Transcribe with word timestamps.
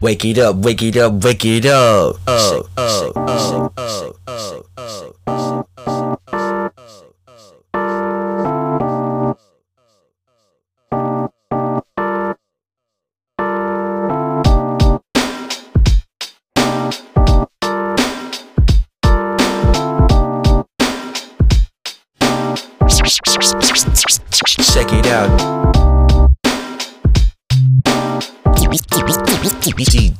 Wake 0.00 0.24
it 0.24 0.38
up, 0.38 0.56
wake 0.56 0.82
it 0.82 0.96
up, 0.96 1.24
wake 1.24 1.44
it 1.44 1.66
up. 1.66 2.16
Oh, 2.26 2.68
oh, 2.76 3.12
oh, 3.16 3.72
oh, 3.76 4.16
oh, 4.26 5.14
oh, 5.26 5.66
oh. 5.78 5.99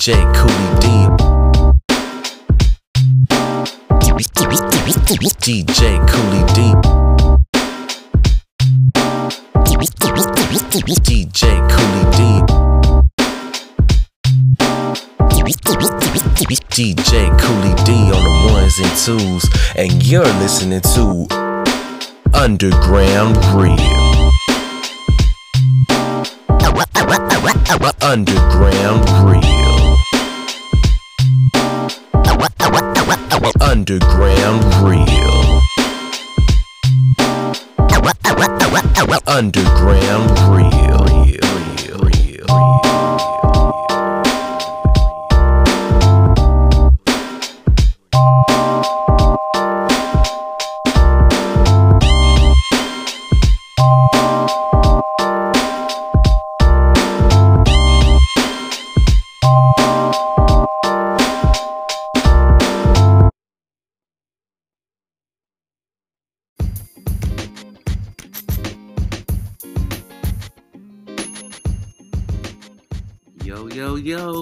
DJ 0.00 0.16
Cooley 0.32 0.80
D. 0.80 0.86
DJ 5.42 6.00
Cooley 6.08 6.42
D. 6.54 6.72
DJ 11.04 11.60
Cooley 11.68 12.04
D. 12.16 12.18
DJ 16.70 17.28
Cooley 17.38 17.74
D 17.84 17.88
on 18.10 18.22
the 18.24 18.32
ones 18.54 18.76
and 18.78 18.94
twos, 18.96 19.44
and 19.76 20.02
you're 20.02 20.32
listening 20.40 20.80
to 20.80 21.26
Underground 22.32 23.36
Real. 23.54 23.76
Underground 28.02 29.04
Real. 29.30 29.59
Underground 33.60 34.64
Real. 34.82 35.60
Underground 39.26 40.38
Real. 40.50 40.98
Real. 41.98 42.89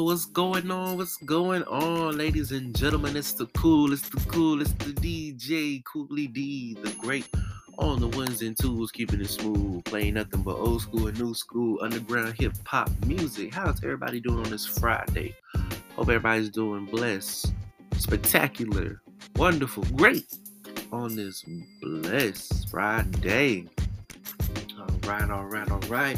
What's 0.08 0.24
going 0.24 0.70
on? 0.70 0.96
What's 0.96 1.18
going 1.18 1.64
on, 1.64 2.16
ladies 2.16 2.50
and 2.50 2.74
gentlemen? 2.74 3.14
It's 3.14 3.34
the 3.34 3.44
cool, 3.48 3.92
it's 3.92 4.08
the 4.08 4.18
cool, 4.20 4.62
it's 4.62 4.72
the 4.72 4.94
DJ 4.94 5.82
Coolie 5.82 6.32
D, 6.32 6.78
the 6.82 6.90
great 6.92 7.28
on 7.76 8.00
the 8.00 8.08
ones 8.08 8.40
and 8.40 8.56
twos, 8.56 8.90
keeping 8.90 9.20
it 9.20 9.28
smooth, 9.28 9.84
playing 9.84 10.14
nothing 10.14 10.40
but 10.40 10.56
old 10.56 10.80
school 10.80 11.08
and 11.08 11.20
new 11.20 11.34
school 11.34 11.78
underground 11.82 12.34
hip 12.38 12.54
hop 12.64 12.88
music. 13.04 13.52
How's 13.52 13.84
everybody 13.84 14.18
doing 14.18 14.38
on 14.38 14.50
this 14.50 14.64
Friday? 14.64 15.36
Hope 15.94 16.08
everybody's 16.08 16.48
doing 16.48 16.86
blessed, 16.86 17.52
spectacular, 17.98 19.02
wonderful, 19.36 19.84
great 19.94 20.34
on 20.90 21.16
this 21.16 21.44
blessed 21.82 22.70
Friday. 22.70 23.66
All 24.78 24.86
right, 25.06 25.30
all 25.30 25.44
right, 25.44 25.70
all 25.70 25.80
right. 25.80 26.16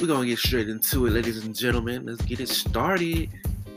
We're 0.00 0.08
gonna 0.08 0.26
get 0.26 0.38
straight 0.38 0.68
into 0.68 1.06
it, 1.06 1.12
ladies 1.12 1.42
and 1.42 1.54
gentlemen. 1.54 2.04
Let's 2.04 2.20
get 2.20 2.38
it 2.38 2.50
started. 2.50 3.30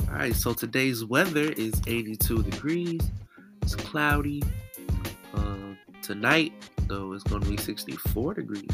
All 0.09 0.15
right, 0.15 0.35
so 0.35 0.53
today's 0.53 1.05
weather 1.05 1.53
is 1.53 1.81
82 1.87 2.43
degrees. 2.43 2.99
It's 3.61 3.73
cloudy. 3.73 4.43
Uh, 5.33 5.75
tonight, 6.01 6.51
though, 6.87 7.13
it's 7.13 7.23
gonna 7.23 7.45
be 7.45 7.55
64 7.55 8.33
degrees. 8.33 8.67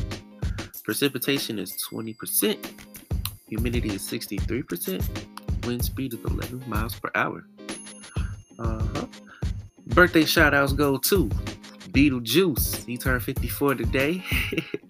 Precipitation 0.84 1.60
is 1.60 1.72
20%. 1.88 2.58
Humidity 3.48 3.90
is 3.90 4.02
63%. 4.02 5.68
Wind 5.68 5.86
speed 5.86 6.16
is 6.16 6.20
11 6.26 6.64
miles 6.68 6.96
per 7.00 7.12
hour. 7.14 7.46
Uh-huh. 8.58 9.06
Birthday 9.88 10.26
shout 10.26 10.56
outs 10.56 10.74
go 10.74 10.98
to 10.98 11.30
Beetlejuice. 11.92 12.86
He 12.86 12.98
turned 12.98 13.22
54 13.22 13.76
today. 13.76 14.24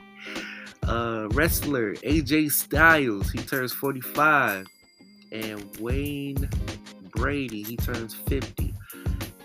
uh, 0.87 1.27
wrestler 1.31 1.95
AJ 1.95 2.51
Styles, 2.51 3.31
he 3.31 3.39
turns 3.39 3.73
45. 3.73 4.67
And 5.31 5.77
Wayne 5.79 6.49
Brady, 7.15 7.63
he 7.63 7.75
turns 7.75 8.13
50. 8.13 8.73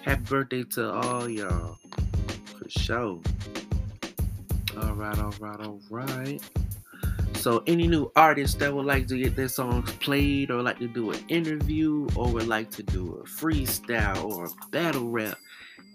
Happy 0.02 0.22
birthday 0.22 0.64
to 0.64 0.92
all 0.92 1.28
y'all. 1.28 1.78
For 2.58 2.68
sure. 2.68 3.20
All 4.80 4.94
right, 4.94 5.18
all 5.18 5.34
right, 5.40 5.60
all 5.60 5.80
right. 5.90 6.40
So, 7.34 7.62
any 7.66 7.86
new 7.86 8.12
artists 8.16 8.56
that 8.56 8.72
would 8.72 8.84
like 8.84 9.06
to 9.08 9.16
get 9.16 9.34
their 9.34 9.48
songs 9.48 9.90
played, 9.92 10.50
or 10.50 10.62
like 10.62 10.78
to 10.78 10.88
do 10.88 11.10
an 11.10 11.20
interview, 11.28 12.06
or 12.14 12.30
would 12.30 12.46
like 12.46 12.70
to 12.72 12.82
do 12.82 13.14
a 13.24 13.26
freestyle 13.26 14.24
or 14.24 14.44
a 14.44 14.70
battle 14.70 15.08
rap, 15.08 15.38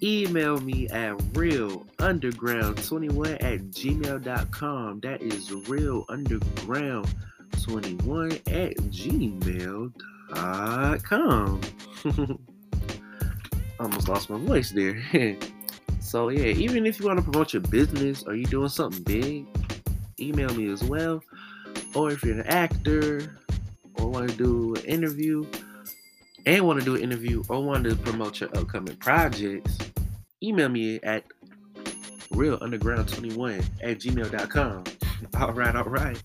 email 0.06 0.60
me 0.60 0.88
at 0.90 1.18
realunderground21 1.34 3.44
at 3.44 3.62
gmail.com. 3.72 5.00
That 5.00 5.24
is 5.24 5.50
realunderground21 5.50 8.36
at 8.48 8.78
gmail.com. 8.78 9.92
Almost 13.80 14.08
lost 14.08 14.30
my 14.30 14.38
voice 14.38 14.70
there. 14.72 15.02
so, 16.00 16.30
yeah, 16.30 16.46
even 16.46 16.86
if 16.86 17.00
you 17.00 17.08
want 17.08 17.18
to 17.18 17.24
promote 17.24 17.54
your 17.54 17.64
business 17.64 18.24
or 18.24 18.36
you're 18.36 18.50
doing 18.50 18.70
something 18.70 19.02
big, 19.04 19.48
email 20.20 20.54
me 20.54 20.72
as 20.72 20.84
well. 20.84 21.24
Or 21.96 22.12
if 22.12 22.24
you're 22.24 22.40
an 22.40 22.46
actor 22.46 23.36
or 23.96 24.08
want 24.08 24.30
to 24.30 24.36
do 24.36 24.76
an 24.76 24.84
interview, 24.86 25.48
and 26.46 26.66
want 26.66 26.80
to 26.80 26.86
do 26.86 26.96
an 26.96 27.02
interview 27.02 27.44
or 27.50 27.64
want 27.64 27.84
to 27.86 27.96
promote 27.96 28.40
your 28.40 28.56
upcoming 28.56 28.96
projects, 28.98 29.78
email 30.46 30.70
me 30.70 31.00
at 31.04 31.24
realunderground21 32.32 33.66
at 33.82 34.00
gmail.com. 34.00 34.84
All 35.40 35.54
right, 35.54 35.76
all 35.76 35.84
right. 35.86 36.22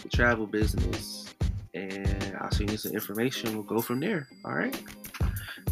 the 0.00 0.08
travel 0.08 0.46
business 0.46 1.31
and 1.74 2.36
I'll 2.40 2.50
send 2.50 2.70
you 2.70 2.76
some 2.76 2.92
information. 2.92 3.54
We'll 3.54 3.62
go 3.62 3.80
from 3.80 4.00
there. 4.00 4.28
All 4.44 4.54
right. 4.54 4.78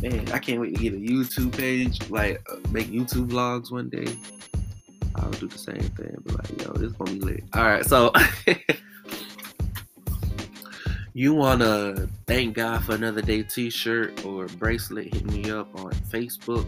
Man, 0.00 0.31
I 0.32 0.38
can't 0.38 0.61
wait 0.61 0.75
to 0.76 0.82
get 0.82 0.94
a 0.94 0.97
YouTube 0.97 1.56
page, 1.56 2.08
like 2.11 2.43
uh, 2.50 2.56
make 2.70 2.88
YouTube 2.88 3.29
vlogs 3.29 3.70
one 3.70 3.88
day. 3.88 4.17
I'll 5.17 5.31
do 5.32 5.49
the 5.49 5.58
same 5.58 5.76
thing, 5.76 6.17
but 6.25 6.38
like, 6.38 6.62
yo, 6.62 6.73
this 6.73 6.93
gonna 6.93 7.12
be 7.12 7.20
lit. 7.20 7.44
All 7.55 7.64
right, 7.64 7.85
so 7.85 8.12
you 11.12 11.35
wanna 11.35 12.08
thank 12.26 12.55
God 12.55 12.85
for 12.85 12.94
another 12.94 13.20
day 13.20 13.43
T-shirt 13.43 14.25
or 14.25 14.47
bracelet? 14.47 15.12
Hit 15.12 15.25
me 15.26 15.50
up 15.50 15.69
on 15.79 15.93
Facebook, 15.93 16.67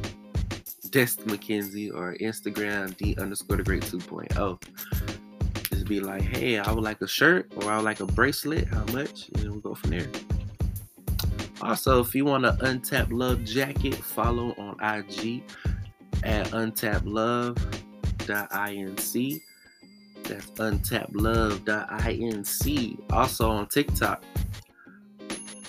Destin 0.90 1.26
McKenzie, 1.28 1.94
or 1.94 2.16
Instagram 2.20 2.94
D 2.96 3.16
underscore 3.18 3.56
the 3.56 3.62
great 3.62 3.82
2.0 3.82 5.21
just 5.82 5.88
be 5.88 6.00
like, 6.00 6.22
hey, 6.22 6.58
I 6.58 6.72
would 6.72 6.84
like 6.84 7.00
a 7.00 7.08
shirt 7.08 7.50
or 7.56 7.64
I 7.70 7.76
would 7.76 7.84
like 7.84 8.00
a 8.00 8.06
bracelet. 8.06 8.66
How 8.68 8.84
much? 8.92 9.30
And 9.34 9.50
we'll 9.50 9.60
go 9.60 9.74
from 9.74 9.90
there. 9.90 10.06
Also, 11.60 12.00
if 12.00 12.14
you 12.14 12.24
want 12.24 12.46
an 12.46 12.56
Untapped 12.60 13.10
Love 13.10 13.42
jacket, 13.44 13.96
follow 13.96 14.54
on 14.58 14.76
IG 14.80 15.42
at 16.22 16.46
untapplove.inc. 16.48 19.42
That's 20.22 20.46
untapplove.inc. 20.46 23.12
Also 23.12 23.50
on 23.50 23.66
TikTok, 23.66 24.22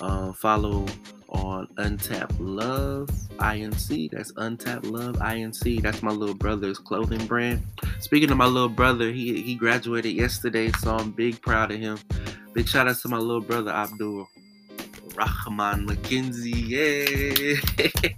um, 0.02 0.34
follow 0.34 0.86
on 1.34 1.68
Untapped 1.78 2.40
Love 2.40 3.10
INC. 3.38 4.12
That's 4.12 4.32
Untapped 4.38 4.86
Love 4.86 5.16
INC. 5.18 5.82
That's 5.82 6.02
my 6.04 6.12
little 6.12 6.36
brother's 6.36 6.78
clothing 6.80 7.26
brand. 7.26 7.64
Speaking 8.00 8.32
of 8.32 8.38
my 8.38 8.46
little 8.46 8.70
brother, 8.70 9.12
he 9.12 9.42
he 9.42 9.56
graduated 9.56 10.14
yesterday, 10.14 10.72
so 10.80 10.96
I'm 10.96 11.12
big 11.12 11.42
proud 11.42 11.72
of 11.72 11.80
him. 11.80 11.98
Big 12.54 12.68
shout 12.68 12.88
out 12.88 12.98
to 12.98 13.08
my 13.08 13.18
little 13.18 13.42
brother 13.42 13.72
Abdul 13.72 14.28
Rahman 15.16 15.88
McKenzie. 15.88 16.54
Yeah. 16.68 18.10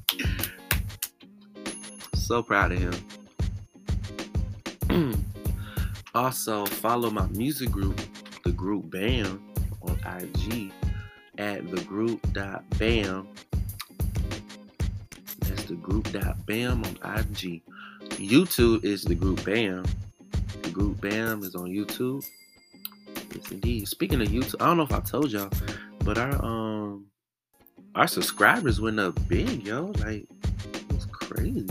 so 2.15 2.43
proud 2.43 2.73
of 2.73 2.79
him. 4.89 5.15
also, 6.15 6.65
follow 6.65 7.09
my 7.09 7.27
music 7.27 7.71
group, 7.71 7.99
the 8.43 8.51
group 8.51 8.89
BAM, 8.91 9.41
on 9.81 9.99
IG 10.19 10.71
at 11.37 11.69
the 11.69 11.81
group.bam. 11.81 13.27
That's 15.39 15.63
the 15.65 15.75
group.bam 15.75 16.83
on 16.83 17.19
IG. 17.19 17.61
YouTube 18.11 18.83
is 18.83 19.03
the 19.03 19.15
group 19.15 19.43
BAM. 19.43 19.85
The 20.61 20.69
group 20.69 21.01
BAM 21.01 21.43
is 21.43 21.55
on 21.55 21.69
YouTube. 21.69 22.25
Yes, 23.33 23.51
indeed. 23.51 23.87
Speaking 23.87 24.21
of 24.21 24.29
YouTube, 24.29 24.55
I 24.61 24.67
don't 24.67 24.77
know 24.77 24.83
if 24.83 24.93
I 24.93 25.01
told 25.01 25.31
y'all, 25.31 25.49
but 25.99 26.17
our 26.17 26.43
um 26.43 27.07
our 27.95 28.07
subscribers 28.07 28.79
went 28.79 28.99
up 28.99 29.15
big, 29.27 29.65
yo. 29.65 29.91
Like 29.99 30.25
it's 30.89 31.05
crazy. 31.05 31.67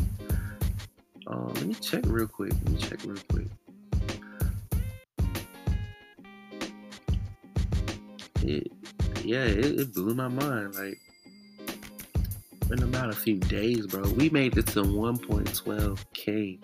Um, 1.27 1.53
let 1.55 1.65
me 1.65 1.75
check 1.75 2.05
real 2.07 2.27
quick. 2.27 2.53
Let 2.53 2.69
me 2.69 2.79
check 2.79 3.03
real 3.05 3.23
quick. 3.31 3.47
It 8.43 8.71
yeah, 9.25 9.45
it, 9.45 9.81
it 9.81 9.95
blew 9.95 10.15
my 10.15 10.29
mind. 10.29 10.75
Like, 10.75 11.01
in 12.71 12.83
about 12.83 13.11
a 13.11 13.15
few 13.15 13.39
days, 13.39 13.87
bro, 13.87 14.03
we 14.13 14.31
made 14.31 14.57
it 14.57 14.67
to 14.69 14.83
1.12k 14.83 16.59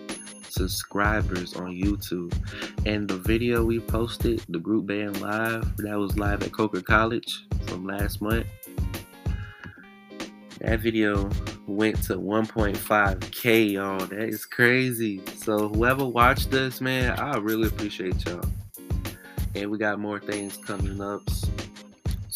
subscribers 0.51 1.55
on 1.55 1.73
YouTube. 1.73 2.35
And 2.87 3.09
the 3.09 3.17
video 3.17 3.65
we 3.65 3.81
posted, 3.81 4.45
the 4.49 4.59
group 4.59 4.87
BAM 4.87 5.15
live, 5.15 5.77
that 5.79 5.99
was 5.99 6.19
live 6.19 6.43
at 6.43 6.53
Coker 6.53 6.81
College 6.81 7.47
from 7.67 7.87
last 7.87 8.21
month. 8.21 8.47
That 10.61 10.81
video 10.81 11.31
went 11.67 12.03
to 12.05 12.17
1.5k, 12.17 13.73
y'all. 13.73 13.99
That 14.07 14.29
is 14.29 14.45
crazy. 14.45 15.23
So 15.37 15.69
whoever 15.69 16.05
watched 16.05 16.51
this, 16.51 16.81
man, 16.81 17.19
I 17.19 17.39
really 17.39 17.69
appreciate 17.69 18.25
y'all. 18.27 18.45
And 19.55 19.71
we 19.71 19.79
got 19.79 19.99
more 19.99 20.21
things 20.21 20.57
coming 20.59 21.01
up. 21.01 21.23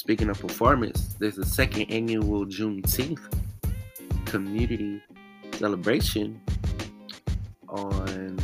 Speaking 0.04 0.28
of 0.28 0.38
performance, 0.38 1.14
there's 1.18 1.38
a 1.38 1.46
second 1.46 1.90
annual 1.90 2.44
Juneteenth 2.44 3.22
community 4.26 5.02
celebration 5.54 6.38
on 7.70 8.38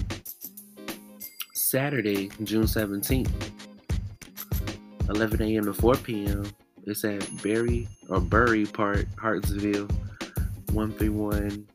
Saturday, 1.53 2.31
June 2.45 2.63
17th, 2.63 3.31
11 5.11 5.43
a.m. 5.43 5.67
to 5.67 5.75
4 5.75 5.97
p.m. 5.97 6.51
It's 6.85 7.05
at 7.05 7.29
Berry 7.43 7.87
or 8.09 8.21
Bury 8.23 8.65
Park, 8.65 9.05
Hartsville, 9.19 9.87
131 10.73 11.67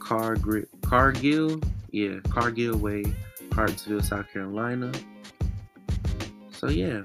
Cargill, 0.00 0.64
Cargill, 0.84 1.60
yeah, 1.92 2.16
Cargill 2.28 2.76
Way, 2.76 3.04
Hartsville, 3.52 4.02
South 4.02 4.26
Carolina. 4.32 4.90
So 6.50 6.70
yeah, 6.70 7.02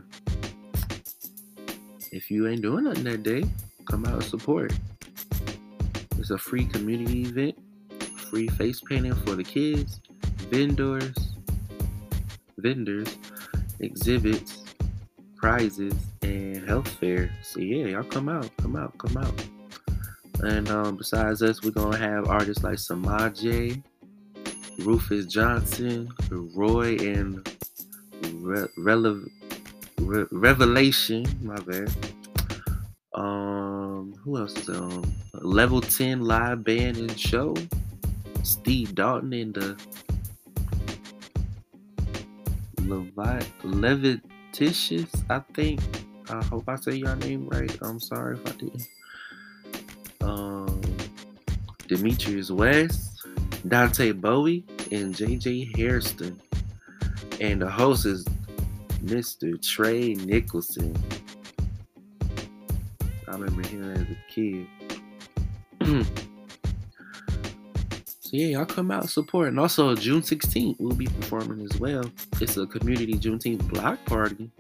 if 2.12 2.32
you 2.32 2.48
ain't 2.48 2.62
doing 2.62 2.86
nothing 2.86 3.04
that 3.06 3.24
day, 3.24 3.44
come 3.90 4.06
out 4.06 4.14
and 4.14 4.24
support. 4.24 4.74
It's 6.18 6.32
a 6.32 6.38
free 6.38 6.66
community 6.66 7.24
event, 7.24 7.58
free 8.30 8.48
face 8.48 8.82
painting 8.82 9.16
for 9.16 9.36
the 9.36 9.44
kids, 9.44 10.00
vendors, 10.50 11.16
vendors, 12.58 13.18
exhibits, 13.80 14.64
prizes, 15.36 15.94
and 16.22 16.68
health 16.68 16.88
fair. 16.88 17.32
So 17.44 17.60
yeah, 17.60 17.86
y'all 17.88 18.04
come 18.04 18.30
out, 18.30 18.50
come 18.58 18.76
out, 18.76 18.98
come 18.98 19.18
out. 19.18 19.46
And 20.42 20.70
um, 20.70 20.98
besides 20.98 21.42
us, 21.42 21.64
we're 21.64 21.72
gonna 21.72 21.98
have 21.98 22.28
artists 22.28 22.64
like 22.64 22.76
Samaje, 22.76 23.82
Rufus 24.80 25.26
Johnson, 25.26 26.10
Roy, 26.30 26.96
and 26.98 27.48
Re- 28.34 28.68
Rele- 28.78 29.30
Re- 30.00 30.26
Revelation. 30.32 31.26
My 31.42 31.60
bad. 31.60 31.92
Um, 33.14 34.14
who 34.24 34.38
else 34.38 34.56
is 34.58 34.70
on? 34.70 35.12
Level 35.34 35.82
10 35.82 36.22
live 36.22 36.64
band 36.64 36.98
and 36.98 37.20
show. 37.20 37.56
Steve 38.44 38.96
Dalton 38.96 39.34
and 39.34 39.54
the 39.54 39.78
Levi 42.82 43.42
Levititious, 43.64 45.12
I 45.30 45.40
think. 45.54 45.82
I 46.30 46.44
hope 46.44 46.68
I 46.68 46.76
say 46.76 46.96
your 46.96 47.16
name 47.16 47.48
right. 47.50 47.76
I'm 47.82 48.00
sorry 48.00 48.38
if 48.38 48.48
I 48.48 48.52
didn't. 48.52 48.88
Um, 50.22 50.82
Demetrius 51.88 52.52
West, 52.52 53.26
Dante 53.68 54.12
Bowie, 54.12 54.66
and 54.92 55.16
JJ 55.16 55.76
Hairston. 55.76 56.42
And 57.40 57.62
the 57.62 57.70
host 57.70 58.06
is 58.06 58.26
Mr. 59.08 59.62
Trey 59.62 60.14
Nicholson. 60.16 60.96
I 63.28 63.32
remember 63.32 63.66
him 63.68 63.92
as 63.92 64.02
a 64.02 64.18
kid. 64.30 64.68
so 68.06 68.30
yeah, 68.32 68.48
y'all 68.48 68.66
come 68.66 68.92
out 68.92 69.10
support. 69.10 69.48
And 69.48 69.60
also 69.60 69.96
June 69.96 70.22
16th, 70.22 70.76
we'll 70.80 70.96
be 70.96 71.08
performing 71.08 71.66
as 71.66 71.80
well. 71.80 72.04
It's 72.42 72.58
a 72.58 72.68
community 72.68 73.14
Juneteenth 73.14 73.68
block 73.70 74.04
party. 74.06 74.52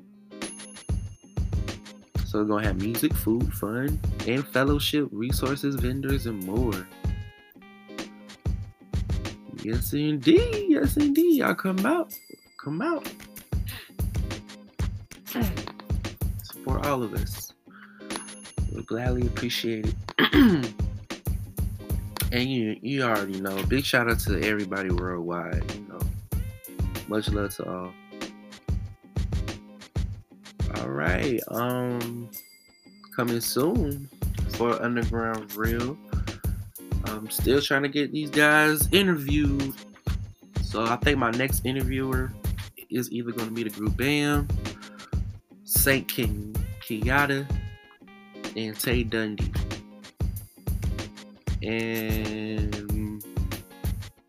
So 2.25 2.39
we're 2.39 2.45
gonna 2.45 2.67
have 2.67 2.81
music, 2.81 3.13
food, 3.13 3.53
fun, 3.53 3.99
and 4.27 4.45
fellowship, 4.47 5.09
resources, 5.11 5.75
vendors, 5.75 6.25
and 6.25 6.41
more. 6.45 6.87
Yes 9.61 9.91
indeed, 9.93 10.67
yes 10.69 10.95
indeed. 10.95 11.37
Y'all 11.37 11.55
come 11.55 11.85
out. 11.85 12.13
Come 12.63 12.81
out. 12.81 13.09
Support 16.43 16.85
all 16.85 17.03
of 17.03 17.13
us. 17.13 17.53
We'll 18.71 18.83
gladly 18.83 19.27
appreciate 19.27 19.93
it. 20.19 20.73
And 22.31 22.51
you 22.51 22.77
you 22.81 23.03
already 23.03 23.39
know. 23.39 23.63
Big 23.63 23.85
shout 23.85 24.09
out 24.09 24.19
to 24.21 24.41
everybody 24.41 24.89
worldwide. 24.89 25.63
You 25.73 25.87
know, 25.87 25.99
much 27.07 27.29
love 27.29 27.55
to 27.55 27.69
all. 27.71 27.93
All 30.75 30.89
right. 30.89 31.39
Um, 31.47 32.29
coming 33.15 33.39
soon 33.39 34.09
for 34.49 34.81
Underground 34.83 35.55
Real. 35.55 35.97
I'm 37.05 37.29
still 37.29 37.61
trying 37.61 37.83
to 37.83 37.89
get 37.89 38.11
these 38.11 38.29
guys 38.29 38.89
interviewed. 38.91 39.73
So 40.61 40.83
I 40.83 40.97
think 40.97 41.17
my 41.17 41.31
next 41.31 41.65
interviewer 41.65 42.33
is 42.89 43.09
either 43.11 43.31
going 43.31 43.47
to 43.47 43.53
be 43.53 43.63
the 43.63 43.69
group 43.69 43.95
Bam, 43.95 44.49
Saint 45.87 46.05
King 46.09 46.53
Kiyata, 46.81 47.47
and 48.57 48.77
Tay 48.77 49.03
Dundee. 49.03 49.49
And 51.63 53.23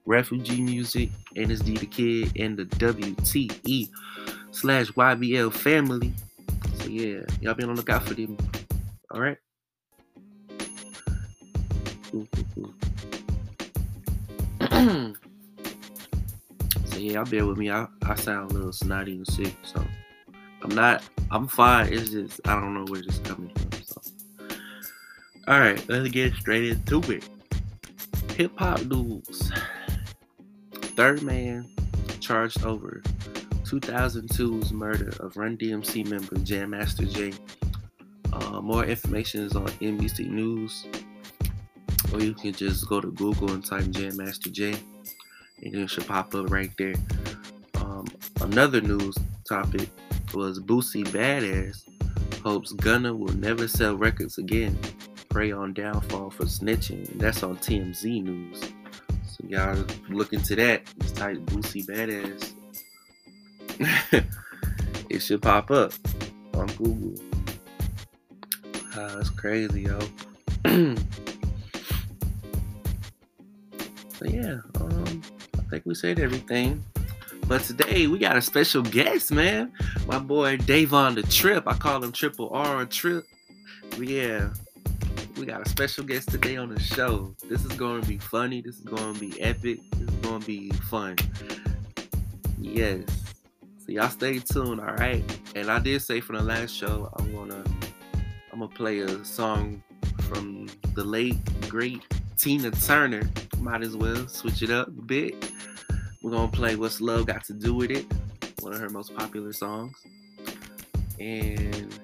Refugee 0.07 0.61
Music, 0.61 1.11
NSD 1.35 1.81
the 1.81 1.87
Kid, 1.87 2.31
and 2.41 2.57
the 2.57 2.65
WTE 2.67 3.89
slash 4.53 4.93
YBL 4.93 5.53
family. 5.53 6.13
So 6.75 6.91
yeah, 6.91 7.23
y'all 7.41 7.55
be 7.55 7.65
on 7.65 7.71
the 7.71 7.75
lookout 7.75 8.05
for 8.05 8.15
them. 8.15 8.37
All 9.11 9.21
right. 9.21 9.39
Cool, 12.13 12.29
cool, 12.37 12.45
cool. 12.55 12.75
so 16.85 16.99
yeah, 16.99 17.15
y'all 17.15 17.25
bear 17.25 17.45
with 17.45 17.59
me. 17.59 17.69
I, 17.69 17.89
I 18.03 18.15
sound 18.15 18.53
a 18.53 18.55
little 18.55 18.73
snotty 18.73 19.17
and 19.17 19.27
sick, 19.27 19.57
so 19.65 19.85
I'm 20.63 20.75
not. 20.75 21.03
I'm 21.31 21.47
fine. 21.47 21.93
It's 21.93 22.11
just 22.11 22.41
I 22.47 22.61
don't 22.61 22.75
know 22.75 22.85
where 22.91 23.03
this 23.03 23.15
is 23.15 23.21
coming 23.21 23.51
from. 23.55 23.83
So, 23.83 24.01
all 25.47 25.61
right, 25.61 25.83
let's 25.89 26.09
get 26.09 26.35
straight 26.35 26.65
into 26.65 27.01
it. 27.13 27.29
Hip 28.37 28.53
hop 28.57 28.85
news. 28.85 29.53
Third 30.97 31.23
man 31.23 31.69
charged 32.21 32.65
over 32.65 33.03
2002's 33.65 34.73
murder 34.73 35.13
of 35.21 35.37
Run 35.37 35.57
DMC 35.57 36.09
member 36.09 36.37
Jam 36.39 36.71
Master 36.71 37.05
Jay. 37.05 37.33
Uh, 38.33 38.61
more 38.61 38.85
information 38.85 39.43
is 39.43 39.57
on 39.57 39.67
NBC 39.67 40.29
News, 40.29 40.87
or 42.13 42.21
you 42.21 42.35
can 42.35 42.53
just 42.53 42.89
go 42.89 43.01
to 43.01 43.11
Google 43.13 43.51
and 43.53 43.65
type 43.65 43.89
Jam 43.91 44.17
Master 44.17 44.51
Jay, 44.51 44.75
and 45.63 45.75
it 45.75 45.91
should 45.91 46.07
pop 46.07 46.35
up 46.35 46.51
right 46.51 46.71
there. 46.79 46.95
Um, 47.77 48.07
another 48.41 48.81
news 48.81 49.17
topic 49.49 49.89
was 50.35 50.61
Boosie 50.61 51.07
Badass 51.07 51.85
hopes 52.49 52.73
Gunna 52.73 53.15
will 53.15 53.35
never 53.35 53.69
sell 53.69 53.95
records 53.95 54.39
again. 54.39 54.79
Prey 55.29 55.53
on 55.53 55.75
downfall 55.75 56.31
for 56.31 56.45
snitching. 56.45 57.07
That's 57.19 57.43
on 57.43 57.59
TMZ 57.59 58.23
News. 58.23 58.61
So 59.25 59.45
y'all 59.47 59.85
look 60.09 60.33
into 60.33 60.57
that. 60.57 60.83
Just 61.01 61.17
type 61.17 61.37
Boosie 61.39 61.85
Badass. 61.85 62.55
it 65.11 65.19
should 65.19 65.43
pop 65.43 65.71
up 65.71 65.93
on 66.55 66.67
Google. 66.69 67.23
Uh, 68.97 69.17
that's 69.17 69.31
crazy, 69.31 69.83
yo. 69.83 69.99
so 74.09 74.25
yeah, 74.25 74.57
um, 74.81 75.23
I 75.59 75.63
think 75.71 75.85
we 75.85 75.95
said 75.95 76.19
everything. 76.19 76.83
But 77.49 77.63
today 77.63 78.07
we 78.09 78.19
got 78.19 78.37
a 78.37 78.43
special 78.43 78.83
guest, 78.83 79.33
man. 79.33 79.73
My 80.07 80.19
boy 80.19 80.59
Davon 80.59 81.15
the 81.15 81.23
Trip. 81.23 81.67
I 81.67 81.73
call 81.73 82.05
him 82.05 82.13
Triple 82.13 82.51
R 82.51 82.85
Trip. 82.85 83.25
Yeah, 83.99 84.51
we 85.39 85.47
got 85.47 85.67
a 85.67 85.69
special 85.69 86.05
guest 86.05 86.31
today 86.31 86.59
on 86.59 86.69
the 86.69 86.79
show. 86.79 87.35
This 87.49 87.65
is 87.65 87.73
going 87.73 88.03
to 88.03 88.07
be 88.07 88.19
funny. 88.19 88.61
This 88.61 88.77
is 88.77 88.85
going 88.85 89.15
to 89.15 89.21
be 89.21 89.41
epic. 89.41 89.81
This 89.93 90.11
is 90.11 90.15
going 90.17 90.41
to 90.41 90.47
be 90.47 90.71
fun. 90.91 91.17
Yes. 92.61 93.05
So 93.79 93.93
y'all 93.93 94.11
stay 94.11 94.41
tuned, 94.41 94.83
all 94.83 94.95
right? 94.97 95.25
And 95.57 95.71
I 95.71 95.79
did 95.79 96.03
say 96.03 96.21
from 96.21 96.37
the 96.37 96.43
last 96.43 96.75
show, 96.75 97.11
I'm 97.17 97.35
gonna 97.35 97.65
I'm 98.53 98.59
gonna 98.59 98.69
play 98.69 98.99
a 98.99 99.25
song 99.25 99.83
from 100.29 100.69
the 100.95 101.03
late 101.03 101.39
great 101.67 102.03
Tina 102.37 102.71
Turner. 102.73 103.23
Might 103.59 103.81
as 103.81 103.97
well 103.97 104.29
switch 104.29 104.61
it 104.61 104.71
up 104.71 104.89
a 104.89 104.91
bit. 104.91 105.51
We're 106.29 106.37
gonna 106.37 106.53
play 106.53 106.77
"What's 106.77 107.01
Love 107.01 107.25
Got 107.25 107.45
to 107.45 107.55
Do 107.55 107.73
with 107.73 107.91
It," 107.91 108.05
one 108.61 108.75
of 108.75 108.81
her 108.81 108.91
most 108.91 109.17
popular 109.17 109.51
songs. 109.55 109.97
And 111.19 111.99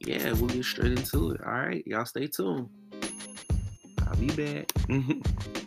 yeah, 0.00 0.32
we'll 0.32 0.48
get 0.48 0.64
straight 0.64 0.98
into 0.98 1.30
it. 1.30 1.40
All 1.46 1.52
right, 1.52 1.86
y'all 1.86 2.04
stay 2.04 2.26
tuned. 2.26 2.68
I'll 4.04 4.16
be 4.16 4.30
back. 4.30 4.72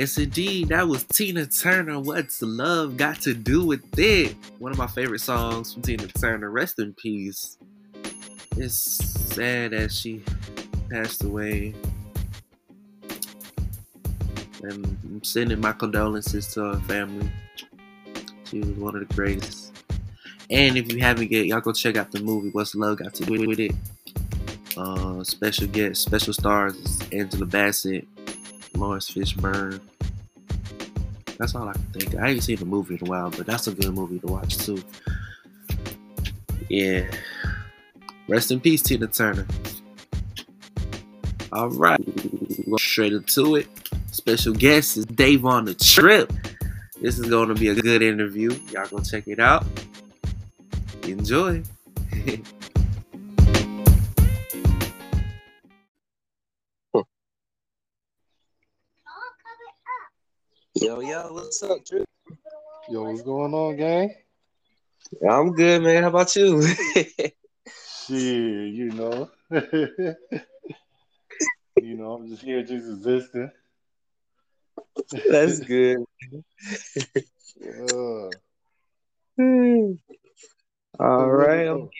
Yes, 0.00 0.16
indeed. 0.16 0.68
That 0.68 0.88
was 0.88 1.04
Tina 1.04 1.44
Turner. 1.44 2.00
What's 2.00 2.40
love 2.40 2.96
got 2.96 3.20
to 3.20 3.34
do 3.34 3.66
with 3.66 3.82
it? 3.98 4.34
One 4.58 4.72
of 4.72 4.78
my 4.78 4.86
favorite 4.86 5.20
songs 5.20 5.74
from 5.74 5.82
Tina 5.82 6.06
Turner. 6.06 6.48
Rest 6.48 6.78
in 6.78 6.94
peace. 6.94 7.58
It's 8.56 8.78
sad 9.34 9.72
that 9.72 9.92
she 9.92 10.22
passed 10.88 11.22
away. 11.22 11.74
And 14.62 14.86
I'm 15.04 15.22
sending 15.22 15.60
my 15.60 15.72
condolences 15.72 16.46
to 16.54 16.62
her 16.62 16.80
family. 16.88 17.30
She 18.44 18.60
was 18.60 18.70
one 18.70 18.96
of 18.96 19.06
the 19.06 19.14
greatest. 19.14 19.84
And 20.48 20.78
if 20.78 20.90
you 20.90 21.00
haven't 21.00 21.30
yet, 21.30 21.44
y'all 21.44 21.60
go 21.60 21.74
check 21.74 21.98
out 21.98 22.10
the 22.10 22.22
movie 22.22 22.48
What's 22.48 22.74
Love 22.74 23.00
Got 23.00 23.12
to 23.16 23.26
Do 23.26 23.46
with 23.46 23.60
It. 23.60 23.72
Uh, 24.78 25.22
special 25.24 25.66
guest, 25.66 26.00
special 26.00 26.32
stars 26.32 27.00
Angela 27.12 27.44
Bassett, 27.44 28.08
Laurence 28.74 29.10
Fishburne. 29.10 29.78
That's 31.40 31.54
all 31.54 31.66
I 31.66 31.72
can 31.72 31.82
think. 31.94 32.14
I 32.16 32.28
ain't 32.28 32.42
seen 32.42 32.58
the 32.58 32.66
movie 32.66 32.98
in 33.00 33.06
a 33.06 33.10
while, 33.10 33.30
but 33.30 33.46
that's 33.46 33.66
a 33.66 33.72
good 33.72 33.94
movie 33.94 34.18
to 34.18 34.26
watch 34.26 34.58
too. 34.58 34.84
Yeah. 36.68 37.10
Rest 38.28 38.50
in 38.50 38.60
peace, 38.60 38.82
Tina 38.82 39.06
Turner. 39.06 39.46
All 41.50 41.70
right, 41.70 41.98
go 42.68 42.76
straight 42.76 43.14
into 43.14 43.56
it. 43.56 43.66
Special 44.12 44.52
guest 44.52 44.98
is 44.98 45.06
Davon 45.06 45.64
the 45.64 45.72
Trip. 45.74 46.30
This 47.00 47.18
is 47.18 47.26
going 47.30 47.48
to 47.48 47.54
be 47.54 47.68
a 47.68 47.74
good 47.74 48.02
interview. 48.02 48.50
Y'all 48.70 48.86
go 48.88 49.00
check 49.00 49.26
it 49.26 49.40
out. 49.40 49.64
Enjoy. 51.04 51.62
yo, 60.80 61.00
yo, 61.00 61.32
what's 61.34 61.62
up, 61.62 61.84
Drew? 61.84 62.04
Yo, 62.88 63.02
what's 63.02 63.20
going 63.22 63.52
on, 63.52 63.76
gang? 63.76 64.14
I'm 65.28 65.52
good, 65.52 65.82
man. 65.82 66.02
How 66.04 66.08
about 66.08 66.34
you? 66.34 66.62
Shit, 68.06 68.08
you 68.08 68.90
know. 68.92 69.30
you 71.80 71.96
know, 71.96 72.14
I'm 72.14 72.28
just 72.28 72.42
here 72.42 72.62
just 72.62 72.88
existing. 72.88 73.50
That's 75.28 75.60
good. 75.66 75.98
Uh, 77.62 78.30
All 80.98 81.30
right. 81.30 81.66
I'm, 81.66 81.90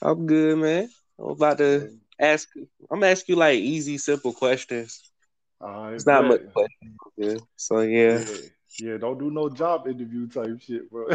I'm 0.00 0.26
good, 0.26 0.58
man. 0.58 0.88
I'm 1.18 1.30
about 1.30 1.58
to 1.58 1.98
ask. 2.18 2.48
I'm 2.90 3.00
gonna 3.00 3.12
ask 3.12 3.28
you 3.28 3.36
like 3.36 3.58
easy, 3.58 3.98
simple 3.98 4.32
questions. 4.32 5.10
I 5.60 5.92
It's 5.92 6.06
not 6.06 6.26
much 6.26 6.42
bet. 6.54 6.70
Yeah. 7.16 7.36
So 7.56 7.80
yeah. 7.80 8.18
Yeah. 8.18 8.24
yeah, 8.78 8.96
don't 8.98 9.18
do 9.18 9.30
no 9.30 9.48
job 9.48 9.88
interview 9.88 10.28
type 10.28 10.60
shit, 10.60 10.90
bro. 10.90 11.08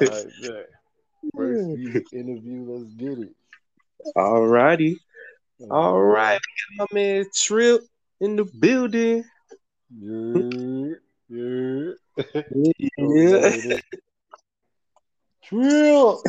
right, 0.00 0.26
bet. 0.42 0.66
First 1.36 1.68
interview, 2.12 2.64
let's 2.66 2.94
get 2.94 3.18
it. 3.18 3.34
All 4.16 4.46
righty. 4.46 4.98
All 5.70 6.02
right. 6.02 6.40
My 6.76 6.86
man 6.92 7.26
Trip 7.34 7.82
in 8.20 8.36
the 8.36 8.44
building. 8.44 9.24
Yeah, 9.98 10.94
yeah. 11.28 11.92
Yeah. 12.98 13.78
Trill. 15.50 16.22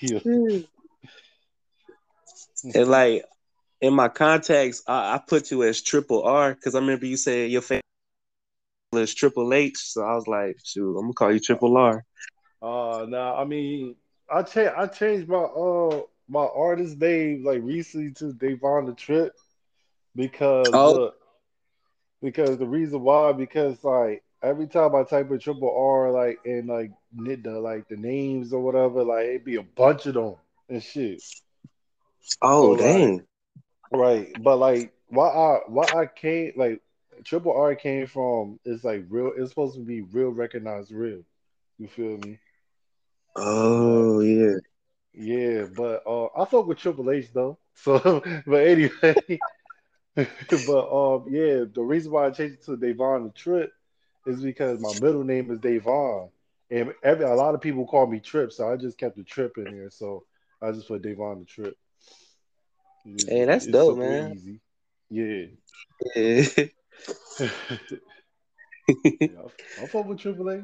yeah. 0.00 0.20
And 2.74 2.88
like 2.88 3.24
in 3.80 3.94
my 3.94 4.08
contacts, 4.08 4.82
I, 4.86 5.14
I 5.14 5.20
put 5.26 5.50
you 5.50 5.62
as 5.64 5.82
Triple 5.82 6.22
R 6.24 6.54
because 6.54 6.74
I 6.74 6.80
remember 6.80 7.06
you 7.06 7.16
said 7.16 7.50
your 7.50 7.62
family 7.62 7.82
is 7.82 7.94
Triple 7.94 8.32
H. 9.52 9.76
So 9.76 10.02
I 10.02 10.14
was 10.14 10.26
like, 10.26 10.56
shoot, 10.64 10.96
I'm 10.98 11.04
gonna 11.04 11.14
call 11.14 11.32
you 11.32 11.40
Triple 11.40 11.76
R. 11.76 12.04
Uh 12.62 13.06
now 13.08 13.36
I 13.36 13.44
mean 13.44 13.96
I 14.30 14.42
cha- 14.42 14.74
I 14.76 14.86
changed 14.86 15.28
my 15.28 15.38
uh 15.38 16.02
my 16.28 16.44
artist 16.54 16.98
name 16.98 17.44
like 17.44 17.62
recently 17.62 18.12
to 18.14 18.32
Davon 18.32 18.86
the 18.86 18.94
Trip 18.94 19.32
because 20.14 20.82
Oh. 20.82 20.84
look 20.84 21.14
because 22.22 22.58
the 22.58 22.66
reason 22.66 23.02
why 23.02 23.32
because 23.32 23.82
like 23.84 24.22
every 24.44 24.66
time 24.66 24.94
I 24.94 25.02
type 25.04 25.30
in 25.30 25.38
triple 25.38 25.74
R 25.76 26.10
like 26.10 26.38
and 26.44 26.68
like 26.68 26.92
knit 27.14 27.42
the 27.42 27.58
like 27.58 27.88
the 27.88 27.96
names 27.96 28.52
or 28.52 28.60
whatever 28.62 29.02
like 29.04 29.26
it'd 29.26 29.44
be 29.44 29.56
a 29.56 29.62
bunch 29.62 30.06
of 30.06 30.14
them 30.14 30.34
and 30.68 30.82
shit 30.82 31.22
Oh 32.42 32.76
So, 32.76 32.76
dang. 32.76 33.24
right 33.92 34.32
but 34.42 34.56
like 34.56 34.92
why 35.08 35.28
I 35.28 35.58
why 35.68 35.84
I 35.94 36.06
came 36.06 36.52
like 36.56 36.80
triple 37.24 37.52
R 37.52 37.74
came 37.74 38.06
from 38.06 38.58
it's 38.64 38.84
like 38.84 39.04
real 39.08 39.32
it's 39.36 39.50
supposed 39.50 39.74
to 39.76 39.80
be 39.80 40.02
real 40.02 40.30
recognized 40.30 40.92
real 40.92 41.22
you 41.78 41.88
feel 41.88 42.18
me 42.18 42.38
Oh 43.36 44.20
yeah. 44.20 44.54
Yeah, 45.12 45.66
but 45.76 46.02
uh, 46.06 46.26
I 46.36 46.44
fuck 46.44 46.66
with 46.66 46.78
Triple 46.78 47.10
H 47.10 47.32
though. 47.32 47.58
So, 47.76 48.22
but 48.46 48.66
anyway, 48.66 49.16
but 50.14 50.26
um, 50.26 51.26
yeah, 51.28 51.64
the 51.72 51.82
reason 51.82 52.12
why 52.12 52.26
I 52.26 52.30
changed 52.30 52.54
it 52.60 52.64
to 52.66 52.76
Davon 52.76 53.24
the 53.24 53.30
Trip 53.30 53.72
is 54.26 54.40
because 54.42 54.80
my 54.80 54.92
middle 55.00 55.24
name 55.24 55.50
is 55.50 55.58
Davon, 55.58 56.30
and 56.70 56.92
every 57.02 57.24
a 57.24 57.34
lot 57.34 57.54
of 57.54 57.60
people 57.60 57.86
call 57.86 58.06
me 58.06 58.20
Trip, 58.20 58.52
so 58.52 58.70
I 58.72 58.76
just 58.76 58.98
kept 58.98 59.16
the 59.16 59.24
Trip 59.24 59.56
in 59.58 59.64
there. 59.64 59.90
So 59.90 60.24
I 60.62 60.72
just 60.72 60.88
put 60.88 61.02
Davon 61.02 61.40
the 61.40 61.44
Trip. 61.44 61.76
It's- 63.06 63.28
Hey, 63.28 63.44
that's 63.44 63.66
dope, 63.66 63.98
man. 63.98 64.32
Easy. 64.32 64.60
Yeah. 65.10 65.46
Yeah. 66.56 66.64
yeah, 69.20 69.40
I 69.78 69.82
I 69.82 69.86
fuck 69.86 70.06
with 70.06 70.18
Triple 70.18 70.50
H. 70.50 70.62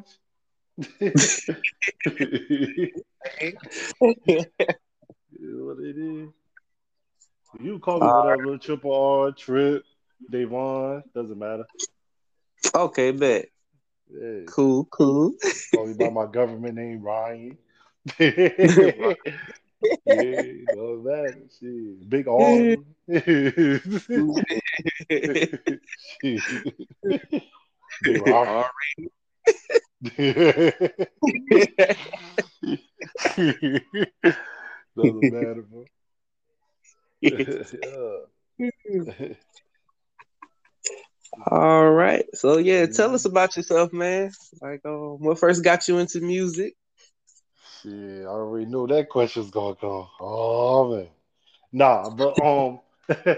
What 5.42 5.79
it 5.81 5.96
is. 5.99 6.29
You 7.61 7.79
call 7.79 8.01
me 8.01 8.07
uh, 8.09 8.12
whatever, 8.23 8.59
Triple 8.59 8.92
R, 8.94 9.33
Trip, 9.33 9.83
Davon, 10.31 11.03
doesn't 11.14 11.38
matter. 11.38 11.64
Okay, 12.75 13.11
bet. 13.12 13.46
Yeah. 14.12 14.40
Cool, 14.46 14.87
cool. 14.87 15.35
Call 15.75 15.87
me 15.87 15.94
by 15.94 16.11
my 16.11 16.27
government 16.27 16.75
name, 16.75 17.01
Ryan. 17.03 17.57
yeah, 18.18 18.38
doesn't 20.07 21.05
matter. 21.05 21.37
Shit. 21.61 22.09
Big. 22.09 22.27
Shit. 26.23 26.42
Big 28.03 28.29
R. 28.29 28.70
doesn't 34.96 35.23
matter, 35.23 35.62
bro. 35.62 35.85
yeah. 37.20 37.62
All 41.47 41.90
right. 41.90 42.25
So 42.35 42.59
yeah, 42.59 42.87
tell 42.87 43.14
us 43.14 43.25
about 43.25 43.57
yourself, 43.57 43.93
man. 43.93 44.31
Like, 44.61 44.81
um, 44.85 45.19
what 45.21 45.38
first 45.38 45.64
got 45.64 45.87
you 45.88 45.99
into 45.99 46.21
music? 46.21 46.75
Shit, 47.83 48.23
I 48.23 48.29
already 48.29 48.66
know 48.66 48.87
that 48.87 49.09
question's 49.09 49.51
gonna 49.51 49.77
come. 49.77 50.09
Oh 50.21 50.97
man, 50.97 51.09
nah, 51.73 52.11
but 52.11 52.38
um, 52.40 52.81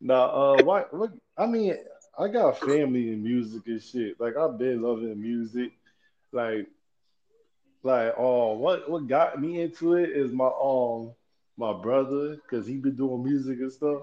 nah, 0.00 0.58
uh, 0.58 0.62
what, 0.62 0.94
what? 0.94 1.10
I 1.36 1.46
mean, 1.46 1.76
I 2.18 2.28
got 2.28 2.60
family 2.60 3.12
in 3.12 3.22
music 3.22 3.62
and 3.66 3.82
shit. 3.82 4.20
Like 4.20 4.36
I've 4.36 4.58
been 4.58 4.82
loving 4.82 5.20
music. 5.20 5.72
Like 6.32 6.66
like 7.82 8.14
oh 8.16 8.52
what 8.54 8.88
what 8.88 9.08
got 9.08 9.40
me 9.40 9.60
into 9.60 9.94
it 9.94 10.10
is 10.10 10.32
my 10.32 10.50
um 10.62 11.12
my 11.56 11.72
brother 11.72 12.36
because 12.36 12.66
he 12.66 12.76
been 12.76 12.94
doing 12.94 13.22
music 13.24 13.58
and 13.58 13.72
stuff 13.72 14.02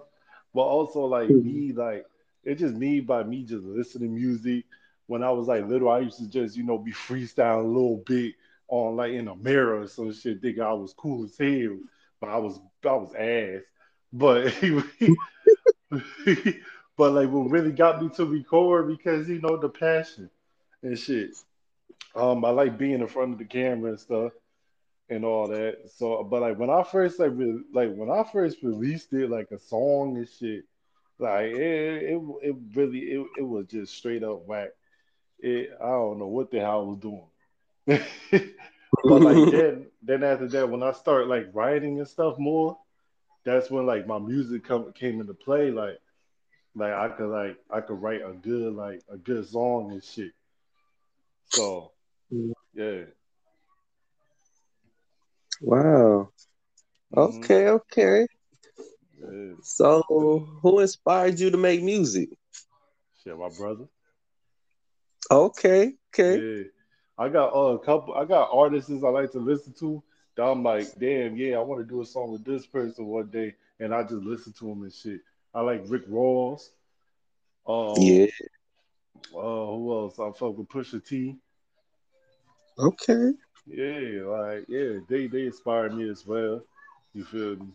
but 0.53 0.61
also 0.61 1.05
like 1.05 1.29
me 1.29 1.71
like 1.71 2.05
it's 2.43 2.61
just 2.61 2.75
me 2.75 2.99
by 2.99 3.23
me 3.23 3.43
just 3.43 3.63
listening 3.63 4.15
to 4.15 4.21
music. 4.21 4.65
When 5.07 5.23
i 5.23 5.31
was 5.31 5.47
like 5.47 5.67
little 5.67 5.89
i 5.89 5.99
used 5.99 6.19
to 6.19 6.29
just 6.29 6.55
you 6.55 6.63
know 6.63 6.77
be 6.77 6.91
freestyling 6.91 7.63
a 7.63 7.67
little 7.67 8.03
bit 8.05 8.35
on 8.67 8.95
like 8.95 9.13
in 9.13 9.27
a 9.27 9.35
mirror 9.35 9.81
or 9.81 9.87
some 9.87 10.13
shit 10.13 10.41
think 10.41 10.59
i 10.59 10.71
was 10.71 10.93
cool 10.93 11.23
as 11.23 11.35
hell 11.35 11.77
but 12.21 12.29
i 12.29 12.37
was 12.37 12.59
i 12.85 12.93
was 12.93 13.13
ass. 13.15 13.63
But 14.13 14.53
but 16.97 17.11
like 17.11 17.29
what 17.29 17.49
really 17.49 17.71
got 17.71 18.01
me 18.01 18.09
to 18.09 18.25
record 18.25 18.87
because 18.87 19.27
you 19.27 19.41
know 19.41 19.57
the 19.57 19.69
passion 19.69 20.29
and 20.83 20.97
shit. 20.97 21.31
Um, 22.15 22.43
I 22.43 22.49
like 22.49 22.77
being 22.77 23.01
in 23.01 23.07
front 23.07 23.33
of 23.33 23.39
the 23.39 23.45
camera 23.45 23.91
and 23.91 23.99
stuff 23.99 24.31
and 25.09 25.23
all 25.25 25.47
that. 25.47 25.89
So, 25.95 26.23
but 26.23 26.41
like 26.41 26.57
when 26.57 26.69
I 26.69 26.83
first 26.83 27.19
like 27.19 27.31
re- 27.33 27.63
like 27.73 27.93
when 27.93 28.09
I 28.09 28.23
first 28.31 28.61
released 28.63 29.13
it, 29.13 29.29
like 29.29 29.51
a 29.51 29.59
song 29.59 30.17
and 30.17 30.27
shit, 30.27 30.65
like 31.19 31.47
it 31.47 32.03
it, 32.03 32.21
it 32.41 32.55
really 32.73 32.99
it, 32.99 33.27
it 33.37 33.41
was 33.43 33.65
just 33.67 33.95
straight 33.95 34.23
up 34.23 34.45
whack. 34.45 34.69
It 35.39 35.71
I 35.81 35.87
don't 35.87 36.19
know 36.19 36.27
what 36.27 36.51
the 36.51 36.59
hell 36.59 36.81
I 36.81 36.83
was 36.83 36.97
doing. 36.97 37.23
but 39.03 39.21
like 39.21 39.49
then 39.51 39.87
then 40.01 40.23
after 40.23 40.47
that, 40.47 40.69
when 40.69 40.83
I 40.83 40.93
start 40.93 41.27
like 41.27 41.49
writing 41.53 41.99
and 41.99 42.07
stuff 42.07 42.37
more, 42.37 42.77
that's 43.43 43.69
when 43.69 43.85
like 43.85 44.07
my 44.07 44.19
music 44.19 44.63
come 44.63 44.91
came 44.93 45.19
into 45.19 45.33
play. 45.33 45.71
Like 45.71 45.99
like 46.75 46.93
I 46.93 47.09
could 47.09 47.29
like 47.29 47.57
I 47.69 47.81
could 47.81 48.01
write 48.01 48.21
a 48.21 48.33
good 48.33 48.73
like 48.73 49.01
a 49.09 49.17
good 49.17 49.47
song 49.47 49.91
and 49.91 50.03
shit. 50.03 50.31
So 51.45 51.91
yeah. 52.73 53.03
Wow. 55.61 56.29
Mhm. 57.13 57.43
Okay, 57.43 57.67
okay. 57.67 58.27
Yeah. 59.21 59.53
So, 59.61 60.03
who 60.61 60.79
inspired 60.79 61.39
you 61.39 61.49
to 61.49 61.57
make 61.57 61.83
music? 61.83 62.29
Shit, 63.23 63.37
my 63.37 63.49
brother. 63.49 63.85
Okay, 65.31 65.93
okay. 66.13 66.39
Yeah. 66.39 66.63
I 67.17 67.27
got 67.27 67.53
uh, 67.53 67.75
a 67.75 67.79
couple 67.79 68.13
I 68.13 68.23
got 68.25 68.49
artists 68.51 68.89
I 68.89 69.09
like 69.09 69.31
to 69.33 69.39
listen 69.39 69.73
to 69.79 70.01
that 70.35 70.43
I'm 70.43 70.63
like, 70.63 70.87
damn, 70.97 71.35
yeah, 71.35 71.57
I 71.57 71.61
want 71.61 71.81
to 71.81 71.93
do 71.93 72.01
a 72.01 72.05
song 72.05 72.31
with 72.31 72.45
this 72.45 72.65
person 72.65 73.05
one 73.05 73.27
day, 73.27 73.55
and 73.79 73.93
I 73.93 74.03
just 74.03 74.13
listen 74.23 74.53
to 74.53 74.65
them 74.65 74.83
and 74.83 74.93
shit. 74.93 75.19
I 75.53 75.61
like 75.61 75.83
Rick 75.87 76.03
Ross. 76.07 76.71
Um, 77.67 77.93
Yeah. 77.97 78.27
Uh, 79.35 79.65
who 79.65 79.99
else? 79.99 80.17
I 80.17 80.31
fuck 80.31 80.57
with 80.57 80.69
Pusha 80.69 81.05
T. 81.05 81.35
Okay. 82.77 83.33
Yeah, 83.67 84.23
like 84.23 84.65
yeah, 84.69 84.99
they 85.07 85.27
they 85.27 85.45
inspired 85.45 85.93
me 85.93 86.09
as 86.09 86.25
well. 86.25 86.63
You 87.13 87.25
feel 87.25 87.57
me? 87.57 87.67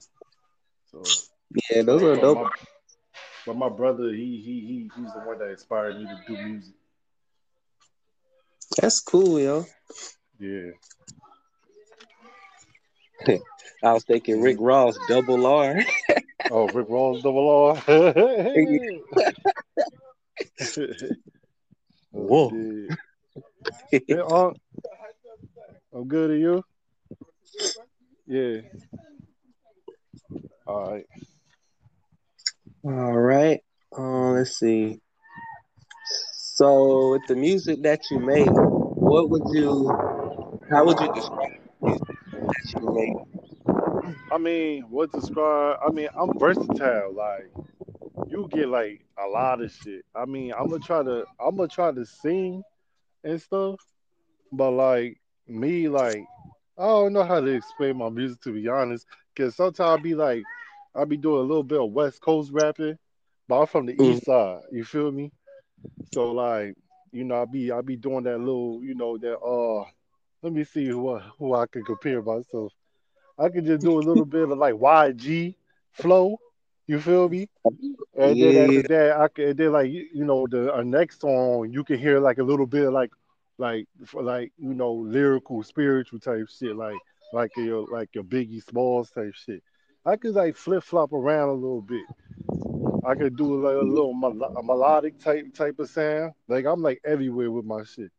So, 0.90 1.02
Yeah, 1.71 1.83
those 1.83 2.03
are 2.03 2.17
but 2.17 2.23
dope. 2.23 2.38
my, 2.38 2.51
but 3.47 3.57
my 3.57 3.69
brother, 3.69 4.11
he 4.11 4.43
he 4.45 4.61
he 4.61 4.90
he's 4.97 5.12
the 5.12 5.21
one 5.21 5.38
that 5.38 5.51
inspired 5.51 5.99
me 5.99 6.07
to 6.07 6.19
do 6.27 6.37
music. 6.43 6.75
That's 8.81 9.01
cool, 9.01 9.38
yo. 9.38 9.67
Yeah. 10.38 10.71
I 13.85 13.93
was 13.93 14.05
thinking 14.05 14.40
Rick 14.40 14.57
Ross, 14.61 14.99
double 15.09 15.47
R. 15.47 15.81
Oh, 16.51 16.69
Rick 16.69 16.88
Ross, 16.90 17.23
double 17.23 17.49
R. 17.49 17.77
Whoa. 22.11 22.51
Oh, 22.51 22.51
shit. 22.51 22.99
Hey, 23.90 24.19
Unc, 24.19 24.57
I'm 25.95 26.07
good 26.07 26.33
at 26.33 26.38
you. 26.38 26.62
Yeah. 28.27 28.61
All 30.67 30.93
right. 30.93 31.07
All 32.85 33.18
right. 33.18 33.62
Uh, 33.97 34.33
let's 34.33 34.59
see. 34.59 35.01
So, 36.35 37.12
with 37.12 37.23
the 37.27 37.35
music 37.35 37.83
that 37.83 38.11
you 38.11 38.18
make, 38.18 38.51
what 38.51 39.31
would 39.31 39.44
you, 39.55 39.88
how 40.68 40.85
would 40.85 41.01
you 41.01 41.11
describe 41.14 41.51
that 41.81 42.75
you 42.77 42.92
make? 42.92 44.14
I 44.31 44.37
mean, 44.37 44.83
what 44.90 45.11
describe? 45.12 45.79
I 45.83 45.90
mean, 45.92 46.09
I'm 46.14 46.38
versatile. 46.38 47.14
Like, 47.14 47.51
you 48.29 48.49
get 48.53 48.68
like 48.68 49.03
a 49.18 49.27
lot 49.29 49.62
of 49.62 49.73
shit. 49.73 50.05
I 50.14 50.27
mean, 50.27 50.53
I'm 50.53 50.68
gonna 50.68 50.81
try 50.81 51.03
to, 51.03 51.25
I'm 51.40 51.57
gonna 51.57 51.68
try 51.68 51.90
to 51.90 52.05
sing 52.05 52.62
and 53.25 53.40
stuff, 53.40 53.77
but 54.53 54.73
like 54.73 55.16
me, 55.49 55.88
like 55.88 56.23
I 56.77 56.85
don't 56.85 57.14
know 57.14 57.25
how 57.25 57.40
to 57.40 57.47
explain 57.47 57.97
my 57.97 58.11
music 58.11 58.42
to 58.42 58.53
be 58.53 58.68
honest. 58.68 59.07
Cause 59.35 59.57
sometimes 59.57 59.81
I'll 59.81 59.99
be 59.99 60.14
like, 60.14 60.42
I'll 60.94 61.07
be 61.07 61.16
doing 61.16 61.38
a 61.40 61.42
little 61.46 61.62
bit 61.64 61.80
of 61.80 61.90
West 61.90 62.20
Coast 62.20 62.52
rapping, 62.52 62.98
but 63.48 63.61
I'm 63.61 63.66
from 63.66 63.87
the 63.87 63.94
Mm. 63.94 64.14
East 64.16 64.24
Side. 64.26 64.61
You 64.70 64.85
feel 64.85 65.11
me? 65.11 65.33
So 66.12 66.33
like, 66.33 66.74
you 67.12 67.24
know, 67.24 67.37
I'll 67.37 67.46
be, 67.46 67.70
I'll 67.70 67.83
be 67.83 67.96
doing 67.96 68.24
that 68.24 68.38
little, 68.38 68.80
you 68.83 68.94
know, 68.94 69.18
that 69.18 69.38
uh. 69.38 69.85
Let 70.42 70.52
me 70.52 70.62
see 70.64 70.85
who 70.87 71.09
I- 71.09 71.20
who 71.38 71.54
I 71.54 71.64
can 71.66 71.83
compare 71.85 72.20
myself. 72.20 72.70
I 73.38 73.48
can 73.48 73.64
just 73.64 73.83
do 73.83 73.98
a 73.98 74.02
little 74.02 74.26
bit 74.26 74.42
of 74.50 74.59
like 74.59 74.74
YG 74.74 75.54
flow. 75.92 76.38
You 76.87 77.00
feel 77.00 77.30
me? 77.30 77.48
And 78.14 78.38
then 78.38 78.57
after 78.68 78.83
that, 78.88 79.16
I 79.16 79.42
and 79.42 79.57
then 79.57 79.72
like 79.72 79.90
you 79.90 80.24
know 80.24 80.46
the 80.46 80.70
our 80.70 80.85
next 80.85 81.22
song, 81.22 81.70
you 81.72 81.83
can 81.83 81.98
hear 81.98 82.20
like 82.20 82.37
a 82.38 82.42
little 82.42 82.66
bit 82.66 82.87
of 82.87 82.92
like 82.92 83.11
like 83.57 83.87
for 84.04 84.22
like 84.22 84.52
you 84.59 84.74
know 84.74 84.92
lyrical, 84.92 85.62
spiritual 85.62 86.20
type 86.20 86.46
shit, 86.48 86.76
like 86.76 86.98
like 87.33 87.50
your 87.57 87.87
like 87.90 88.11
your 88.14 88.24
Biggie 88.24 88.62
Smalls 88.62 89.11
type 89.11 89.33
shit. 89.35 89.62
I 90.07 90.17
could 90.17 90.35
like 90.35 90.57
flip 90.57 90.83
flop 90.85 91.12
around 91.12 91.49
a 91.49 91.53
little 91.53 91.81
bit. 91.81 92.05
I 93.05 93.14
could 93.14 93.37
do 93.37 93.61
like 93.62 93.77
a 93.77 93.79
little 93.79 94.14
mel- 94.14 94.55
a 94.57 94.62
melodic 94.62 95.19
type 95.19 95.55
type 95.55 95.79
of 95.79 95.88
sound. 95.90 96.33
Like 96.49 96.67
I'm 96.67 96.83
like 96.83 97.01
everywhere 97.05 97.51
with 97.51 97.64
my 97.64 97.83
shit. 97.85 98.11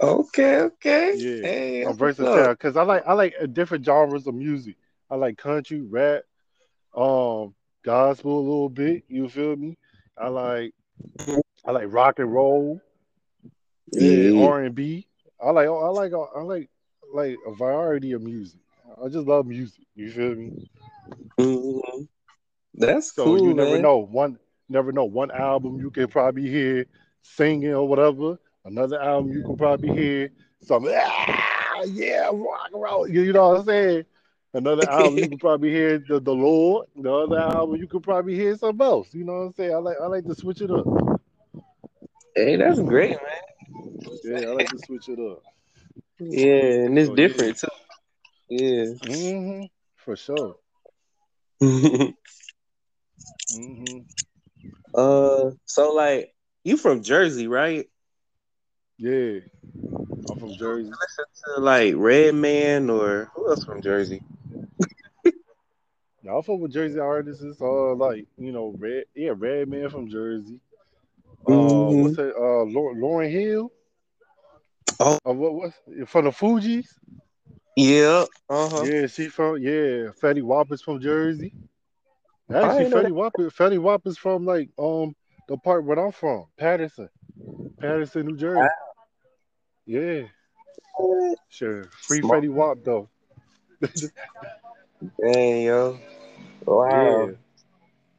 Okay, 0.00 0.60
okay. 0.60 1.12
Yeah, 1.16 1.42
Hey, 1.42 1.82
I'm 1.82 1.96
versatile 1.96 2.50
because 2.50 2.76
I 2.76 2.82
like 2.82 3.04
I 3.06 3.12
like 3.12 3.34
uh, 3.40 3.46
different 3.46 3.84
genres 3.84 4.26
of 4.26 4.34
music. 4.34 4.76
I 5.10 5.16
like 5.16 5.38
country, 5.38 5.82
rap, 5.82 6.22
um, 6.96 7.54
gospel 7.84 8.38
a 8.38 8.40
little 8.40 8.68
bit. 8.68 9.04
You 9.08 9.28
feel 9.28 9.56
me? 9.56 9.76
I 10.16 10.28
like 10.28 10.74
I 11.64 11.70
like 11.70 11.92
rock 11.92 12.18
and 12.18 12.32
roll. 12.32 12.80
Yeah. 13.92 14.40
R 14.40 14.62
and 14.62 14.74
B. 14.74 15.06
I 15.42 15.50
like 15.50 15.68
I 15.68 15.70
like 15.70 16.12
I 16.12 16.40
like 16.42 16.70
like 17.12 17.36
a 17.46 17.54
variety 17.54 18.12
of 18.12 18.22
music. 18.22 18.60
I 19.02 19.08
just 19.08 19.26
love 19.26 19.46
music. 19.46 19.84
You 19.94 20.10
feel 20.10 20.34
me? 20.34 20.68
Mhm. 21.38 22.08
That's 22.74 23.12
So 23.12 23.34
cool, 23.34 23.36
you 23.36 23.54
never 23.54 23.78
man. 23.78 23.82
know 23.82 23.98
one 23.98 24.38
never 24.68 24.92
know 24.92 25.04
one 25.04 25.30
album 25.30 25.78
you 25.78 25.90
can 25.90 26.08
probably 26.08 26.48
hear 26.48 26.86
singing 27.22 27.72
or 27.74 27.86
whatever. 27.88 28.38
Another 28.64 29.00
album 29.00 29.32
you 29.32 29.42
can 29.42 29.56
probably 29.56 29.90
hear 29.90 30.30
some 30.60 30.86
ah, 30.90 31.82
yeah 31.84 32.26
rock 32.32 32.70
and 32.72 32.82
roll. 32.82 33.08
You, 33.08 33.22
you 33.22 33.32
know 33.32 33.48
what 33.50 33.60
I'm 33.60 33.66
saying? 33.66 34.04
Another 34.54 34.84
album 34.88 35.18
you 35.20 35.28
can 35.28 35.38
probably 35.38 35.70
hear 35.70 35.98
the, 35.98 36.20
the 36.20 36.32
Lord. 36.34 36.86
The 36.96 37.12
other 37.12 37.38
album 37.38 37.76
you 37.80 37.86
could 37.86 38.02
probably 38.02 38.34
hear 38.34 38.56
something 38.56 38.84
else. 38.84 39.12
You 39.14 39.24
know 39.24 39.32
what 39.34 39.38
I'm 39.46 39.52
saying? 39.52 39.74
I 39.74 39.78
like 39.78 39.96
I 40.02 40.06
like 40.06 40.24
to 40.26 40.34
switch 40.34 40.60
it 40.60 40.70
up. 40.70 40.86
Hey, 42.34 42.56
that's 42.56 42.80
great, 42.80 43.10
man. 43.10 43.42
Yeah, 44.24 44.48
I 44.48 44.52
like 44.52 44.70
to 44.70 44.78
switch 44.78 45.08
it 45.08 45.18
up. 45.18 45.42
Yeah, 46.18 46.84
and 46.86 46.98
it's 46.98 47.08
So 47.08 47.14
yeah. 47.16 47.28
different 47.28 47.58
too. 47.58 47.68
Yeah. 48.56 48.84
hmm 49.02 49.64
For 49.96 50.14
sure. 50.14 50.56
hmm 51.60 52.06
uh, 54.94 55.50
so 55.64 55.92
like, 55.92 56.32
you 56.62 56.76
from 56.76 57.02
Jersey, 57.02 57.48
right? 57.48 57.88
Yeah. 58.96 59.40
I'm 60.30 60.38
from 60.38 60.56
Jersey. 60.56 60.90
Listen 60.90 61.24
to 61.56 61.60
like 61.60 61.94
Redman 61.96 62.90
or 62.90 63.32
who 63.34 63.50
else 63.50 63.64
from 63.64 63.82
Jersey? 63.82 64.22
Y'all 66.22 66.42
fuck 66.42 66.60
with 66.60 66.72
Jersey 66.72 67.00
artists. 67.00 67.44
Uh, 67.60 67.94
like 67.94 68.26
you 68.38 68.52
know, 68.52 68.72
Red, 68.78 69.04
yeah, 69.16 69.32
Redman 69.36 69.90
from 69.90 70.08
Jersey. 70.08 70.60
Uh, 71.46 71.50
Mhm. 71.50 72.02
what's 72.02 72.16
that? 72.16 72.34
Uh, 72.36 72.64
Lauryn, 72.66 73.30
Hill. 73.30 73.72
Oh. 75.00 75.18
Uh, 75.26 75.32
what 75.32 75.54
what's 75.54 75.76
from 76.06 76.26
the 76.26 76.30
Fugees? 76.30 76.86
Yeah. 77.76 78.24
Uh 78.48 78.68
huh. 78.68 78.84
Yeah, 78.84 79.06
she 79.06 79.28
from 79.28 79.58
yeah. 79.58 80.10
Fetty 80.20 80.42
Wap 80.42 80.70
is 80.72 80.82
from 80.82 81.00
Jersey. 81.00 81.52
Actually, 82.50 82.84
ain't 82.84 82.90
know 82.90 83.02
Fetty 83.02 83.12
Wap, 83.12 83.32
Fetty 83.36 83.78
Wap 83.78 84.06
is 84.06 84.18
from 84.18 84.44
like 84.44 84.70
um 84.78 85.14
the 85.48 85.56
part 85.56 85.84
where 85.84 85.98
I'm 85.98 86.12
from, 86.12 86.46
Paterson, 86.56 87.08
Paterson, 87.80 88.26
New 88.26 88.36
Jersey. 88.36 88.68
Yeah, 89.86 90.22
sure. 91.48 91.84
Free 91.92 92.20
Smart. 92.20 92.42
Fetty 92.42 92.50
Wap 92.50 92.78
though. 92.84 93.08
Dang, 95.20 95.62
yo. 95.62 95.98
Wow. 96.66 96.90
Yeah, 96.90 97.32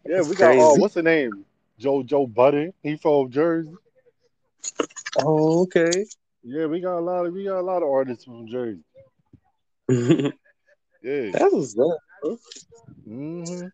yeah. 0.05 0.17
That's 0.17 0.29
We 0.29 0.35
got 0.35 0.47
crazy. 0.47 0.81
what's 0.81 0.93
the 0.93 1.03
name? 1.03 1.45
Joe 1.79 2.03
Joe 2.03 2.27
Budden. 2.27 2.73
He 2.83 2.95
from 2.97 3.29
Jersey. 3.29 3.71
Oh, 5.17 5.63
okay. 5.63 6.05
Yeah, 6.43 6.65
we 6.65 6.79
got 6.79 6.99
a 6.99 7.01
lot 7.01 7.25
of 7.25 7.33
we 7.33 7.45
got 7.45 7.59
a 7.59 7.61
lot 7.61 7.83
of 7.83 7.89
artists 7.89 8.25
from 8.25 8.47
Jersey. 8.47 8.81
Yeah. 9.87 10.31
what's 11.31 11.77
up. 11.77 12.39
hmm 13.03 13.67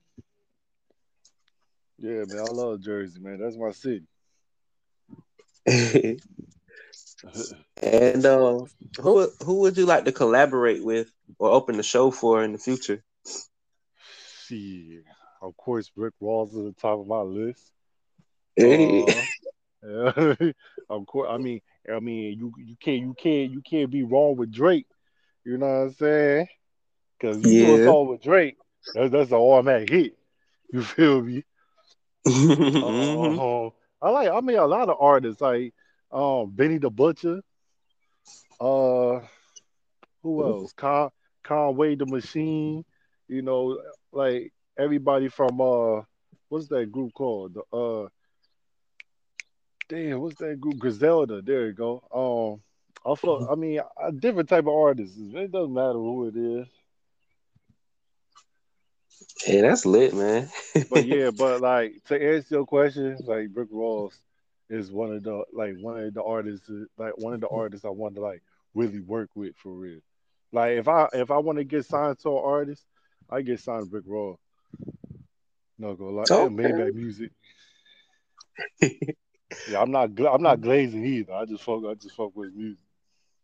Yeah, 1.98 2.26
man, 2.26 2.40
I 2.40 2.52
love 2.52 2.82
Jersey, 2.82 3.20
man. 3.20 3.40
That's 3.40 3.56
my 3.56 3.72
city. 3.72 4.06
and 7.82 8.26
uh, 8.26 8.66
who 9.00 9.30
who 9.46 9.60
would 9.62 9.78
you 9.78 9.86
like 9.86 10.06
to 10.06 10.12
collaborate 10.12 10.84
with 10.84 11.12
or 11.40 11.52
open 11.52 11.78
the 11.78 11.84
show 11.84 12.12
for 12.12 12.44
in 12.44 12.52
the 12.52 12.58
future? 12.58 13.04
See, 14.48 15.00
Of 15.42 15.56
course, 15.56 15.92
Rick 15.96 16.16
Ross 16.20 16.50
is 16.50 16.58
at 16.58 16.76
the 16.76 16.82
top 16.82 17.00
of 17.00 17.08
my 17.08 17.22
list. 17.22 17.72
Hey. 18.56 19.06
Uh, 19.84 20.36
of 20.92 21.08
course, 21.08 21.28
I 21.32 21.38
mean, 21.40 21.60
I 21.92 22.00
mean, 22.00 22.38
you 22.38 22.54
you 22.64 22.76
can't 22.80 23.02
you 23.02 23.16
can't 23.18 23.52
you 23.52 23.62
can't 23.62 23.90
be 23.90 24.04
wrong 24.04 24.38
with 24.38 24.52
Drake. 24.52 24.86
You 25.44 25.58
know 25.58 25.66
what 25.68 25.74
I'm 25.88 25.94
saying? 25.94 26.48
Because 27.20 27.42
you 27.44 27.54
do 27.54 27.74
a 27.74 27.80
Yeah. 27.80 27.80
song 27.80 28.08
with 28.08 28.22
Drake, 28.22 28.58
that's 28.94 29.12
that's 29.12 29.32
an 29.32 29.38
automatic 29.38 29.90
hit. 29.90 30.18
You 30.72 30.82
feel 30.84 31.22
me? 31.22 31.44
Uh, 32.82 33.68
I 34.02 34.10
like. 34.10 34.30
I 34.30 34.42
mean, 34.42 34.58
a 34.58 34.66
lot 34.66 34.90
of 34.90 34.98
artists 35.00 35.42
like 35.42 35.74
um 36.12 36.52
Benny 36.52 36.78
the 36.78 36.90
Butcher. 36.90 37.42
Uh, 38.60 39.20
who 40.24 40.46
else? 40.46 40.74
Con 40.74 41.10
Conway 41.44 41.96
the 41.96 42.06
Machine. 42.06 42.84
You 43.28 43.42
know, 43.42 43.80
like 44.12 44.54
everybody 44.78 45.28
from 45.30 45.60
uh, 45.62 46.02
what's 46.50 46.68
that 46.70 46.92
group 46.92 47.14
called? 47.14 47.56
The 47.56 47.78
uh, 47.78 48.08
damn, 49.90 50.20
what's 50.22 50.36
that 50.38 50.60
group? 50.60 50.78
Griselda. 50.80 51.42
There 51.42 51.68
you 51.68 51.74
go. 51.74 52.02
Um, 52.14 52.62
I 53.06 53.16
fuck. 53.16 53.48
I 53.50 53.56
mean, 53.56 53.80
a 54.02 54.12
different 54.12 54.50
type 54.50 54.66
of 54.66 54.74
artist. 54.74 55.16
It 55.18 55.52
doesn't 55.52 55.74
matter 55.74 55.94
who 55.94 56.28
it 56.28 56.36
is. 56.36 56.68
Hey, 59.44 59.62
that's 59.62 59.86
lit, 59.86 60.14
man. 60.14 60.50
But 60.90 61.06
yeah, 61.06 61.32
but 61.38 61.62
like 61.62 61.94
to 62.08 62.22
answer 62.22 62.56
your 62.56 62.66
question, 62.66 63.18
like 63.26 63.50
Brick 63.50 63.70
Ross 63.72 64.20
is 64.70 64.92
one 64.92 65.14
of 65.14 65.24
the 65.24 65.44
like 65.54 65.76
one 65.80 66.00
of 66.00 66.14
the 66.14 66.24
artists 66.24 66.70
like 66.98 67.18
one 67.18 67.34
of 67.34 67.42
the 67.42 67.50
artists 67.50 67.86
I 67.86 67.90
want 67.90 68.16
to 68.16 68.22
like 68.22 68.44
really 68.74 69.00
work 69.00 69.30
with 69.36 69.56
for 69.58 69.72
real. 69.72 70.00
Like 70.52 70.78
if 70.78 70.88
I 70.88 71.08
if 71.14 71.32
I 71.32 71.38
want 71.38 71.58
to 71.58 71.64
get 71.64 71.86
signed 71.86 72.20
to 72.20 72.30
an 72.30 72.44
artist, 72.44 72.84
I 73.30 73.42
get 73.42 73.60
signed 73.60 73.90
to 73.90 73.96
Rick 73.96 74.06
Ross. 74.08 74.38
No 75.80 75.96
go 75.96 76.10
like 76.10 76.30
Okay. 76.30 76.54
Maybach 76.54 76.94
music. 76.94 77.32
Yeah, 79.70 79.82
I'm 79.82 79.92
not 79.92 80.12
I'm 80.20 80.42
not 80.42 80.62
glazing 80.62 81.06
either. 81.06 81.34
I 81.34 81.46
just 81.46 81.64
fuck 81.64 81.84
I 81.86 81.94
just 81.96 82.16
fuck 82.16 82.36
with 82.36 82.54
music. 82.54 82.84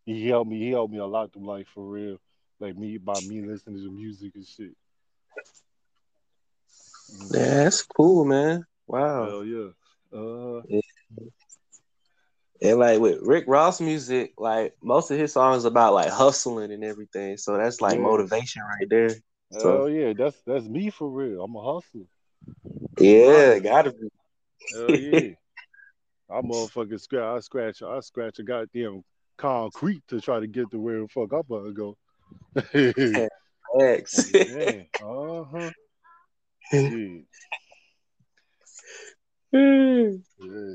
He 0.08 0.28
helped 0.28 0.50
me 0.50 0.58
he 0.58 0.70
helped 0.70 0.92
me 0.92 0.98
a 0.98 1.06
lot 1.06 1.32
through 1.32 1.46
life 1.46 1.68
for 1.74 1.84
real. 1.84 2.18
Like 2.60 2.76
me 2.76 2.98
by 2.98 3.20
me 3.20 3.42
listening 3.42 3.82
to 3.84 3.90
music 3.90 4.34
and 4.34 4.46
shit. 4.46 4.74
Mhm. 7.12 7.30
That's 7.30 7.82
cool, 7.82 8.24
man. 8.24 8.64
Wow. 8.86 9.24
Hell 9.24 9.44
yeah. 9.44 9.70
Uh 10.12 10.62
And 12.60 12.78
like 12.78 13.00
with 13.00 13.18
Rick 13.22 13.44
Ross 13.46 13.80
music, 13.80 14.34
like 14.38 14.74
most 14.82 15.10
of 15.10 15.18
his 15.18 15.32
songs 15.32 15.64
about 15.64 15.94
like 15.94 16.10
hustling 16.10 16.72
and 16.72 16.84
everything. 16.84 17.36
So 17.36 17.56
that's 17.56 17.80
like 17.80 17.98
Yeah. 17.98 18.00
motivation 18.00 18.62
right 18.62 18.88
there. 18.88 19.16
Hell 19.52 19.60
So 19.60 19.86
yeah, 19.86 20.12
that's 20.14 20.42
that's 20.42 20.66
me 20.68 20.90
for 20.90 21.08
real. 21.08 21.42
I'm 21.44 21.54
a 21.56 21.62
hustler. 21.74 22.06
yeah, 22.98 23.58
gotta 23.58 23.90
be. 23.92 24.08
Hell 24.72 24.96
yeah. 24.96 25.34
I 26.30 26.40
motherfucking 26.42 27.00
scratch 27.00 27.36
I 27.36 27.40
scratch 27.40 27.82
I 27.82 28.00
scratch 28.00 28.38
a 28.38 28.42
goddamn 28.42 29.04
concrete 29.38 30.02
to 30.08 30.20
try 30.20 30.40
to 30.40 30.46
get 30.46 30.70
to 30.70 30.78
where 30.78 31.00
the 31.00 31.08
fuck 31.08 31.32
I'm 31.32 31.42
gonna 31.48 31.72
go. 31.72 31.96
yeah. 32.74 33.28
X. 33.80 34.30
Yeah. 34.32 34.82
Yeah. 39.50 40.74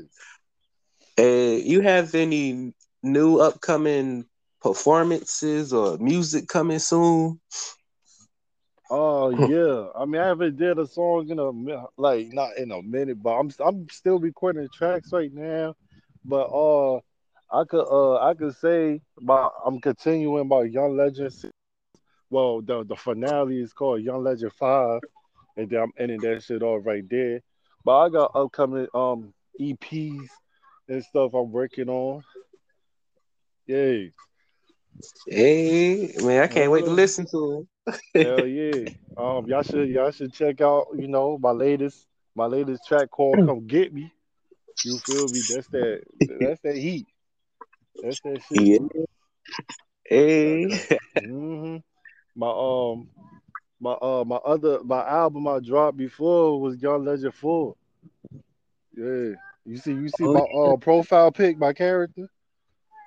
Hey, 1.16 1.60
you 1.60 1.80
have 1.80 2.14
any 2.16 2.72
new 3.02 3.38
upcoming 3.38 4.24
performances 4.60 5.72
or 5.72 5.98
music 5.98 6.48
coming 6.48 6.80
soon? 6.80 7.40
Oh 8.90 9.30
yeah. 9.30 9.88
I 9.96 10.04
mean 10.06 10.20
I 10.20 10.26
haven't 10.26 10.56
did 10.56 10.78
a 10.78 10.86
song 10.86 11.28
in 11.28 11.38
a 11.38 11.84
like 11.96 12.32
not 12.32 12.56
in 12.56 12.72
a 12.72 12.82
minute, 12.82 13.22
but 13.22 13.38
I'm 13.38 13.50
I'm 13.64 13.88
still 13.90 14.18
recording 14.18 14.68
tracks 14.72 15.12
right 15.12 15.32
now. 15.32 15.74
But 16.24 16.46
uh 16.46 17.00
I 17.54 17.62
could 17.64 17.86
uh 17.88 18.16
I 18.16 18.34
could 18.34 18.56
say 18.56 19.00
about 19.16 19.52
I'm 19.64 19.80
continuing 19.80 20.48
my 20.48 20.62
Young 20.62 20.96
Legends. 20.96 21.46
Well, 22.28 22.60
the 22.60 22.84
the 22.84 22.96
finale 22.96 23.60
is 23.60 23.72
called 23.72 24.02
Young 24.02 24.24
Legend 24.24 24.52
Five, 24.54 25.00
and 25.56 25.70
then 25.70 25.82
I'm 25.82 25.92
ending 25.96 26.20
that 26.22 26.42
shit 26.42 26.64
off 26.64 26.84
right 26.84 27.08
there. 27.08 27.42
But 27.84 27.98
I 28.00 28.08
got 28.08 28.32
upcoming 28.34 28.88
um 28.92 29.32
EPs 29.60 30.26
and 30.88 31.04
stuff 31.04 31.32
I'm 31.32 31.52
working 31.52 31.88
on. 31.88 32.24
Yay. 33.68 34.10
Hey, 35.28 36.12
man, 36.22 36.42
I 36.42 36.46
can't 36.48 36.72
wait 36.72 36.84
to 36.86 36.90
Uh, 36.90 36.94
listen 36.94 37.26
to 37.30 37.68
Hell 38.14 38.46
yeah. 38.46 38.90
Um 39.16 39.46
y'all 39.46 39.62
should 39.62 39.88
y'all 39.90 40.10
should 40.10 40.32
check 40.32 40.60
out, 40.60 40.88
you 40.96 41.06
know, 41.06 41.38
my 41.38 41.52
latest 41.52 42.04
my 42.34 42.46
latest 42.46 42.84
track 42.88 43.10
called 43.10 43.46
Come 43.46 43.64
Get 43.68 43.94
Me. 43.94 44.10
You 44.84 44.98
feel 44.98 45.28
me? 45.28 45.40
That's 45.48 45.68
that 45.68 46.02
that's 46.40 46.60
that 46.62 46.74
heat. 46.74 47.06
That's 48.02 48.20
that 48.20 48.42
shit. 48.42 48.68
Yeah. 48.68 49.04
Hey. 50.04 50.78
hmm 51.18 51.76
My 52.36 52.48
um 52.50 53.08
my 53.80 53.92
uh 53.92 54.24
my 54.26 54.36
other 54.36 54.82
my 54.84 55.06
album 55.06 55.46
I 55.48 55.60
dropped 55.60 55.96
before 55.96 56.60
was 56.60 56.80
Young 56.80 57.04
Legend 57.04 57.34
4. 57.34 57.74
Yeah. 58.96 59.34
You 59.64 59.76
see 59.78 59.92
you 59.92 60.08
see 60.08 60.26
Oh, 60.26 60.32
my 60.34 60.40
uh 60.40 60.76
profile 60.76 61.32
pic, 61.32 61.58
my 61.58 61.72
character, 61.72 62.28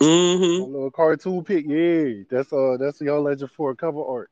Mm-hmm. 0.02 0.72
little 0.72 0.92
cartoon 0.92 1.44
pic. 1.44 1.66
Yeah, 1.68 2.24
that's 2.30 2.52
uh 2.52 2.78
that's 2.80 3.02
Young 3.02 3.24
Legend 3.24 3.52
4 3.52 3.76
cover 3.76 4.04
art. 4.04 4.30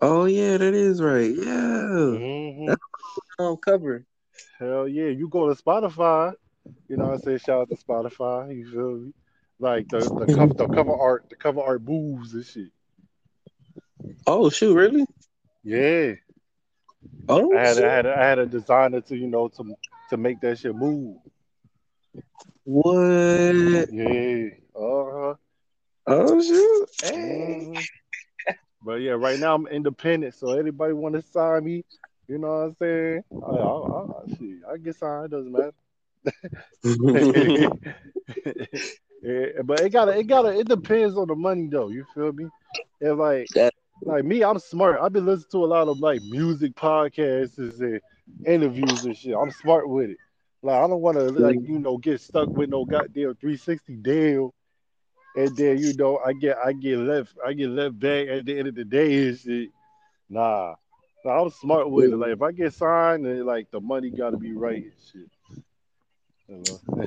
Oh 0.00 0.24
yeah, 0.24 0.56
that 0.58 0.74
is 0.74 1.00
right. 1.02 1.30
Yeah. 1.34 2.18
hmm 2.18 2.72
On 3.38 3.56
cover. 3.56 4.04
Hell 4.58 4.88
yeah. 4.88 5.08
You 5.08 5.28
go 5.28 5.52
to 5.52 5.60
Spotify, 5.62 6.34
you 6.88 6.96
know 6.96 7.12
I 7.12 7.16
say? 7.16 7.38
Shout 7.38 7.62
out 7.62 7.68
to 7.68 7.76
Spotify, 7.76 8.54
you 8.56 8.70
feel 8.70 8.92
me? 8.98 9.12
Like 9.58 9.88
the 9.88 10.00
the 10.00 10.26
cover 10.34 10.54
the 10.54 10.68
cover 10.68 10.94
art, 10.94 11.26
the 11.30 11.36
cover 11.36 11.62
art 11.62 11.82
moves 11.82 12.34
and 12.34 12.44
shit. 12.44 12.70
Oh 14.26 14.50
shoot, 14.50 14.74
really? 14.74 15.06
Yeah. 15.62 16.14
Oh 17.28 17.56
I 17.56 17.60
had. 17.60 17.78
I 17.78 17.94
had 17.94 18.06
I 18.06 18.24
had 18.24 18.38
a 18.38 18.46
designer 18.46 19.00
to 19.02 19.16
you 19.16 19.28
know 19.28 19.48
to 19.48 19.74
to 20.10 20.16
make 20.16 20.40
that 20.40 20.58
shit 20.58 20.74
move. 20.74 21.18
What? 22.64 23.92
Yeah. 23.92 24.48
Uh-huh. 24.74 25.34
Oh 26.06 26.42
shoot. 26.42 26.88
Hey. 27.00 27.72
But 28.84 28.96
yeah, 28.96 29.12
right 29.12 29.38
now 29.38 29.54
I'm 29.54 29.66
independent, 29.66 30.34
so 30.34 30.52
anybody 30.52 30.92
want 30.92 31.14
to 31.14 31.22
sign 31.22 31.64
me, 31.64 31.86
you 32.28 32.36
know 32.36 32.48
what 32.48 32.54
I'm 32.54 32.76
saying? 32.82 33.24
I, 33.32 33.36
I, 33.50 33.62
I, 33.62 34.02
I, 34.02 34.26
shit, 34.36 34.58
I 34.70 34.76
get 34.76 34.96
signed, 34.96 35.30
doesn't 35.30 35.50
matter. 35.50 35.72
yeah, 39.24 39.62
but 39.64 39.84
it 39.84 39.90
gotta, 39.90 40.16
it 40.18 40.24
gotta, 40.24 40.58
it 40.58 40.68
depends 40.68 41.16
on 41.16 41.28
the 41.28 41.34
money 41.34 41.68
though. 41.68 41.88
You 41.88 42.04
feel 42.14 42.32
me? 42.32 42.48
And 43.00 43.18
like, 43.18 43.48
That- 43.54 43.74
like 44.02 44.24
me, 44.24 44.44
I'm 44.44 44.58
smart. 44.58 44.98
I've 45.00 45.12
been 45.12 45.24
listening 45.24 45.50
to 45.52 45.64
a 45.64 45.66
lot 45.66 45.88
of 45.88 45.98
like 45.98 46.22
music 46.22 46.74
podcasts 46.74 47.58
and 47.58 48.00
interviews 48.44 49.04
and 49.04 49.16
shit. 49.16 49.34
I'm 49.34 49.50
smart 49.50 49.88
with 49.88 50.10
it. 50.10 50.18
Like 50.62 50.76
I 50.76 50.86
don't 50.86 51.00
want 51.00 51.16
to 51.16 51.30
like 51.30 51.56
you 51.62 51.78
know 51.78 51.96
get 51.98 52.20
stuck 52.20 52.48
with 52.50 52.70
no 52.70 52.84
goddamn 52.84 53.34
360 53.36 53.96
deal, 53.96 54.54
and 55.36 55.56
then 55.56 55.78
you 55.78 55.92
know 55.94 56.18
I 56.18 56.32
get 56.32 56.56
I 56.58 56.72
get 56.72 56.98
left 56.98 57.34
I 57.44 57.52
get 57.52 57.68
left 57.68 57.98
back 57.98 58.28
at 58.28 58.44
the 58.46 58.58
end 58.58 58.68
of 58.68 58.74
the 58.74 58.84
day 58.84 59.28
and 59.28 59.38
shit. 59.38 59.70
Nah, 60.28 60.74
nah 61.24 61.42
I'm 61.42 61.50
smart 61.50 61.90
with 61.90 62.12
it. 62.12 62.16
Like 62.16 62.30
if 62.32 62.42
I 62.42 62.52
get 62.52 62.72
signed, 62.72 63.24
then 63.24 63.44
like 63.46 63.70
the 63.70 63.80
money 63.80 64.10
got 64.10 64.30
to 64.30 64.38
be 64.38 64.52
right 64.52 64.82
and 64.84 64.92
shit. 65.12 65.28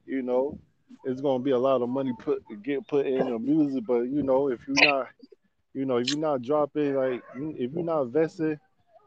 you 0.06 0.22
know, 0.22 0.58
it's 1.04 1.20
gonna 1.20 1.42
be 1.42 1.50
a 1.50 1.58
lot 1.58 1.82
of 1.82 1.88
money 1.88 2.12
put 2.18 2.42
get 2.62 2.86
put 2.86 3.06
in 3.06 3.28
the 3.28 3.38
music, 3.38 3.84
but 3.86 4.02
you 4.02 4.22
know, 4.22 4.48
if 4.48 4.66
you're 4.66 4.76
not, 4.76 5.08
you 5.74 5.84
know, 5.84 5.96
if 5.98 6.08
you're 6.08 6.18
not 6.18 6.42
dropping, 6.42 6.94
like, 6.94 7.22
if 7.34 7.72
you're 7.72 7.84
not 7.84 8.02
investing, 8.02 8.58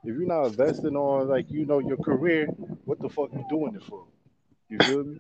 if 0.04 0.16
you're 0.18 0.28
not 0.28 0.48
investing 0.48 0.96
on, 0.96 1.28
like, 1.28 1.50
you 1.52 1.66
know, 1.66 1.80
your 1.80 1.98
career, 1.98 2.48
what 2.86 3.00
the 3.00 3.10
fuck 3.10 3.32
you 3.34 3.46
doing 3.50 3.76
it 3.76 3.84
for? 3.84 4.06
You 4.70 4.82
feel 4.82 5.04
me? 5.04 5.18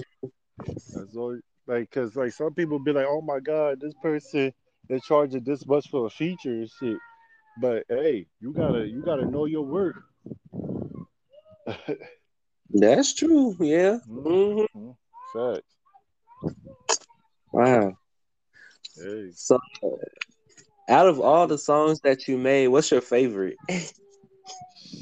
That's 0.94 1.16
all. 1.16 1.38
Like, 1.66 1.90
cause 1.90 2.14
like 2.14 2.32
some 2.32 2.52
people 2.54 2.78
be 2.78 2.92
like, 2.92 3.06
oh 3.08 3.22
my 3.22 3.40
god, 3.40 3.80
this 3.80 3.94
person 4.02 4.52
they're 4.88 4.98
charging 5.00 5.42
this 5.44 5.66
much 5.66 5.88
for 5.88 6.06
a 6.06 6.10
feature 6.10 6.52
and 6.52 6.70
shit. 6.70 6.98
But 7.60 7.84
hey, 7.88 8.26
you 8.40 8.52
gotta 8.52 8.86
you 8.86 9.02
gotta 9.02 9.24
know 9.24 9.46
your 9.46 9.64
work. 9.64 9.96
That's 12.70 13.14
true. 13.14 13.56
Yeah. 13.60 13.98
Mhm. 14.08 14.66
hmm 14.72 14.90
Facts. 15.32 15.62
Wow. 17.52 17.92
Hey. 18.96 19.30
So, 19.32 19.58
out 20.88 21.06
of 21.08 21.20
all 21.20 21.46
the 21.46 21.58
songs 21.58 22.00
that 22.00 22.28
you 22.28 22.36
made, 22.36 22.68
what's 22.68 22.90
your 22.90 23.00
favorite? 23.00 23.56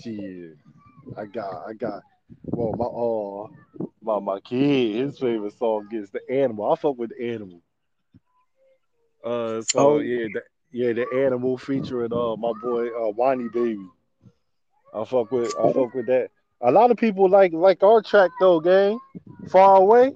Shit. 0.03 0.57
I 1.17 1.27
got 1.27 1.65
I 1.69 1.73
got 1.73 2.03
well 2.45 2.73
my 2.75 2.85
uh 2.87 3.89
my 4.03 4.19
my 4.21 4.41
kid, 4.41 4.97
his 5.07 5.19
favorite 5.19 5.57
song 5.59 5.89
is 5.93 6.11
the 6.11 6.21
animal. 6.31 6.71
I 6.71 6.77
fuck 6.77 6.97
with 6.99 7.11
the 7.17 7.31
animal. 7.33 7.63
Uh 9.25 9.63
so 9.63 9.79
Oh. 9.79 9.99
yeah, 9.99 10.27
the, 10.33 10.43
yeah, 10.73 10.93
the 10.93 11.07
animal 11.25 11.57
featuring 11.59 12.13
uh 12.13 12.37
my 12.37 12.53
boy 12.63 12.89
uh 12.89 13.11
Whiny 13.13 13.49
Baby. 13.49 13.87
I 14.95 15.05
fuck 15.05 15.31
with 15.31 15.55
I 15.59 15.73
fuck 15.73 15.95
with 15.95 16.07
that. 16.07 16.31
A 16.61 16.71
lot 16.71 16.91
of 16.91 16.97
people 16.97 17.29
like 17.29 17.53
like 17.53 17.83
our 17.83 18.03
track 18.03 18.31
though, 18.41 18.61
gang. 18.61 18.99
Far 19.49 19.77
away. 19.77 20.13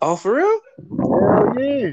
Oh, 0.00 0.14
for 0.16 0.34
real? 0.36 0.60
Hell 0.90 1.54
yeah. 1.58 1.90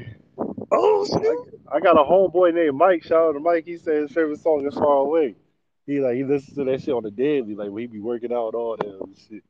Oh, 0.70 1.04
shit. 1.06 1.54
I 1.72 1.80
got 1.80 1.98
a 1.98 2.04
homeboy 2.04 2.54
named 2.54 2.76
Mike. 2.76 3.02
Shout 3.02 3.30
out 3.30 3.32
to 3.32 3.40
Mike. 3.40 3.64
He 3.64 3.76
said 3.78 4.02
his 4.02 4.12
favorite 4.12 4.38
song 4.40 4.64
is 4.66 4.74
Far 4.74 4.98
Away. 4.98 5.34
He 5.86 5.98
like 6.00 6.14
he 6.14 6.22
listens 6.24 6.56
to 6.56 6.64
that 6.64 6.82
shit 6.82 6.94
on 6.94 7.02
the 7.02 7.10
daily, 7.10 7.54
like 7.56 7.70
when 7.70 7.80
he 7.82 7.86
be 7.88 7.98
working 8.00 8.32
out 8.32 8.54
all 8.54 8.76
that 8.76 9.16
shit. 9.28 9.42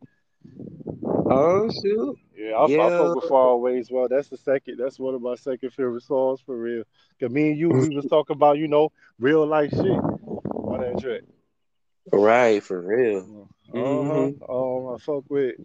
Oh, 1.29 1.69
shoot. 1.83 2.19
Yeah, 2.37 2.53
I, 2.53 2.65
I 2.65 2.91
fuck 2.91 3.15
with 3.17 3.25
Far 3.29 3.49
Away 3.51 3.79
as 3.79 3.91
well. 3.91 4.09
That's 4.09 4.29
the 4.29 4.37
second. 4.37 4.77
That's 4.79 4.99
one 4.99 5.15
of 5.15 5.23
my 5.23 5.35
second 5.37 5.71
favorite 5.73 6.03
songs 6.03 6.41
for 6.45 6.57
real. 6.57 6.85
Cause 7.19 7.31
me 7.31 7.51
and 7.51 7.59
you, 7.59 7.69
we 7.71 7.97
was 7.97 8.07
talking 8.07 8.37
about 8.37 8.59
you 8.59 8.69
know 8.69 8.93
real 9.19 9.47
life 9.47 9.71
shit 9.71 9.81
on 9.87 10.81
that 10.81 11.01
track. 11.01 11.23
Right, 12.13 12.63
for 12.63 12.81
real. 12.81 13.49
Uh 13.75 13.79
huh. 13.79 14.89
Um, 14.89 14.95
I 14.95 14.99
fuck 14.99 15.25
with. 15.29 15.57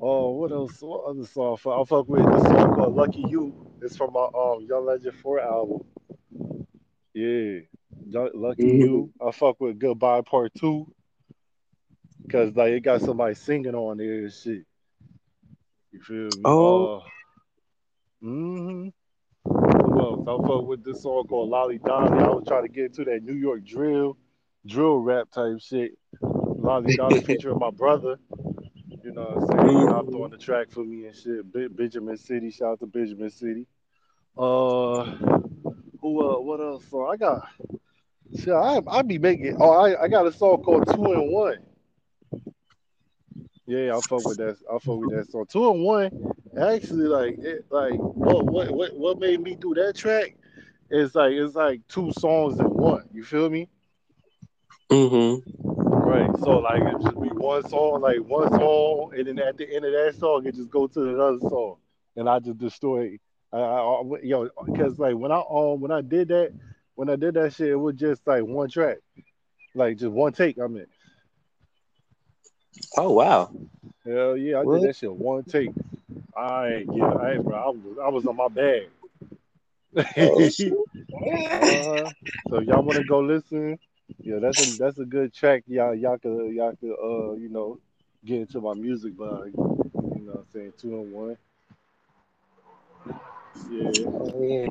Oh, 0.00 0.32
what 0.32 0.52
else? 0.52 0.80
What 0.82 1.04
other 1.04 1.24
song? 1.26 1.54
I 1.54 1.56
fuck- 1.56 1.80
I 1.80 1.84
fuck 1.84 2.08
with 2.08 2.26
this 2.32 2.42
song 2.42 2.74
called 2.74 2.94
"Lucky 2.94 3.24
You." 3.28 3.54
It's 3.80 3.96
from 3.96 4.12
my 4.12 4.28
um 4.36 4.66
Young 4.68 4.84
Legend 4.84 5.16
Four 5.16 5.40
album. 5.40 5.84
Yeah, 7.14 7.60
"Lucky 8.10 8.64
Mhm. 8.64 8.78
You." 8.80 9.12
I 9.26 9.30
fuck 9.30 9.60
with 9.60 9.78
"Goodbye 9.78 10.20
Part 10.22 10.52
2 10.54 10.86
because 12.24 12.54
like 12.56 12.72
it 12.72 12.80
got 12.80 13.00
somebody 13.00 13.34
singing 13.34 13.74
on 13.74 13.98
there 13.98 14.20
and 14.20 14.32
shit. 14.32 14.64
You 15.92 16.00
feel 16.00 16.24
me? 16.24 16.42
Oh. 16.44 16.96
Uh, 16.96 17.00
mm-hmm. 18.24 18.88
Else? 20.00 20.20
I 20.26 20.46
fuck 20.48 20.66
with 20.66 20.84
this 20.84 21.02
song 21.02 21.26
called 21.28 21.50
"Lolly 21.50 21.78
Dolly." 21.78 22.18
I 22.18 22.28
was 22.28 22.44
trying 22.46 22.62
to 22.62 22.68
get 22.68 22.86
into 22.86 23.04
that 23.04 23.22
New 23.22 23.34
York 23.34 23.64
drill, 23.64 24.16
drill 24.66 24.98
rap 24.98 25.30
type 25.30 25.60
shit. 25.60 25.92
Lolly 26.20 26.96
Dolly 26.96 27.20
featuring 27.24 27.58
my 27.58 27.70
brother. 27.70 28.18
You 29.04 29.12
know 29.12 29.22
what 29.22 29.60
I'm 29.60 29.66
saying? 29.66 29.78
He 29.80 29.86
hopped 29.86 30.14
on 30.14 30.30
the 30.30 30.38
track 30.38 30.70
for 30.70 30.82
me 30.82 31.06
and 31.06 31.14
shit. 31.14 31.52
Be- 31.52 31.68
Benjamin 31.68 32.16
City, 32.16 32.50
shout 32.50 32.72
out 32.72 32.80
to 32.80 32.86
Benjamin 32.86 33.30
City. 33.30 33.66
Uh, 34.36 35.04
who? 36.00 36.26
Uh, 36.26 36.40
what 36.40 36.60
else? 36.60 36.84
So 36.90 37.06
I 37.06 37.16
got. 37.16 37.46
Shit, 38.36 38.48
I 38.48 38.80
I 38.88 39.02
be 39.02 39.18
making. 39.18 39.58
Oh, 39.60 39.70
I, 39.70 40.04
I 40.04 40.08
got 40.08 40.26
a 40.26 40.32
song 40.32 40.62
called 40.62 40.92
Two 40.92 41.12
and 41.12 41.30
One. 41.30 41.58
Yeah, 43.66 43.96
I 43.96 44.00
fuck 44.00 44.24
with 44.26 44.36
that. 44.38 44.56
I 44.70 44.78
fuck 44.78 44.98
with 44.98 45.16
that 45.16 45.30
song. 45.30 45.46
Two 45.48 45.70
and 45.70 45.82
One. 45.82 46.32
Actually, 46.58 47.06
like 47.06 47.38
it, 47.38 47.64
like 47.70 47.94
what 47.98 48.44
what 48.44 48.70
what 48.70 48.96
what 48.96 49.18
made 49.18 49.40
me 49.40 49.54
do 49.54 49.74
that 49.74 49.96
track? 49.96 50.36
Is 50.90 51.14
like 51.14 51.32
it's 51.32 51.54
like 51.54 51.80
two 51.88 52.12
songs 52.12 52.58
in 52.60 52.66
one. 52.66 53.08
You 53.12 53.24
feel 53.24 53.48
me? 53.48 53.68
Mm-hmm. 54.90 55.68
Right. 55.88 56.30
So 56.40 56.58
like 56.58 56.82
it 56.82 57.02
just 57.02 57.20
be 57.20 57.28
one 57.28 57.66
song, 57.68 58.02
like 58.02 58.18
one 58.18 58.50
song, 58.50 59.12
and 59.16 59.26
then 59.26 59.38
at 59.38 59.56
the 59.56 59.74
end 59.74 59.86
of 59.86 59.92
that 59.92 60.14
song, 60.18 60.46
it 60.46 60.54
just 60.54 60.70
go 60.70 60.86
to 60.86 61.02
another 61.02 61.38
song, 61.40 61.78
and 62.16 62.28
I 62.28 62.38
just 62.38 62.58
destroy. 62.58 63.18
I, 63.52 63.58
I, 63.58 63.80
I 63.80 64.02
yo, 64.22 64.48
because 64.66 64.98
like 64.98 65.16
when 65.16 65.32
I 65.32 65.42
um 65.50 65.80
when 65.80 65.90
I 65.90 66.02
did 66.02 66.28
that, 66.28 66.52
when 66.96 67.08
I 67.08 67.16
did 67.16 67.34
that 67.34 67.54
shit, 67.54 67.68
it 67.68 67.76
was 67.76 67.96
just 67.96 68.26
like 68.26 68.44
one 68.44 68.68
track, 68.68 68.98
like 69.74 69.96
just 69.96 70.12
one 70.12 70.32
take. 70.34 70.58
I 70.60 70.66
mean, 70.66 70.86
Oh, 72.96 73.12
wow. 73.12 73.50
hell 74.04 74.36
yeah, 74.36 74.60
I 74.60 74.64
What? 74.64 74.80
did 74.80 74.88
that 74.88 74.96
shit 74.96 75.12
one 75.12 75.44
take. 75.44 75.70
I 76.36 76.68
ain't 76.68 76.96
yeah, 76.96 77.04
I 77.06 77.32
ain't 77.34 77.44
bro. 77.44 77.56
I 77.56 77.68
was 77.68 77.98
I 78.02 78.08
was 78.08 78.26
on 78.26 78.36
my 78.36 78.48
bag. 78.48 78.88
Uh-huh. 81.54 82.10
So 82.50 82.60
y'all 82.60 82.82
want 82.82 82.98
to 82.98 83.04
go 83.04 83.20
listen? 83.20 83.78
Yeah, 84.22 84.38
that's 84.40 84.58
a 84.58 84.64
that's 84.78 84.98
a 84.98 85.04
good 85.04 85.32
track. 85.32 85.64
Y'all 85.66 85.94
y'all 85.94 86.18
could 86.18 86.52
y'all 86.54 86.74
could 86.76 86.92
uh 86.92 87.34
you 87.34 87.48
know 87.48 87.78
get 88.24 88.40
into 88.40 88.60
my 88.60 88.74
music 88.74 89.16
by 89.16 89.46
you 89.46 89.52
know 89.56 90.32
what 90.32 90.38
I'm 90.40 90.46
saying 90.52 90.72
two 90.78 90.94
and 91.00 91.12
one. 91.12 91.36
Yeah, 93.70 94.06
Oh, 94.20 94.42
yeah. 94.42 94.66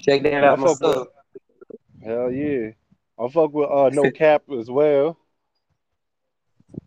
Check 0.00 0.22
that 0.24 0.44
I 0.44 0.44
out 0.44 0.60
fuck 0.60 0.80
with 0.80 1.08
hell 2.04 2.30
yeah. 2.30 2.70
I 3.18 3.28
fuck 3.28 3.52
with 3.52 3.70
uh 3.70 3.90
no 3.90 4.10
cap 4.10 4.42
as 4.58 4.70
well. 4.70 5.16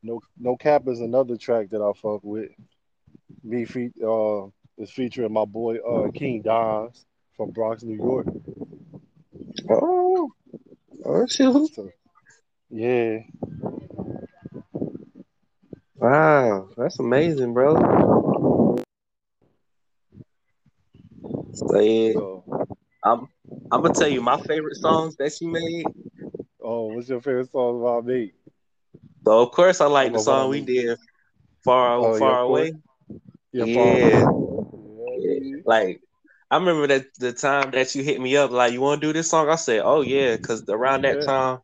No 0.03 0.21
no 0.39 0.55
cap 0.55 0.88
is 0.88 1.01
another 1.01 1.38
track 1.38 1.69
that 1.71 1.81
I 1.81 1.91
fuck 1.99 2.21
with. 2.23 2.51
Me 3.43 3.65
feat 3.65 3.93
uh 4.03 4.45
is 4.77 4.91
featuring 4.91 5.33
my 5.33 5.45
boy 5.45 5.77
uh 5.77 6.09
King 6.12 6.41
Dons 6.41 7.05
from 7.35 7.51
Bronx, 7.51 7.83
New 7.83 7.95
York. 7.95 8.27
Oh, 9.69 10.31
oh, 11.05 11.25
shoot. 11.27 11.69
So 11.73 11.89
yeah, 12.69 13.19
Wow. 15.95 16.69
That's 16.77 16.99
amazing, 16.99 17.53
bro. 17.53 17.75
So, 21.53 21.79
yeah. 21.79 22.13
so 22.13 22.43
I'm, 23.03 23.27
I'm 23.71 23.83
to 23.83 23.89
tell 23.89 24.07
you 24.07 24.21
my 24.21 24.38
favorite 24.41 24.77
songs 24.77 25.15
that 25.17 25.39
you 25.41 25.49
made. 25.49 25.85
oh 26.63 26.88
what's 26.93 27.09
your 27.09 27.21
favorite 27.21 27.51
song 27.51 27.81
about 27.81 28.05
me? 28.05 28.31
So, 29.29 29.43
of 29.43 29.51
course, 29.51 29.79
I 29.79 29.85
like 29.85 30.13
the 30.13 30.17
about 30.17 30.25
what 30.25 30.39
I 30.39 30.43
song 30.43 30.49
we 30.49 30.61
did, 30.61 30.97
Far, 31.63 32.01
Oh, 32.01 32.13
far. 32.17 32.41
Away. 32.41 32.73
Yeah, 33.53 33.65
Yeah. 33.65 33.73
Paul. 33.73 35.17
Yeah. 35.19 35.57
Like, 35.65 36.01
I 36.49 36.57
remember 36.57 36.87
that 36.87 37.05
the 37.19 37.33
time 37.33 37.71
that 37.71 37.93
you 37.95 38.03
hit 38.03 38.19
me 38.19 38.35
up, 38.37 38.51
like, 38.51 38.73
you 38.73 38.82
want 38.82 39.01
to 39.01 39.07
do 39.07 39.13
this 39.13 39.30
song? 39.30 39.49
I 39.49 39.55
said, 39.55 39.82
oh, 39.84 40.01
yeah, 40.01 40.36
because 40.36 40.63
around 40.69 41.03
that 41.03 41.21
Yeah. 41.21 41.25
time, 41.25 41.59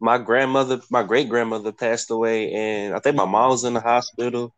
my 0.00 0.18
grandmother, 0.18 0.80
my 0.90 1.02
great 1.02 1.28
grandmother 1.28 1.72
passed 1.72 2.10
away, 2.10 2.52
and 2.52 2.94
I 2.94 3.00
think 3.00 3.16
my 3.16 3.26
mom 3.26 3.50
was 3.50 3.64
in 3.64 3.74
the 3.74 3.80
hospital. 3.80 4.54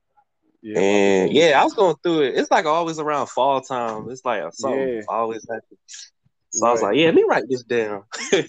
Yeah, 0.62 0.80
And 0.80 1.32
yeah, 1.32 1.61
I 1.61 1.64
was 1.64 1.74
going 1.74 1.96
through 2.03 2.22
it. 2.22 2.36
It's 2.36 2.51
like 2.51 2.66
always 2.66 2.98
around 2.98 3.28
fall 3.28 3.61
time. 3.62 4.11
It's 4.11 4.24
like 4.24 4.42
something 4.55 4.90
Yeah. 4.90 5.03
always 5.09 5.46
happens. 5.48 6.12
So 6.51 6.66
I 6.66 6.72
was 6.72 6.82
like, 6.82 6.96
yeah, 6.96 7.07
let 7.07 7.14
me 7.16 7.24
write 7.28 7.44
this 7.48 7.64
down. 7.64 8.05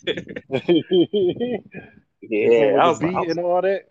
Yeah, 2.21 2.77
I 2.81 2.87
was 2.89 3.01
like, 3.01 3.13
and 3.29 3.39
all 3.39 3.61
that 3.61 3.87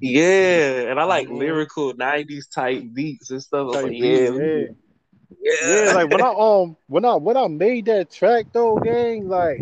yeah, 0.00 0.90
and 0.90 1.00
I 1.00 1.04
like 1.04 1.28
Mhm. 1.28 1.38
lyrical 1.38 1.94
'90s 1.94 2.48
type 2.48 2.84
beats 2.92 3.30
and 3.30 3.42
stuff. 3.42 3.60
I 3.60 3.62
was 3.64 3.74
type 3.74 3.84
like, 3.84 3.92
beat. 3.92 4.00
yeah, 4.00 4.30
Yeah, 4.30 4.66
yeah. 5.40 5.84
yeah, 5.86 5.92
Like 5.92 6.10
when 6.10 6.22
I 6.22 6.28
um 6.38 6.76
when 6.86 7.04
I 7.04 7.14
when 7.16 7.36
I 7.36 7.46
made 7.48 7.86
that 7.86 8.10
track 8.10 8.46
though, 8.52 8.78
gang, 8.78 9.28
like 9.28 9.60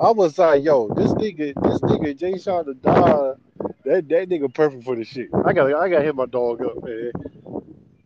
I 0.00 0.10
was 0.10 0.38
like, 0.38 0.64
yo, 0.64 0.88
this 0.94 1.12
nigga, 1.14 1.54
this 1.62 1.80
nigga 1.82 2.16
Jay 2.16 2.38
Sean 2.38 2.66
the 2.66 2.74
Don, 2.74 3.36
that 3.84 4.08
that 4.08 4.28
nigga 4.28 4.52
perfect 4.52 4.84
for 4.84 4.96
the 4.96 5.04
shit. 5.04 5.28
I 5.44 5.52
got 5.52 5.66
I 5.74 5.88
got 5.88 5.98
to 5.98 6.04
hit 6.04 6.16
my 6.16 6.26
dog 6.26 6.62
up, 6.62 6.82
man. 6.82 7.12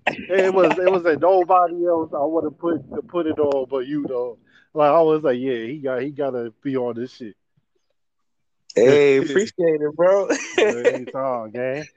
It 0.06 0.52
was 0.52 0.78
it 0.78 0.90
was 0.90 1.02
like 1.02 1.20
nobody 1.20 1.86
else 1.86 2.12
I 2.12 2.20
have 2.44 2.58
put 2.58 2.94
to 2.94 3.02
put 3.02 3.26
it 3.26 3.38
on 3.38 3.66
but 3.68 3.86
you 3.86 4.04
though. 4.06 4.38
Like 4.74 4.90
I 4.90 5.00
was 5.00 5.22
like, 5.22 5.38
yeah, 5.38 5.64
he 5.66 5.78
got 5.78 6.02
he 6.02 6.10
gotta 6.10 6.52
be 6.62 6.76
on 6.76 6.96
this 6.96 7.12
shit. 7.14 7.36
Hey, 8.86 9.16
appreciate 9.18 9.80
it, 9.80 9.96
bro. 9.96 10.28
Anytime, 10.58 11.50
gang. 11.50 11.84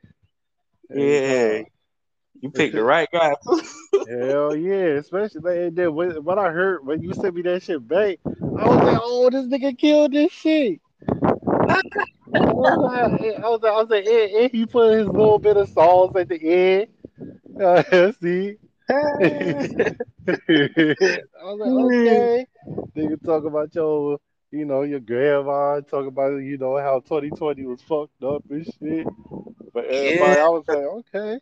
Yeah. 0.93 1.61
You 2.41 2.49
picked 2.49 2.75
the 2.75 2.83
right 2.83 3.07
guy. 3.13 3.33
Hell 4.09 4.55
yeah, 4.55 4.97
especially 4.97 5.41
like, 5.41 5.75
then 5.75 5.93
when, 5.93 6.23
when 6.23 6.37
I 6.37 6.49
heard 6.49 6.85
when 6.85 7.01
you 7.01 7.13
sent 7.13 7.35
me 7.35 7.43
that 7.43 7.63
shit 7.63 7.87
back, 7.87 8.17
I 8.25 8.67
was 8.67 8.83
like, 8.83 8.99
oh, 9.01 9.29
this 9.29 9.45
nigga 9.45 9.77
killed 9.77 10.11
this 10.11 10.33
shit. 10.33 10.81
I 11.69 11.81
was 12.33 12.77
like, 12.77 13.35
I 13.37 13.47
was 13.47 13.61
like, 13.61 13.71
I 13.71 13.81
was 13.81 13.89
like 13.89 14.05
and, 14.05 14.31
and 14.31 14.51
he 14.51 14.65
put 14.65 14.97
his 14.97 15.07
little 15.07 15.39
bit 15.39 15.55
of 15.55 15.69
sauce 15.69 16.13
at 16.15 16.27
the 16.29 16.39
end. 16.41 16.87
Uh, 17.61 18.11
see, 18.19 18.57
I 18.89 18.95
was 21.43 21.59
like, 21.59 21.69
okay. 21.85 22.47
Nigga 22.95 23.23
talk 23.23 23.45
about 23.45 23.73
your, 23.75 24.19
you 24.51 24.65
know, 24.65 24.81
your 24.83 24.99
grandma, 24.99 25.79
talk 25.81 26.05
about, 26.07 26.37
you 26.37 26.57
know, 26.57 26.77
how 26.77 26.99
2020 26.99 27.65
was 27.65 27.81
fucked 27.81 28.23
up 28.23 28.43
and 28.49 28.65
shit. 28.65 29.07
But 29.73 29.85
everybody, 29.85 30.39
I 30.39 30.49
was 30.49 30.65
like, 30.67 30.77
okay. 30.77 31.39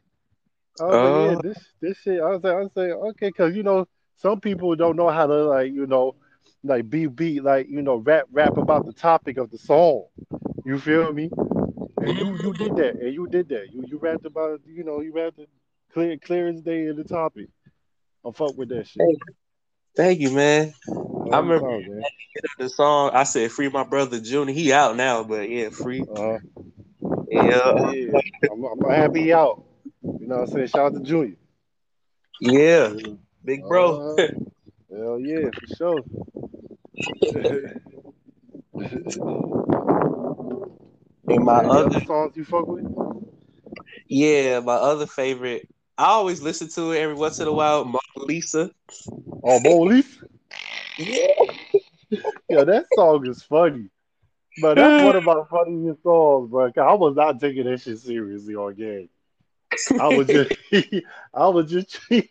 I 0.79 0.83
was 0.85 0.93
like, 1.03 1.31
yeah, 1.31 1.37
Uh. 1.37 1.41
this 1.41 1.65
this 1.81 1.97
shit. 1.97 2.21
I 2.21 2.29
was 2.29 2.43
like, 2.43 2.53
I 2.53 2.59
was 2.59 2.71
like, 2.75 2.89
okay, 2.91 3.29
because 3.29 3.55
you 3.55 3.63
know, 3.63 3.87
some 4.15 4.39
people 4.39 4.75
don't 4.75 4.95
know 4.95 5.09
how 5.09 5.25
to 5.27 5.45
like, 5.45 5.73
you 5.73 5.87
know, 5.87 6.15
like 6.63 6.89
be 6.89 7.07
beat, 7.07 7.43
like 7.43 7.67
you 7.69 7.81
know 7.81 7.95
rap 7.97 8.25
rap 8.31 8.57
about 8.57 8.85
the 8.85 8.93
topic 8.93 9.37
of 9.37 9.49
the 9.49 9.57
song. 9.57 10.05
You 10.65 10.79
feel 10.79 11.11
me? 11.13 11.29
And 11.97 12.17
you 12.17 12.37
you 12.43 12.53
did 12.53 12.75
that, 12.75 12.95
and 13.01 13.13
you 13.13 13.27
did 13.27 13.49
that. 13.49 13.73
You 13.73 13.83
you 13.87 13.97
rapped 13.97 14.25
about 14.25 14.61
you 14.65 14.83
know 14.83 15.01
you 15.01 15.13
rapped 15.13 15.39
clear 15.93 16.17
clear 16.17 16.47
as 16.47 16.61
day 16.61 16.85
in 16.87 16.95
the 16.95 17.03
topic. 17.03 17.47
I'm 18.23 18.33
fuck 18.33 18.57
with 18.57 18.69
that 18.69 18.87
shit. 18.87 19.01
Thank 19.99 20.21
you, 20.21 20.31
man. 20.31 20.73
All 20.87 21.33
I 21.33 21.39
remember 21.39 21.81
man. 21.81 22.01
the 22.57 22.69
song. 22.69 23.11
I 23.13 23.23
said, 23.23 23.51
"Free 23.51 23.67
my 23.67 23.83
brother 23.83 24.21
Junior." 24.21 24.53
He 24.53 24.71
out 24.71 24.95
now, 24.95 25.25
but 25.25 25.49
yeah, 25.49 25.67
free. 25.71 26.05
Uh, 26.09 26.37
Yeah, 27.29 27.91
yeah, 27.91 28.19
I'm, 28.49 28.63
I'm 28.63 28.89
happy 28.89 29.23
he 29.23 29.33
out. 29.33 29.65
You 30.01 30.25
know 30.25 30.37
what 30.37 30.47
I'm 30.49 30.53
saying? 30.55 30.67
Shout 30.67 30.85
out 30.85 30.93
to 30.93 31.01
Junior. 31.01 31.35
yeah, 32.39 32.93
big 33.43 33.61
bro. 33.67 34.15
Uh, 34.15 34.27
hell 34.89 35.19
yeah, 35.19 35.49
for 35.51 35.67
sure. 35.67 36.05
and 41.27 41.43
my 41.43 41.59
Any 41.59 41.69
other 41.69 41.99
songs 42.05 42.37
you 42.37 42.45
fuck 42.45 42.67
with? 42.67 42.85
yeah, 44.07 44.61
my 44.61 44.75
other 44.75 45.07
favorite. 45.07 45.67
I 45.97 46.05
always 46.05 46.41
listen 46.41 46.69
to 46.69 46.93
it 46.93 46.99
every 46.99 47.15
once 47.15 47.41
in 47.41 47.49
a 47.49 47.53
while. 47.53 47.83
Mona 47.83 47.99
Lisa. 48.15 48.71
Oh, 49.43 49.81
Leaf? 49.83 50.23
Yeah. 50.97 51.27
Yeah, 52.49 52.63
that 52.63 52.85
song 52.95 53.27
is 53.27 53.43
funny. 53.43 53.89
But 54.61 54.75
that's 54.75 55.03
one 55.03 55.15
of 55.15 55.23
my 55.23 55.43
funniest 55.49 56.03
songs, 56.03 56.49
bro. 56.49 56.71
I 56.75 56.93
was 56.93 57.15
not 57.15 57.39
taking 57.39 57.65
that 57.65 57.81
shit 57.81 57.99
seriously 57.99 58.55
on 58.55 58.75
game. 58.75 59.09
I 59.99 60.09
was 60.09 60.27
just, 60.27 60.51
I 61.33 61.47
was 61.47 61.71
just, 61.71 61.99
I 62.11 62.23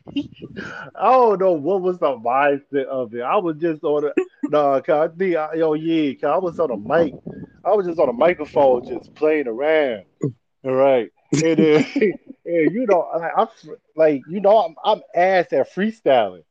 don't 1.12 1.40
know 1.40 1.52
what 1.52 1.82
was 1.82 1.98
the 1.98 2.16
mindset 2.16 2.84
of 2.86 3.14
it. 3.14 3.22
I 3.22 3.36
was 3.36 3.56
just 3.56 3.82
on 3.84 4.02
the, 4.02 4.14
nah, 4.50 4.80
cause 4.80 5.11
I 5.11 5.16
think, 5.16 5.36
I, 5.36 5.54
yo, 5.54 5.74
yeah, 5.74 6.12
cause 6.14 6.30
I 6.30 6.36
was 6.38 6.61
on 6.61 6.70
a 6.70 6.76
mic, 6.76 7.14
I 7.64 7.72
was 7.72 7.86
just 7.86 7.98
on 7.98 8.09
a 8.09 8.12
microphone, 8.12 8.86
just 8.86 9.14
playing 9.14 9.48
around, 9.48 10.04
all 10.64 10.72
right, 10.72 11.11
and 11.32 11.56
then, 11.56 11.86
and 11.94 12.74
you 12.74 12.86
know, 12.86 13.02
I, 13.02 13.42
I'm 13.42 13.48
like, 13.96 14.22
you 14.28 14.40
know, 14.40 14.59
I'm, 14.59 14.74
I'm 14.84 15.02
ass 15.14 15.52
at 15.52 15.72
freestyling. 15.72 16.44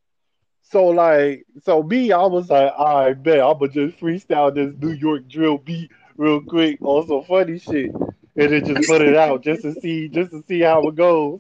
So 0.70 0.88
like, 0.88 1.46
so 1.64 1.82
me, 1.82 2.12
I 2.12 2.26
was 2.26 2.50
like, 2.50 2.74
all 2.78 3.06
right, 3.06 3.24
bet 3.24 3.40
I'ma 3.40 3.68
just 3.68 4.00
freestyle 4.00 4.54
this 4.54 4.76
New 4.78 4.92
York 4.92 5.28
drill 5.30 5.60
beat 5.60 5.92
real 6.18 6.42
quick 6.42 6.80
on 6.82 7.08
some 7.08 7.24
funny 7.24 7.58
shit, 7.58 7.92
and 8.36 8.52
then 8.52 8.66
just 8.66 8.90
put 8.90 9.02
it 9.02 9.16
out 9.16 9.42
just 9.44 9.62
to 9.62 9.80
see, 9.80 10.10
just 10.10 10.32
to 10.32 10.44
see 10.46 10.60
how 10.60 10.86
it 10.88 10.96
goes. 10.96 11.40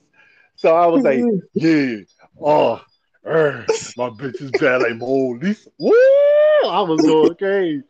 So 0.55 0.73
I 0.73 0.85
was 0.87 1.03
like, 1.03 1.25
yeah, 1.53 1.97
oh, 2.41 2.81
er, 3.25 3.65
my 3.97 4.09
bitch 4.09 4.41
is 4.41 4.51
bad 4.51 4.81
like 4.83 4.95
Molly's. 4.95 5.67
Woo! 5.77 5.91
I 6.65 6.81
was 6.81 7.01
going 7.01 7.35
crazy. 7.37 7.83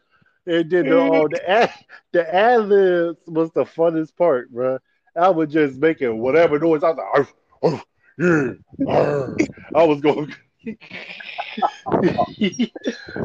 And 0.47 0.71
then 0.71 0.85
the 0.85 1.03
uh, 1.03 1.27
the 1.27 1.49
ad, 1.49 1.73
the 2.13 2.35
ad 2.35 2.61
libs 2.67 3.19
was 3.27 3.51
the 3.51 3.65
funnest 3.65 4.15
part, 4.15 4.49
bro. 4.51 4.79
I 5.15 5.29
was 5.29 5.51
just 5.51 5.77
making 5.77 6.17
whatever 6.17 6.57
noise. 6.57 6.83
I 6.83 6.89
was 6.89 6.97
like, 6.97 7.07
"Arf, 7.13 7.33
arf, 7.61 7.85
yeah, 8.17 8.53
arf." 8.88 9.41
I 9.75 9.83
was 9.83 10.01
going. 10.01 10.33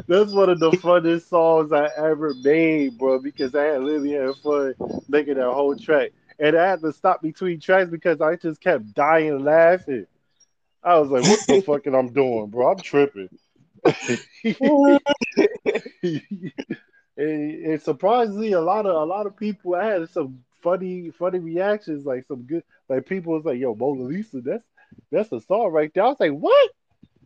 That's 0.07 0.33
one 0.33 0.49
of 0.51 0.61
the 0.61 0.71
funnest 0.83 1.29
songs 1.29 1.73
I 1.73 1.89
ever 1.97 2.35
made, 2.43 2.99
bro, 2.99 3.19
because 3.19 3.55
I 3.55 3.65
had 3.65 3.83
literally 3.83 4.13
had 4.13 4.35
fun 4.37 4.75
making 5.09 5.35
that 5.35 5.51
whole 5.51 5.77
track. 5.77 6.13
And 6.39 6.57
I 6.57 6.71
had 6.71 6.81
to 6.83 6.93
stop 6.93 7.23
between 7.23 7.61
tracks 7.61 7.91
because 7.91 8.21
I 8.21 8.37
just 8.37 8.61
kept 8.61 8.95
dying 8.95 9.45
laughing. 9.45 10.07
I 10.83 10.99
was 10.99 11.11
like, 11.11 11.23
what 11.25 11.41
the 11.47 11.61
fuck 11.61 11.87
am 11.87 11.95
I 11.95 12.03
doing, 12.09 12.47
bro? 12.49 12.73
I'm 12.73 12.79
tripping. 12.79 13.29
and, 17.17 17.65
and 17.67 17.83
surprisingly, 17.83 18.53
a 18.53 18.61
lot 18.61 18.87
of 18.87 18.95
a 18.95 19.05
lot 19.05 19.27
of 19.27 19.37
people 19.37 19.75
I 19.75 19.87
had 19.87 20.09
some 20.11 20.45
funny, 20.63 21.11
funny 21.11 21.41
reactions, 21.41 22.07
like 22.07 22.25
some 22.27 22.43
good 22.43 22.63
like 22.89 23.07
people 23.07 23.35
was 23.35 23.45
like, 23.45 23.59
yo, 23.59 23.75
Mona 23.75 24.03
Lisa, 24.03 24.41
that's 24.41 24.65
that's 25.11 25.33
a 25.33 25.41
song 25.41 25.73
right 25.73 25.91
there. 25.95 26.05
I 26.05 26.09
was 26.09 26.21
like, 26.21 26.33
what? 26.33 26.71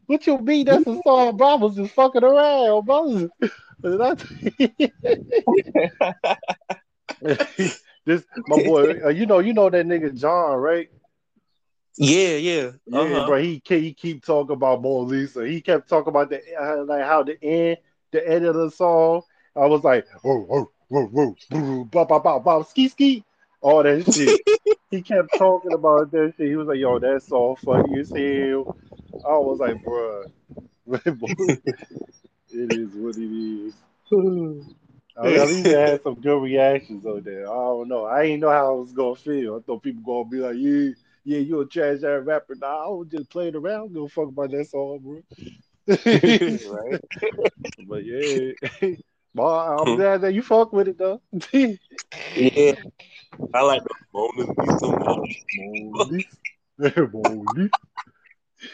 What 0.06 0.26
you 0.26 0.38
mean 0.38 0.66
that's 0.66 0.86
a 0.86 1.00
song, 1.02 1.36
was 1.36 1.76
just 1.76 1.94
fucking 1.94 2.24
around, 2.24 2.86
bro. 2.86 3.28
This 8.06 8.24
my 8.46 8.62
boy, 8.62 9.04
uh, 9.04 9.08
you 9.08 9.26
know, 9.26 9.40
you 9.40 9.52
know 9.52 9.68
that 9.68 9.84
nigga 9.84 10.14
John, 10.14 10.58
right? 10.58 10.88
Yeah, 11.96 12.36
yeah. 12.36 12.70
Yeah, 12.86 13.00
Uh-huh. 13.00 13.26
bro. 13.26 13.42
He 13.42 13.60
he 13.66 13.92
keep 13.94 14.24
talking 14.24 14.54
about 14.54 14.80
Mona 14.80 15.08
Lisa. 15.08 15.44
He 15.46 15.60
kept 15.60 15.88
talking 15.88 16.10
about 16.10 16.30
the 16.30 16.40
uh, 16.56 16.84
like 16.84 17.04
how 17.04 17.24
the 17.24 17.36
end, 17.42 17.78
the 18.12 18.26
end 18.28 18.44
of 18.44 18.54
the 18.54 18.70
song. 18.70 19.22
I 19.56 19.66
was 19.66 19.82
like, 19.82 20.06
whoa, 20.22 20.40
whoa, 20.42 20.70
whoa, 20.88 21.06
whoa, 21.06 21.36
whoa, 21.50 21.84
bop, 21.84 22.08
bop, 22.08 22.22
bop, 22.22 22.44
bop, 22.44 22.68
ski, 22.68 22.88
ski, 22.88 23.24
all 23.60 23.82
that 23.82 24.04
shit. 24.14 24.38
he 24.90 25.02
kept 25.02 25.36
talking 25.36 25.72
about 25.72 26.12
that 26.12 26.34
shit. 26.36 26.48
He 26.48 26.56
was 26.56 26.68
like, 26.68 26.78
yo, 26.78 26.98
that 27.00 27.22
song 27.24 27.56
funny 27.56 27.98
as 27.98 28.10
hell. 28.10 28.76
I 29.24 29.36
was 29.38 29.58
like, 29.60 29.82
bro, 29.82 30.24
it 32.50 32.72
is 32.72 32.94
what 32.94 33.16
it 33.16 33.32
is. 33.32 33.74
I 35.18 35.22
mean, 35.28 35.40
at 35.40 35.48
least 35.48 35.66
I 35.66 35.80
had 35.80 36.02
some 36.02 36.20
good 36.20 36.42
reactions 36.42 37.06
on 37.06 37.22
there. 37.22 37.50
I 37.50 37.54
don't 37.54 37.88
know. 37.88 38.04
I 38.04 38.24
ain't 38.24 38.40
know 38.40 38.50
how 38.50 38.68
I 38.68 38.78
was 38.78 38.92
gonna 38.92 39.16
feel. 39.16 39.56
I 39.56 39.60
thought 39.60 39.82
people 39.82 40.02
gonna 40.02 40.28
be 40.28 40.38
like, 40.38 40.56
yeah, 40.58 40.90
yeah, 41.24 41.38
you 41.38 41.60
a 41.60 41.66
trash 41.66 42.02
ass 42.02 42.22
rapper. 42.24 42.54
Nah, 42.54 42.84
I 42.84 42.88
was 42.88 43.08
just 43.10 43.30
playing 43.30 43.56
around. 43.56 43.94
Give 43.94 44.02
a 44.02 44.08
fuck 44.08 44.28
about 44.28 44.50
that 44.50 44.68
song, 44.68 45.00
bro. 45.02 45.22
right. 45.88 47.00
but 47.86 48.04
yeah, 48.04 48.52
but 49.34 49.42
I'm 49.42 49.86
hmm. 49.86 49.96
glad 49.96 50.20
that 50.22 50.34
you 50.34 50.42
fuck 50.42 50.72
with 50.72 50.88
it 50.88 50.98
though. 50.98 51.20
Yeah. 52.34 52.74
I 53.54 53.62
like 53.62 53.82
the 53.82 53.94
Mona 54.12 54.52
Lisa. 54.58 54.86
Mona 54.86 55.22
Lisa. 55.22 55.46
Molly, 55.92 56.26
Molly, 56.78 57.08
Molly. 57.12 57.70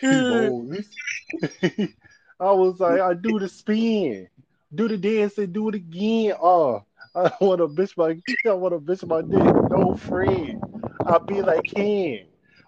I 2.41 2.53
was 2.53 2.81
like, 2.81 3.01
I 3.01 3.15
do 3.15 3.39
the 3.39 3.49
spin, 3.49 4.29
do 4.75 4.89
the 4.89 4.97
dance, 4.97 5.39
and 5.39 5.53
do 5.53 5.69
it 5.69 5.77
again. 5.77 6.35
Oh, 6.41 6.85
I 7.15 7.31
want 7.41 7.61
to 7.61 7.69
bitch 7.69 7.97
my, 7.97 8.21
I 8.51 8.55
want 8.55 8.75
to 8.75 8.81
bitch 8.81 9.07
my 9.07 9.23
dick. 9.23 9.71
No 9.71 9.95
friend. 9.97 10.61
I 11.07 11.19
be 11.19 11.41
like 11.43 11.63
can? 11.65 11.75
Ken. 11.75 12.27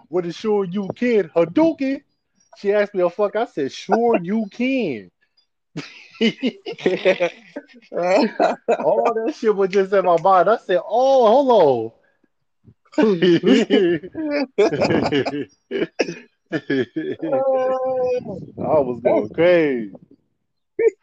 What 0.09 0.27
is 0.27 0.37
sure 0.37 0.65
you 0.65 0.89
can? 0.95 1.31
Hadouken. 1.31 2.03
She 2.59 2.73
asked 2.73 2.95
me 2.95 3.03
a 3.03 3.11
fuck. 3.11 3.35
I 3.37 3.47
said, 3.47 3.73
sure 3.73 4.17
you 4.23 4.47
can. 4.51 5.11
All 6.21 6.29
that 9.15 9.35
shit 9.37 9.55
was 9.55 9.69
just 9.71 9.93
in 9.93 10.05
my 10.05 10.21
mind. 10.21 10.49
I 10.49 10.57
said, 10.59 10.81
oh, 10.87 11.37
hello. 11.37 11.95
I 16.53 16.63
was 18.59 19.01
going 19.03 19.29
crazy. 19.31 19.93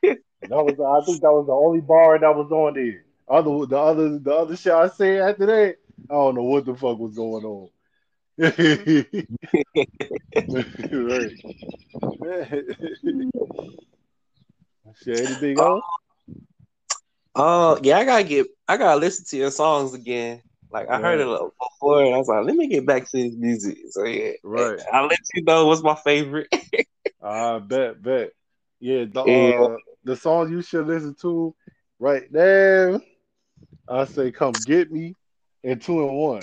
That 0.03 0.17
was, 0.49 0.79
I 0.79 1.05
think 1.05 1.21
that 1.21 1.31
was 1.31 1.45
the 1.45 1.53
only 1.53 1.81
bar 1.81 2.17
that 2.19 2.35
was 2.35 2.51
on 2.51 2.73
there. 2.73 3.05
Other, 3.27 3.65
the 3.65 3.77
other, 3.77 4.19
the 4.19 4.33
other 4.33 4.55
shit 4.55 4.73
I 4.73 4.87
said 4.89 5.21
after 5.21 5.45
that, 5.45 5.77
I 6.09 6.13
don't 6.13 6.35
know 6.35 6.43
what 6.43 6.65
the 6.65 6.75
fuck 6.75 6.97
was 6.97 7.15
going 7.15 7.45
on. 7.45 7.69
right. 8.37 8.51
Shit, 15.03 15.19
anything 15.19 15.59
else? 15.59 15.83
Oh, 17.35 17.79
yeah, 17.81 17.97
I 17.97 18.05
gotta 18.05 18.23
get 18.23 18.47
I 18.67 18.77
gotta 18.77 18.99
listen 18.99 19.25
to 19.25 19.37
your 19.37 19.51
songs 19.51 19.93
again. 19.93 20.41
Like 20.72 20.89
I 20.89 20.99
heard 20.99 21.19
it 21.19 21.26
before 21.59 22.03
and 22.03 22.15
I 22.15 22.17
was 22.17 22.28
like, 22.28 22.45
let 22.45 22.55
me 22.55 22.67
get 22.67 22.86
back 22.86 23.09
to 23.11 23.17
this 23.17 23.36
music. 23.36 23.78
So 23.89 24.05
yeah. 24.05 24.32
Right. 24.43 24.80
I'll 24.93 25.07
let 25.07 25.19
you 25.34 25.43
know 25.43 25.65
what's 25.65 25.84
my 25.84 25.95
favorite. 25.95 26.47
I 27.24 27.59
bet, 27.59 28.01
bet. 28.01 28.32
Yeah, 28.80 29.05
the 29.05 29.24
Yeah. 29.26 29.61
uh, 29.63 29.78
the 30.03 30.15
song 30.15 30.51
you 30.51 30.61
should 30.61 30.88
listen 30.88 31.15
to 31.22 31.53
right 31.99 32.32
now. 32.32 32.99
I 33.88 34.05
say, 34.05 34.32
"Come 34.32 34.53
get 34.53 34.91
me," 34.91 35.15
and 35.63 35.80
two 35.82 36.01
and 36.07 36.17
one. 36.17 36.41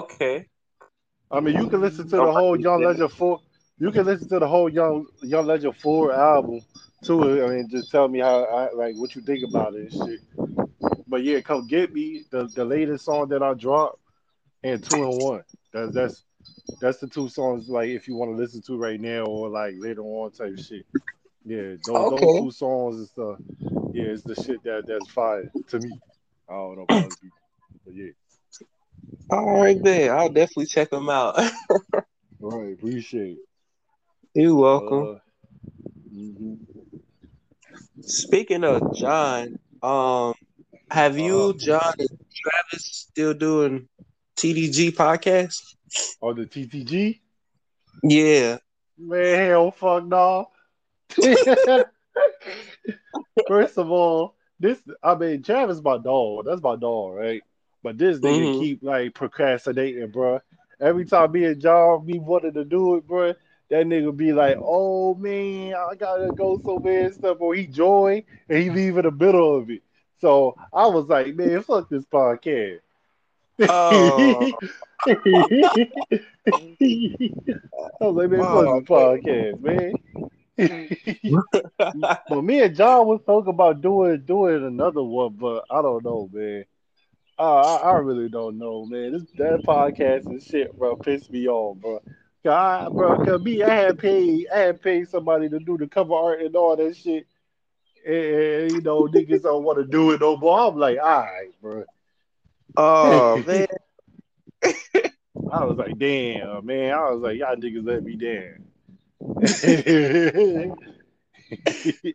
okay. 0.00 0.46
I 1.30 1.40
mean, 1.40 1.54
you 1.54 1.68
can 1.68 1.80
listen 1.80 2.08
to 2.08 2.16
the 2.16 2.32
whole 2.32 2.58
Young 2.58 2.82
Legend 2.82 3.12
four. 3.12 3.40
You 3.78 3.92
can 3.92 4.04
listen 4.04 4.28
to 4.30 4.38
the 4.40 4.48
whole 4.48 4.68
Young 4.68 5.06
Young 5.22 5.46
Legend 5.46 5.76
four 5.76 6.12
album 6.12 6.60
too. 7.04 7.44
I 7.44 7.48
mean, 7.48 7.68
just 7.70 7.90
tell 7.90 8.08
me 8.08 8.18
how 8.18 8.44
I 8.44 8.72
like 8.72 8.96
what 8.96 9.14
you 9.14 9.22
think 9.22 9.44
about 9.48 9.74
it 9.74 9.92
and 9.92 10.08
shit. 10.08 10.20
But 11.10 11.24
yeah, 11.24 11.40
come 11.40 11.66
get 11.66 11.92
me 11.92 12.24
the 12.30 12.48
the 12.54 12.64
latest 12.64 13.04
song 13.04 13.28
that 13.28 13.42
I 13.42 13.54
dropped 13.54 13.98
and 14.62 14.82
two 14.82 15.02
and 15.02 15.20
one. 15.20 15.42
That's 15.72 15.92
that's 15.92 16.24
that's 16.80 16.98
the 16.98 17.08
two 17.08 17.28
songs 17.28 17.68
like 17.68 17.88
if 17.88 18.06
you 18.06 18.14
want 18.14 18.30
to 18.30 18.36
listen 18.36 18.62
to 18.62 18.78
right 18.78 19.00
now 19.00 19.24
or 19.24 19.48
like 19.48 19.74
later 19.76 20.02
on 20.02 20.30
type 20.30 20.56
shit. 20.56 20.86
Yeah, 21.44 21.74
those, 21.84 22.12
Okay. 22.12 22.26
those 22.26 22.38
two 22.38 22.50
songs 22.52 23.00
is 23.00 23.10
the 23.16 23.36
yeah, 23.92 24.04
it's 24.04 24.22
the 24.22 24.36
shit 24.36 24.62
that 24.62 24.84
that's 24.86 25.10
fire 25.10 25.52
to 25.68 25.80
me. 25.80 26.00
I 26.48 26.52
don't 26.52 26.76
know 26.76 26.82
about 26.84 27.10
people, 27.20 27.38
but 27.84 27.94
yeah, 27.94 28.10
All 29.30 29.60
right 29.62 29.82
then. 29.82 30.10
I'll 30.12 30.28
definitely 30.28 30.66
check 30.66 30.90
them 30.90 31.08
out. 31.10 31.36
right. 32.40 32.72
Appreciate 32.72 33.38
it. 33.38 33.38
You're 34.34 34.54
welcome. 34.54 35.16
Uh, 35.16 35.18
mhm. 36.14 36.58
Speaking 38.02 38.64
of 38.64 38.94
John, 38.94 39.58
um, 39.82 40.34
have 40.90 41.18
you, 41.18 41.54
John, 41.54 41.94
and 41.98 42.08
Travis 42.42 43.06
still 43.10 43.34
doing 43.34 43.88
TDG 44.36 44.90
podcast? 44.92 45.74
On 46.20 46.34
the 46.36 46.46
TTG? 46.46 47.20
Yeah. 48.02 48.58
Man, 48.98 49.46
hell 49.48 49.70
fuck 49.70 50.04
no. 50.04 50.48
First 53.46 53.78
of 53.78 53.90
all, 53.90 54.34
this 54.58 54.82
I 55.02 55.14
mean 55.14 55.42
Travis 55.42 55.82
my 55.82 55.98
dog. 55.98 56.44
That's 56.46 56.62
my 56.62 56.76
dog, 56.76 57.14
right? 57.14 57.42
But 57.82 57.98
this 57.98 58.18
nigga 58.20 58.50
Mhm. 58.50 58.58
keep 58.58 58.82
like 58.82 59.14
procrastinating, 59.14 60.10
bro. 60.10 60.40
Every 60.80 61.04
time 61.04 61.32
me 61.32 61.44
and 61.44 61.60
John 61.60 62.04
be 62.06 62.18
wanted 62.18 62.54
to 62.54 62.64
do 62.64 62.96
it, 62.96 63.06
bro, 63.06 63.34
that 63.70 63.86
nigga 63.86 64.16
be 64.16 64.32
like, 64.32 64.56
"Oh 64.60 65.14
man, 65.14 65.74
I 65.74 65.94
gotta 65.94 66.32
go 66.36 66.58
somewhere 66.64 67.06
and 67.06 67.14
stuff," 67.14 67.38
or 67.40 67.54
he 67.54 67.66
join 67.66 68.22
and 68.48 68.58
he 68.62 68.70
leave 68.70 68.96
in 68.96 69.04
the 69.04 69.10
middle 69.10 69.56
of 69.56 69.70
it. 69.70 69.82
So 70.20 70.56
I 70.72 70.86
was 70.86 71.06
like, 71.06 71.34
"Man, 71.34 71.62
fuck 71.62 71.88
this 71.88 72.04
podcast." 72.04 72.80
Oh. 73.68 74.52
I 75.06 75.12
was 78.00 78.14
like, 78.16 78.30
man, 78.30 78.40
fuck 78.40 78.86
this 78.86 78.88
podcast, 78.88 79.60
man. 79.60 79.92
but 82.28 82.42
me 82.42 82.62
and 82.62 82.76
John 82.76 83.06
was 83.06 83.20
talking 83.24 83.50
about 83.50 83.80
doing 83.80 84.22
doing 84.26 84.66
another 84.66 85.02
one, 85.02 85.34
but 85.38 85.64
I 85.70 85.82
don't 85.82 86.04
know, 86.04 86.28
man. 86.32 86.64
Uh, 87.38 87.78
I, 87.82 87.92
I 87.92 87.92
really 87.98 88.28
don't 88.28 88.58
know, 88.58 88.84
man. 88.84 89.12
This 89.12 89.22
that 89.38 89.62
podcast 89.62 90.26
and 90.26 90.42
shit, 90.42 90.76
bro, 90.78 90.96
pissed 90.96 91.30
me 91.30 91.48
off, 91.48 91.78
bro. 91.78 92.02
God, 92.44 92.92
bro, 92.94 93.24
cause 93.24 93.40
me, 93.40 93.62
I 93.62 93.74
had 93.74 93.98
paid, 93.98 94.46
I 94.54 94.58
had 94.58 94.82
paid 94.82 95.08
somebody 95.08 95.48
to 95.48 95.58
do 95.58 95.78
the 95.78 95.86
cover 95.86 96.14
art 96.14 96.40
and 96.42 96.54
all 96.56 96.76
that 96.76 96.96
shit, 96.96 97.26
and, 98.06 98.74
you 98.74 98.80
know, 98.80 99.02
niggas 99.08 99.42
don't 99.42 99.64
want 99.64 99.78
to 99.78 99.84
do 99.84 100.10
it 100.12 100.20
no 100.20 100.36
more. 100.36 100.60
I'm 100.60 100.76
like, 100.76 100.98
all 100.98 101.20
right, 101.22 101.50
bro. 101.60 101.84
oh 102.76 103.42
man. 103.46 103.66
I 105.52 105.64
was 105.64 105.78
like, 105.78 105.98
damn, 105.98 106.64
man. 106.66 106.92
I 106.92 107.10
was 107.10 107.20
like, 107.22 107.38
y'all 107.38 107.56
niggas 107.56 107.86
let 107.86 108.02
me 108.04 108.16
down. 108.16 108.64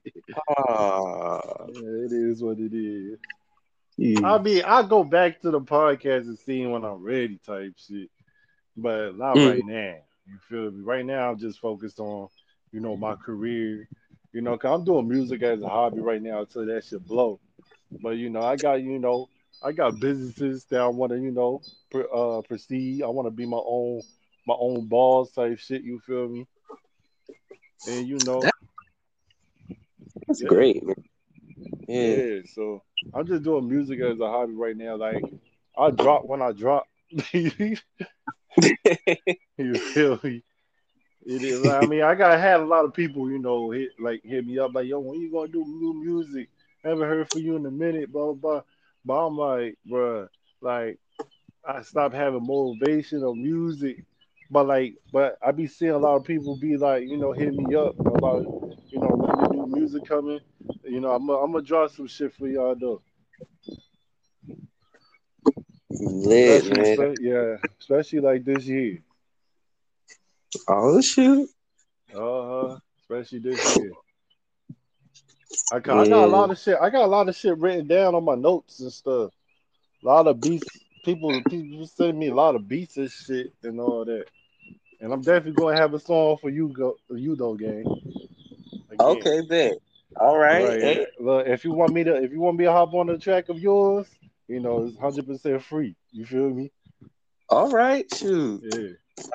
Oh, 0.58 1.40
it 1.70 2.12
is 2.14 2.42
what 2.42 2.58
it 2.60 2.74
is. 2.74 3.20
yeah. 3.98 4.28
I 4.28 4.38
mean, 4.42 4.64
I 4.66 4.84
go 4.84 5.04
back 5.04 5.42
to 5.42 5.52
the 5.52 5.62
podcast 5.62 6.22
and 6.22 6.38
see 6.38 6.66
when 6.66 6.84
I'm 6.84 7.04
ready, 7.04 7.40
type 7.46 7.74
shit. 7.78 8.10
But 8.78 9.18
not 9.18 9.38
Mm. 9.38 9.50
right 9.50 9.66
now. 9.66 9.96
You 10.28 10.38
feel 10.50 10.72
me? 10.72 10.82
Right 10.84 11.06
now, 11.06 11.30
I'm 11.32 11.38
just 11.38 11.60
focused 11.60 12.00
on, 12.00 12.28
you 12.72 12.80
know, 12.80 12.98
my 12.98 13.16
career. 13.16 13.88
You 14.36 14.42
know, 14.42 14.58
cause 14.58 14.78
I'm 14.78 14.84
doing 14.84 15.08
music 15.08 15.44
as 15.44 15.62
a 15.62 15.70
hobby 15.70 16.02
right 16.02 16.22
now 16.22 16.42
until 16.42 16.66
that 16.66 16.84
shit 16.84 17.08
blow. 17.08 17.40
But 18.02 18.18
you 18.18 18.30
know, 18.30 18.42
I 18.42 18.58
got 18.58 18.82
you 18.84 19.00
know, 19.00 19.30
I 19.64 19.72
got 19.72 19.98
businesses 20.02 20.66
that 20.66 20.82
I 20.82 20.88
want 20.88 21.14
to, 21.14 21.18
you 21.18 21.32
know, 21.32 21.62
pr- 21.90 22.14
uh, 22.14 22.42
proceed. 22.42 23.02
I 23.02 23.08
want 23.08 23.28
to 23.28 23.32
be 23.32 23.46
my 23.46 23.62
own, 23.66 24.02
my 24.46 24.56
own 24.60 24.88
boss 24.88 25.32
type 25.32 25.58
shit. 25.58 25.84
You 25.84 26.00
feel 26.00 26.28
me? 26.28 26.46
And 27.88 28.06
you 28.06 28.20
know, 28.20 28.44
That's 30.28 30.42
Yeah. 30.42 30.50
great, 30.50 30.86
man. 30.86 30.96
Yeah. 31.88 32.16
Yeah, 32.16 32.42
so 32.54 32.84
I'm 33.14 33.26
just 33.26 33.44
doing 33.44 33.70
music 33.70 34.02
as 34.02 34.20
a 34.20 34.28
hobby 34.28 34.52
right 34.52 34.76
now. 34.76 34.98
Like 34.98 35.24
I 35.78 35.92
drop 35.92 36.26
when 36.26 36.42
I 36.42 36.52
drop. 36.52 36.88
you 37.32 37.78
feel 39.94 40.20
me? 40.22 40.44
It 41.26 41.42
is. 41.42 41.66
I 41.66 41.86
mean, 41.88 42.04
I 42.04 42.14
got 42.16 42.40
had 42.40 42.60
a 42.60 42.66
lot 42.66 42.86
of 42.86 42.94
people, 42.94 43.30
you 43.32 43.40
know, 43.40 43.72
hit 43.72 43.92
like 44.00 44.22
hit 44.24 44.46
me 44.46 44.60
up 44.60 44.76
like, 44.76 44.86
"Yo, 44.88 45.00
when 45.00 45.20
you 45.20 45.32
gonna 45.32 45.48
do 45.48 45.66
new 45.66 45.94
music? 45.96 46.50
Haven't 46.84 47.08
heard 47.08 47.30
from 47.32 47.42
you 47.42 47.56
in 47.56 47.66
a 47.66 47.72
minute." 47.72 48.12
Blah 48.12 48.34
blah. 48.34 48.34
blah. 48.34 48.62
But 49.06 49.26
I'm 49.28 49.38
like, 49.38 49.78
bruh, 49.90 50.28
like 50.62 51.00
I 51.68 51.82
stopped 51.82 52.14
having 52.16 52.46
motivation 52.46 53.24
of 53.24 53.36
music. 53.36 54.04
But 54.52 54.68
like, 54.68 54.96
but 55.12 55.38
I 55.46 55.52
be 55.52 55.66
seeing 55.66 55.92
a 55.92 55.98
lot 55.98 56.16
of 56.16 56.24
people 56.24 56.56
be 56.58 56.78
like, 56.78 57.08
you 57.08 57.18
know, 57.18 57.32
hit 57.32 57.54
me 57.56 57.74
up 57.76 58.00
about, 58.00 58.44
you 58.90 59.00
know, 59.00 59.08
when 59.08 59.32
the 59.50 59.50
new 59.66 59.76
music 59.76 60.06
coming. 60.06 60.40
You 60.84 61.00
know, 61.02 61.12
I'm 61.12 61.28
I'm 61.30 61.52
gonna 61.52 61.64
draw 61.64 61.88
some 61.88 62.06
shit 62.08 62.34
for 62.36 62.48
y'all 62.48 62.76
though. 62.76 63.02
Lit, 65.90 66.64
Especially- 66.64 66.98
man. 67.06 67.16
yeah, 67.22 67.56
especially 67.80 68.20
like 68.20 68.44
this 68.46 68.66
year. 68.66 69.00
Oh 70.68 71.02
shoot. 71.02 71.50
Uh 72.14 72.18
huh. 72.20 72.78
Especially 73.02 73.40
this 73.40 73.78
year. 73.78 73.92
I 75.72 75.80
got, 75.80 76.06
I 76.06 76.10
got 76.10 76.26
a 76.26 76.28
lot 76.28 76.52
of 76.52 76.60
shit. 76.60 76.78
I 76.80 76.90
got 76.90 77.06
a 77.06 77.08
lot 77.08 77.30
of 77.30 77.36
shit 77.36 77.58
written 77.58 77.88
down 77.88 78.16
on 78.16 78.24
my 78.24 78.36
notes 78.36 78.80
and 78.80 78.92
stuff. 78.92 79.32
A 80.04 80.06
lot 80.06 80.28
of 80.28 80.40
beats. 80.42 80.68
People, 81.04 81.44
people 81.44 81.86
send 81.88 82.18
me 82.18 82.30
a 82.30 82.34
lot 82.34 82.56
of 82.56 82.68
beats 82.68 82.98
and 82.98 83.12
shit 83.12 83.54
and 83.64 83.80
all 83.80 84.06
that. 84.06 84.26
And 85.00 85.14
I'm 85.14 85.22
definitely 85.22 85.54
gonna 85.54 85.78
have 85.78 85.94
a 85.94 86.00
song 86.00 86.38
for 86.42 86.50
you, 86.50 86.70
go, 86.70 86.96
you 87.10 87.36
though, 87.36 87.56
gang. 87.56 87.86
Again. 88.90 89.00
Okay, 89.00 89.42
then. 89.48 89.74
All 90.20 90.38
right. 90.38 90.82
Hey, 90.82 91.08
Look, 91.20 91.48
if 91.48 91.66
you 91.66 91.74
want 91.74 91.94
me 91.94 92.04
to, 92.06 92.16
if 92.16 92.32
you 92.32 92.40
want 92.40 92.58
me 92.58 92.66
to 92.66 92.72
hop 92.72 92.94
on 92.94 93.08
the 93.08 93.18
track 93.18 93.50
of 93.50 93.60
yours, 93.60 94.08
you 94.48 94.60
know, 94.60 94.86
it's 94.86 94.98
hundred 94.98 95.28
percent 95.28 95.62
free. 95.64 95.96
You 96.12 96.26
feel 96.26 96.50
me? 96.50 96.72
all 97.50 97.70
right, 97.70 98.10
shoot. 98.12 98.62
Yeah. 98.64 99.26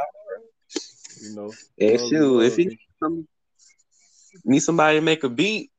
You 1.21 1.35
know. 1.35 1.53
Yeah, 1.77 1.97
shoot. 1.97 2.41
If 2.41 2.79
some, 2.99 3.27
need 4.45 4.61
somebody 4.61 4.99
to 4.99 5.05
make 5.05 5.25
a 5.25 5.29
beat, 5.29 5.71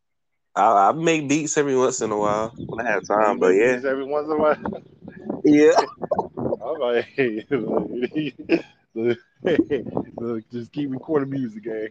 I, 0.56 0.90
I 0.90 0.92
make 0.92 1.28
beats 1.28 1.58
every 1.58 1.76
once 1.78 2.02
in 2.02 2.12
a 2.12 2.18
while 2.18 2.54
when 2.56 2.86
I 2.86 2.92
have 2.92 3.08
time. 3.08 3.40
But 3.40 3.50
yeah, 3.50 3.80
every 3.86 4.06
once 4.06 4.28
in 4.28 4.34
a 4.34 4.38
while. 4.38 4.58
yeah. 5.44 5.72
All 6.38 6.78
right. 6.78 7.06
look, 8.94 9.18
look, 10.18 10.50
just 10.52 10.72
keep 10.72 10.92
recording 10.92 11.30
music, 11.30 11.64
gang. 11.64 11.90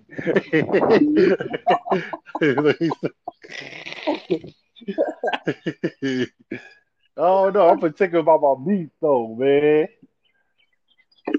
oh 7.17 7.51
no, 7.51 7.69
I'm 7.69 7.81
particular 7.81 8.21
about 8.21 8.43
my 8.43 8.55
beats 8.73 8.95
though, 9.01 9.35
man. 9.35 9.89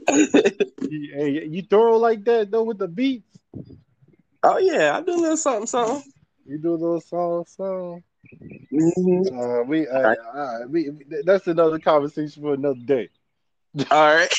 You, 0.92 1.14
hey, 1.14 1.46
you 1.46 1.62
thorough 1.62 1.98
like 1.98 2.26
that 2.26 2.52
though 2.52 2.64
with 2.64 2.78
the 2.78 2.88
beats? 2.88 3.38
Oh 4.44 4.58
yeah, 4.58 4.98
I 4.98 5.02
do 5.02 5.14
a 5.14 5.16
little 5.16 5.38
something, 5.38 5.68
something. 5.68 6.12
You 6.46 6.58
do 6.58 6.72
a 6.72 6.76
little 6.76 7.00
song, 7.02 7.46
song. 7.46 8.04
Mhm. 8.74 9.32
Uh, 9.32 9.64
we, 9.64 9.88
uh, 9.88 10.16
uh, 10.34 10.60
we, 10.68 10.92
that's 11.24 11.48
another 11.48 11.80
conversation 11.80 12.42
for 12.44 12.54
another 12.56 12.80
day. 12.80 13.10
All 13.90 14.16
right. 14.16 14.34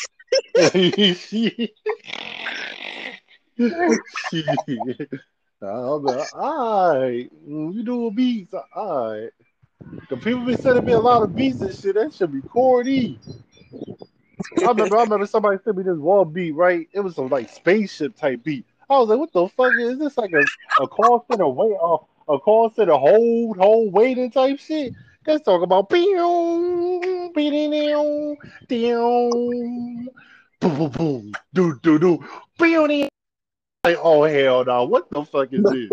I'm 5.63 6.03
like, 6.03 6.29
all 6.35 7.01
right, 7.01 7.31
you 7.47 7.83
do 7.85 8.07
a 8.07 8.11
beats, 8.11 8.55
all 8.75 9.13
right. 9.13 9.31
The 10.11 10.17
people 10.17 10.45
been 10.45 10.59
sending 10.59 10.85
me 10.85 10.93
a 10.93 11.01
lot 11.01 11.23
of 11.23 11.35
beats 11.35 11.61
and 11.63 11.75
shit. 11.75 11.95
That 11.95 12.13
should 12.13 12.33
be 12.33 12.43
corny. 12.43 13.19
I 14.59 14.69
remember, 14.69 14.97
I 14.97 15.03
remember 15.03 15.27
somebody 15.27 15.59
sent 15.65 15.77
me 15.77 15.83
this 15.83 15.99
one 15.99 16.33
beat, 16.33 16.53
right? 16.53 16.89
It 16.93 17.01
was 17.01 17.17
some 17.17 17.29
like 17.29 17.51
spaceship 17.51 18.17
type 18.17 18.43
beat. 18.45 18.67
I 18.91 18.99
was 18.99 19.09
like, 19.09 19.19
what 19.19 19.33
the 19.33 19.49
fuck 19.49 19.73
is 19.79 19.99
this? 19.99 20.19
Like 20.19 20.33
a, 20.33 20.83
a 20.83 20.89
call 20.89 21.25
center 21.29 21.49
wait, 21.49 21.77
uh, 21.83 21.99
a 22.35 22.39
call 22.39 22.71
center 22.71 22.95
hold, 22.95 23.57
hold, 23.59 23.93
waiting 23.93 24.31
type 24.31 24.59
shit. 24.59 24.95
Let's 25.27 25.45
talk 25.45 25.63
about 25.63 25.89
boom, 25.89 27.33
boom, 27.33 27.33
boom, 28.71 30.09
boom, 30.61 30.91
boom, 30.91 31.33
do, 31.55 31.79
do, 31.83 31.99
do, 31.99 32.25
boom. 32.59 33.09
Like, 33.85 33.99
oh 34.01 34.25
hell 34.25 34.65
no! 34.65 34.85
What 34.85 35.11
the 35.11 35.25
fuck 35.25 35.53
is 35.53 35.65
this? 35.65 35.91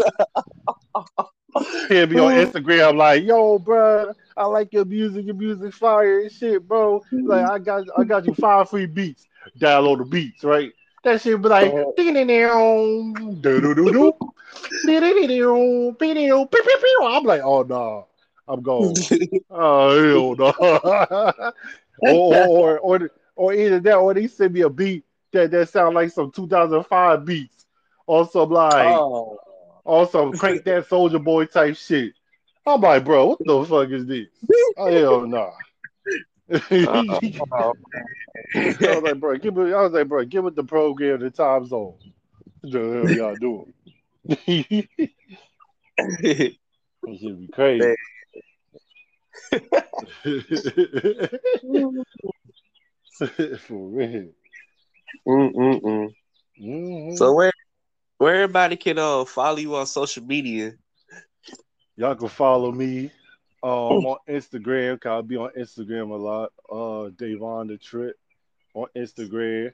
He'll 1.89 2.07
be 2.07 2.19
on 2.19 2.33
Instagram 2.33 2.95
like, 2.95 3.23
yo, 3.23 3.59
bro, 3.59 4.13
I 4.37 4.45
like 4.45 4.73
your 4.73 4.85
music, 4.85 5.25
your 5.25 5.35
music 5.35 5.73
fire 5.73 6.21
and 6.21 6.31
shit, 6.31 6.67
bro. 6.67 7.03
Like, 7.11 7.45
mm-hmm. 7.45 7.51
I 7.51 7.59
got, 7.59 7.87
I 7.97 8.03
got 8.03 8.25
you 8.25 8.33
five 8.35 8.69
free 8.69 8.85
beats. 8.85 9.27
Download 9.59 9.99
the 9.99 10.05
beats, 10.05 10.43
right? 10.43 10.71
That 11.03 11.21
shit 11.21 11.41
be 11.41 11.47
like, 11.47 11.71
do 11.71 13.61
do 13.61 13.73
do 13.73 13.91
do, 13.91 14.13
pew. 16.81 17.07
I'm 17.07 17.23
like, 17.23 17.41
oh 17.41 17.63
no, 17.63 18.07
I'm 18.47 18.61
gone. 18.61 18.93
Oh 19.49 20.35
hell 20.35 20.35
no. 20.35 21.33
or, 22.01 22.79
or 22.79 22.79
or 22.79 23.11
or 23.35 23.53
either 23.53 23.79
that, 23.79 23.95
or 23.95 24.13
they 24.13 24.27
send 24.27 24.53
me 24.53 24.61
a 24.61 24.69
beat 24.69 25.05
that 25.31 25.51
that 25.51 25.69
sound 25.69 25.95
like 25.95 26.11
some 26.11 26.31
2005 26.31 27.25
beats, 27.25 27.65
or 28.07 28.27
some 28.27 28.49
like, 28.49 28.87
oh. 28.87 29.37
Or 29.83 30.07
some 30.07 30.31
crank 30.33 30.63
that 30.65 30.87
soldier 30.87 31.19
boy 31.19 31.45
type 31.45 31.75
shit. 31.75 32.13
I'm 32.65 32.81
like, 32.81 33.05
bro, 33.05 33.27
what 33.27 33.39
the 33.43 33.65
fuck 33.65 33.89
is 33.89 34.05
this? 34.05 34.27
Oh 34.77 34.91
hell 34.91 35.21
no. 35.27 35.51
oh. 36.51 37.19
I 38.55 38.55
was 38.55 39.03
like, 39.03 39.19
bro, 39.19 39.37
give 39.37 39.55
me. 39.55 39.73
I 39.73 39.81
was 39.81 39.93
like, 39.93 40.07
bro, 40.07 40.25
give 40.25 40.45
it 40.45 40.55
the 40.55 40.63
program, 40.63 41.19
the 41.19 41.29
time 41.29 41.67
zone. 41.67 41.95
What 42.61 42.73
the 42.73 42.79
hell 42.79 43.11
y'all 43.11 43.35
doing? 43.35 43.73
It 47.07 47.19
should 47.21 47.39
be 47.39 47.47
crazy. 47.47 47.95
For 53.67 53.87
real. 53.87 54.29
Mm-mm-mm. 55.27 56.13
Mhm. 56.61 57.17
So 57.17 57.33
where 57.33 57.51
where 58.19 58.35
everybody 58.35 58.75
can 58.75 58.99
uh 58.99 59.25
follow 59.25 59.57
you 59.57 59.75
on 59.75 59.87
social 59.87 60.23
media? 60.23 60.73
Y'all 61.95 62.15
can 62.15 62.27
follow 62.29 62.71
me 62.71 63.11
um 63.63 64.05
on 64.05 64.17
Instagram. 64.29 65.01
Cause 65.01 65.09
I'll 65.09 65.23
be 65.23 65.37
on 65.37 65.51
Instagram 65.57 66.11
a 66.11 66.15
lot. 66.15 66.51
Uh 66.69 67.09
Davon 67.17 67.67
the 67.67 67.77
Trip 67.77 68.15
on 68.75 68.87
Instagram. 68.95 69.73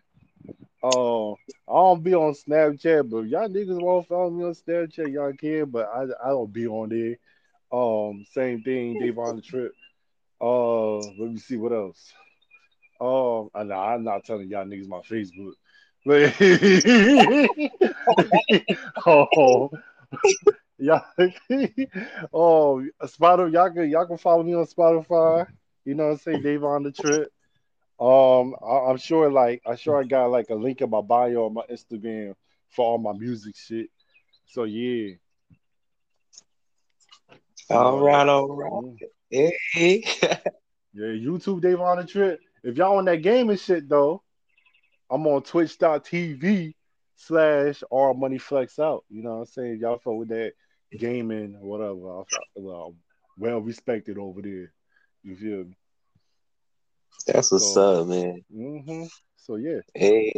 Uh, 0.84 1.32
I 1.34 1.36
don't 1.68 2.04
be 2.04 2.14
on 2.14 2.34
Snapchat, 2.34 3.10
but 3.10 3.18
if 3.18 3.28
y'all 3.32 3.50
niggas 3.50 3.82
want 3.82 4.06
to 4.06 4.10
follow 4.10 4.30
me 4.30 4.44
on 4.44 4.54
Snapchat, 4.54 5.12
y'all 5.12 5.34
can, 5.34 5.66
but 5.72 5.88
I 5.88 6.04
I 6.24 6.30
don't 6.30 6.54
be 6.54 6.68
on 6.68 6.90
there. 6.90 7.18
Um, 7.72 8.24
same 8.32 8.62
thing, 8.62 9.00
Davon 9.00 9.38
the 9.38 9.42
Trip. 9.42 9.74
Uh, 10.40 10.98
let 10.98 11.32
me 11.32 11.38
see 11.38 11.58
what 11.58 11.72
else. 11.72 12.14
Um, 13.02 13.50
I 13.56 13.64
know 13.64 13.76
I'm 13.76 14.04
not 14.04 14.26
telling 14.26 14.48
y'all 14.48 14.66
niggas 14.66 14.88
my 14.88 15.00
Facebook. 15.00 15.54
Oh, 19.08 19.72
y'all, 20.78 21.04
oh, 22.34 22.86
Spotify, 23.04 23.52
y'all 23.52 23.72
can 23.72 23.90
y'all 23.90 24.06
can 24.06 24.18
follow 24.18 24.44
me 24.44 24.54
on 24.54 24.66
Spotify. 24.66 25.48
You 25.84 25.96
know 25.96 26.06
what 26.06 26.12
I'm 26.12 26.18
saying? 26.20 26.42
Davon 26.44 26.84
the 26.84 26.92
Trip. 26.92 27.32
Um, 28.00 28.56
I, 28.64 28.90
I'm 28.90 28.98
sure 28.98 29.32
like 29.32 29.64
I'm 29.66 29.78
sure 29.78 30.00
I 30.00 30.04
got 30.04 30.28
like 30.28 30.50
a 30.52 30.56
link 30.56 30.82
in 30.82 30.90
my 30.90 31.02
bio 31.02 31.48
on 31.48 31.56
my 31.56 31.64
Instagram 31.72 32.36
for 32.70 32.86
all 32.86 32.98
my 33.00 33.14
music 33.14 33.56
shit. 33.56 33.90
So 34.48 34.64
yeah. 34.64 35.16
All 37.72 38.00
right, 38.00 38.28
all 38.28 38.56
right. 38.56 39.10
Hey. 39.32 40.04
Yeah, 40.98 41.08
YouTube 41.08 41.60
Davon 41.60 41.98
the 41.98 42.06
Trip. 42.06 42.40
If 42.64 42.78
y'all 42.78 42.98
on 42.98 43.06
that 43.06 43.22
gaming 43.22 43.58
shit 43.58 43.90
though, 43.90 44.24
I'm 45.10 45.26
on 45.28 45.44
twitch.tv 45.44 46.74
slash 47.16 47.84
RMoneyFlexOut. 47.92 49.02
You 49.10 49.24
know 49.24 49.36
what 49.36 49.40
I'm 49.42 49.46
saying? 49.46 49.80
Y'all 49.80 50.00
fuck 50.00 50.16
with 50.16 50.30
that 50.30 50.54
gaming 50.98 51.56
or 51.62 51.68
whatever. 51.68 52.22
I- 52.22 52.24
Well, 52.56 52.96
well 53.38 53.60
respected 53.62 54.18
over 54.18 54.42
there. 54.42 54.72
You 55.24 55.36
feel 55.36 55.64
me? 55.66 55.78
That's 57.28 57.52
what's 57.52 57.74
So- 57.74 58.02
up, 58.02 58.08
man. 58.08 58.44
Mm-hmm. 58.54 59.04
So 59.38 59.56
yeah. 59.58 59.80
Hey. 59.94 60.34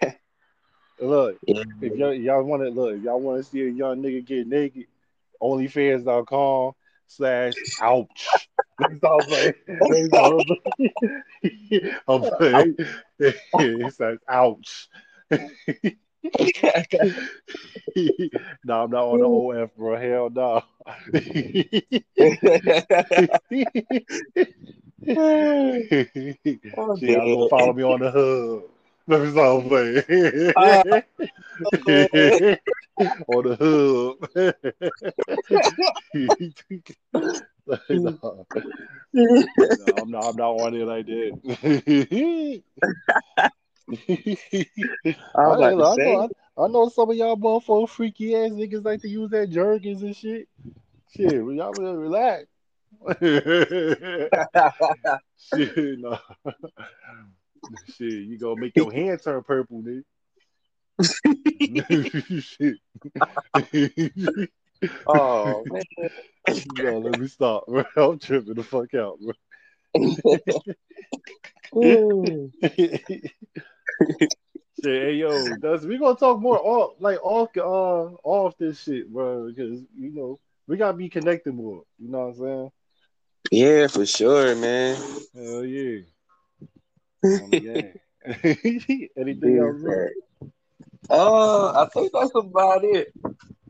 Look, 1.00 1.38
Yeah. 1.46 1.62
if 1.80 1.94
y'all, 1.96 2.12
y'all 2.12 2.42
want 2.42 2.62
to 2.64 2.70
look, 2.70 2.96
if 2.96 3.02
y'all 3.04 3.20
want 3.20 3.38
to 3.44 3.48
see 3.48 3.62
a 3.62 3.70
young 3.70 4.02
nigga 4.02 4.24
get 4.24 4.48
naked, 4.48 4.86
onlyfans.com 5.40 6.72
slash 7.06 7.54
ouch. 7.80 8.48
I'm 9.04 9.20
saying. 9.22 9.54
That's 9.66 10.12
all 10.12 10.40
I'm 10.40 10.46
saying. 10.78 11.90
I'm 12.08 12.24
saying. 12.40 12.76
It 13.18 13.94
says 13.94 14.18
ouch. 14.28 14.88
no, 18.64 18.82
I'm 18.82 18.90
not 18.90 19.04
on 19.04 19.20
the 19.20 19.26
OF, 19.26 19.76
bro. 19.76 19.96
Hell 19.98 20.30
no. 20.30 20.62
Oh, 26.76 26.96
gonna 26.96 27.48
follow 27.48 27.72
me 27.72 27.82
on 27.82 28.00
the 28.00 28.10
hub. 28.10 28.77
That's 29.08 29.36
all 29.36 29.62
I'm 29.62 29.70
saying. 29.70 30.04
on 33.26 33.44
the 33.44 33.56
hub. 33.58 34.18
no, 39.14 39.42
no, 39.78 39.96
I'm 39.96 40.10
not. 40.10 40.28
I'm 40.28 40.36
not 40.36 40.50
on 40.50 40.74
it 40.74 40.84
like 40.84 41.06
that. 41.06 42.62
I 45.34 45.46
was 45.46 45.60
I, 45.60 45.72
about 45.72 45.96
to 45.96 46.02
I, 46.02 46.04
know, 46.04 46.28
I, 46.58 46.64
I 46.64 46.68
know 46.68 46.90
some 46.90 47.10
of 47.10 47.16
y'all 47.16 47.36
motherfucking 47.36 47.88
freaky 47.88 48.36
ass 48.36 48.50
niggas 48.50 48.84
like 48.84 49.00
to 49.02 49.08
use 49.08 49.30
that 49.30 49.50
jerkins 49.50 50.02
and 50.02 50.14
shit. 50.14 50.46
Shit, 51.16 51.42
well, 51.42 51.54
y'all 51.54 51.72
better 51.72 51.98
relax. 51.98 52.44
shit, 55.38 55.98
no. 55.98 56.18
Shit, 57.96 58.12
you 58.12 58.38
gonna 58.38 58.60
make 58.60 58.76
your 58.76 58.92
hand 58.92 59.20
turn 59.22 59.42
purple, 59.42 59.82
nigga. 59.82 60.04
shit. 62.42 62.78
Oh 65.06 65.64
man. 65.70 65.82
no, 66.76 66.98
let 66.98 67.18
me 67.18 67.26
stop, 67.26 67.66
bro. 67.66 67.84
I'm 67.96 68.18
tripping 68.18 68.54
the 68.54 68.62
fuck 68.62 68.94
out, 68.94 69.18
bro. 69.20 69.32
Shit, 74.80 75.02
hey 75.02 75.14
yo, 75.14 75.56
that's 75.60 75.84
we 75.84 75.98
gonna 75.98 76.14
talk 76.16 76.40
more 76.40 76.60
off 76.64 76.92
like 77.00 77.18
off 77.20 77.50
uh 77.56 78.14
off 78.22 78.56
this 78.58 78.80
shit, 78.80 79.12
bro, 79.12 79.48
because 79.48 79.80
you 79.96 80.10
know 80.14 80.38
we 80.68 80.76
gotta 80.76 80.96
be 80.96 81.08
connected 81.08 81.52
more. 81.52 81.82
You 81.98 82.08
know 82.08 82.28
what 82.28 82.28
I'm 82.28 82.34
saying? 82.36 82.70
yeah, 83.50 83.86
for 83.88 84.06
sure, 84.06 84.54
man. 84.54 84.96
Hell 85.34 85.64
yeah. 85.64 86.02
On 87.24 87.50
the 87.50 87.60
game. 87.60 89.08
Anything 89.16 89.58
else? 89.58 90.10
Uh, 91.10 91.82
I 91.82 91.88
think 91.92 92.12
that's 92.12 92.32
about 92.34 92.84
it. 92.84 93.12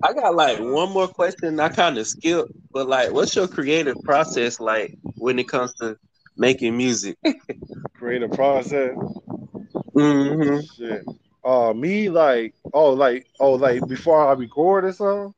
I 0.03 0.12
got 0.12 0.34
like 0.34 0.59
one 0.59 0.90
more 0.90 1.09
question. 1.09 1.59
I 1.61 1.68
kind 1.68 1.99
of 1.99 2.07
skipped, 2.07 2.53
but 2.72 2.88
like, 2.88 3.12
what's 3.12 3.34
your 3.34 3.49
creative 3.49 3.96
process 4.03 4.61
like 4.61 4.96
when 5.16 5.38
it 5.38 5.49
comes 5.49 5.74
to 5.74 5.96
making 6.36 6.76
music? 6.76 7.16
Creative 7.94 8.30
process. 8.30 8.96
Mm-hmm. 9.94 10.61
Shit. 10.76 11.05
Uh, 11.44 11.72
me 11.72 12.09
like 12.09 12.55
oh 12.72 12.92
like 12.92 13.26
oh 13.40 13.53
like 13.55 13.86
before 13.88 14.28
I 14.28 14.32
record 14.32 14.84
or 14.84 14.92
something. 14.92 15.34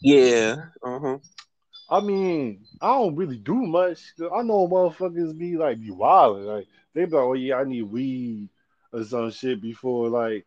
Yeah. 0.00 0.56
Uh-huh. 0.82 1.18
I 1.90 2.00
mean, 2.00 2.64
I 2.80 2.88
don't 2.88 3.16
really 3.16 3.38
do 3.38 3.54
much. 3.54 4.00
I 4.18 4.42
know 4.42 4.66
motherfuckers 4.68 5.36
be 5.38 5.56
like 5.56 5.80
be 5.80 5.90
wilding. 5.90 6.44
Like 6.44 6.66
they 6.94 7.04
be 7.04 7.10
like, 7.10 7.24
oh 7.24 7.32
yeah, 7.34 7.56
I 7.56 7.64
need 7.64 7.82
weed 7.82 8.48
or 8.92 9.04
some 9.04 9.30
shit 9.30 9.60
before 9.60 10.08
like 10.08 10.46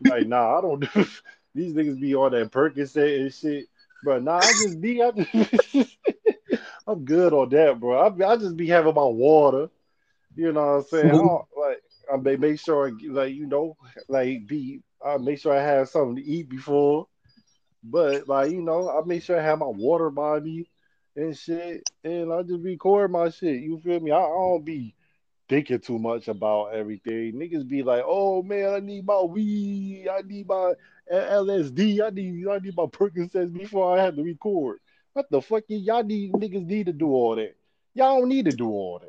like 0.00 0.26
nah, 0.26 0.58
I 0.58 0.60
don't 0.60 0.80
do 0.80 1.06
these 1.54 1.74
niggas 1.74 2.00
be 2.00 2.14
on 2.14 2.32
that 2.32 2.50
Percocet 2.50 3.20
and 3.20 3.32
shit. 3.32 3.66
But 4.02 4.22
nah, 4.22 4.48
I 4.48 4.52
just 4.52 4.80
be 4.80 5.02
I 5.02 5.10
just, 5.12 5.96
I'm 6.86 7.04
good 7.04 7.32
on 7.32 7.48
that, 7.50 7.78
bro. 7.80 8.00
I, 8.00 8.08
be- 8.08 8.24
I 8.24 8.36
just 8.36 8.56
be 8.56 8.68
having 8.68 8.94
my 8.94 9.04
water. 9.04 9.68
You 10.36 10.52
know 10.52 10.60
what 10.60 10.72
I'm 10.72 10.82
saying? 10.84 11.06
Mm-hmm. 11.06 11.14
I 11.14 11.18
don't, 11.18 11.44
like 11.56 11.82
I 12.12 12.16
may 12.16 12.36
make 12.36 12.60
sure 12.60 12.88
I 12.88 12.92
like 13.10 13.34
you 13.34 13.46
know 13.46 13.76
like 14.08 14.46
be 14.46 14.82
I 15.04 15.16
make 15.16 15.38
sure 15.38 15.56
I 15.56 15.62
have 15.62 15.88
something 15.88 16.16
to 16.16 16.24
eat 16.24 16.48
before. 16.48 17.06
But 17.82 18.28
like 18.28 18.50
you 18.50 18.62
know, 18.62 18.88
I 18.88 19.04
make 19.06 19.22
sure 19.22 19.38
I 19.38 19.42
have 19.42 19.58
my 19.58 19.66
water 19.66 20.10
by 20.10 20.40
me 20.40 20.68
and 21.16 21.36
shit, 21.36 21.84
and 22.04 22.32
I 22.32 22.42
just 22.42 22.62
record 22.62 23.10
my 23.10 23.30
shit. 23.30 23.62
You 23.62 23.78
feel 23.78 24.00
me? 24.00 24.10
I, 24.10 24.18
I 24.18 24.28
don't 24.28 24.64
be 24.64 24.94
thinking 25.48 25.80
too 25.80 25.98
much 25.98 26.28
about 26.28 26.74
everything. 26.74 27.34
Niggas 27.34 27.66
be 27.66 27.82
like, 27.82 28.02
"Oh 28.06 28.42
man, 28.42 28.74
I 28.74 28.80
need 28.80 29.06
my 29.06 29.20
weed, 29.20 30.08
I 30.10 30.22
need 30.22 30.46
my 30.48 30.74
LSD, 31.12 32.00
I 32.02 32.10
need 32.10 32.46
I 32.48 32.58
need 32.58 32.76
my 32.76 32.86
Percocets 32.86 33.52
before 33.52 33.96
I 33.96 34.02
have 34.02 34.16
to 34.16 34.22
record." 34.22 34.78
What 35.12 35.30
the 35.30 35.40
fuck? 35.40 35.64
Y'all 35.68 36.04
need 36.04 36.32
niggas 36.32 36.66
need 36.66 36.86
to 36.86 36.92
do 36.92 37.08
all 37.08 37.36
that. 37.36 37.56
Y'all 37.94 38.20
don't 38.20 38.28
need 38.28 38.44
to 38.44 38.52
do 38.52 38.68
all 38.68 39.02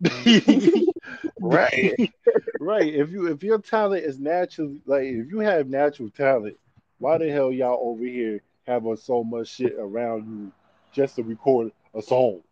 that. 0.00 0.84
Right. 1.40 2.12
right. 2.60 2.94
If 2.94 3.10
you 3.10 3.26
if 3.32 3.42
your 3.42 3.58
talent 3.58 4.04
is 4.04 4.18
natural, 4.18 4.76
like 4.86 5.04
if 5.04 5.30
you 5.30 5.40
have 5.40 5.68
natural 5.68 6.10
talent, 6.10 6.56
why 6.98 7.18
the 7.18 7.30
hell 7.30 7.52
y'all 7.52 7.78
over 7.80 8.04
here 8.04 8.42
having 8.66 8.96
so 8.96 9.24
much 9.24 9.48
shit 9.48 9.74
around 9.78 10.26
you 10.28 10.52
just 10.92 11.16
to 11.16 11.22
record 11.22 11.72
a 11.94 12.02
song? 12.02 12.42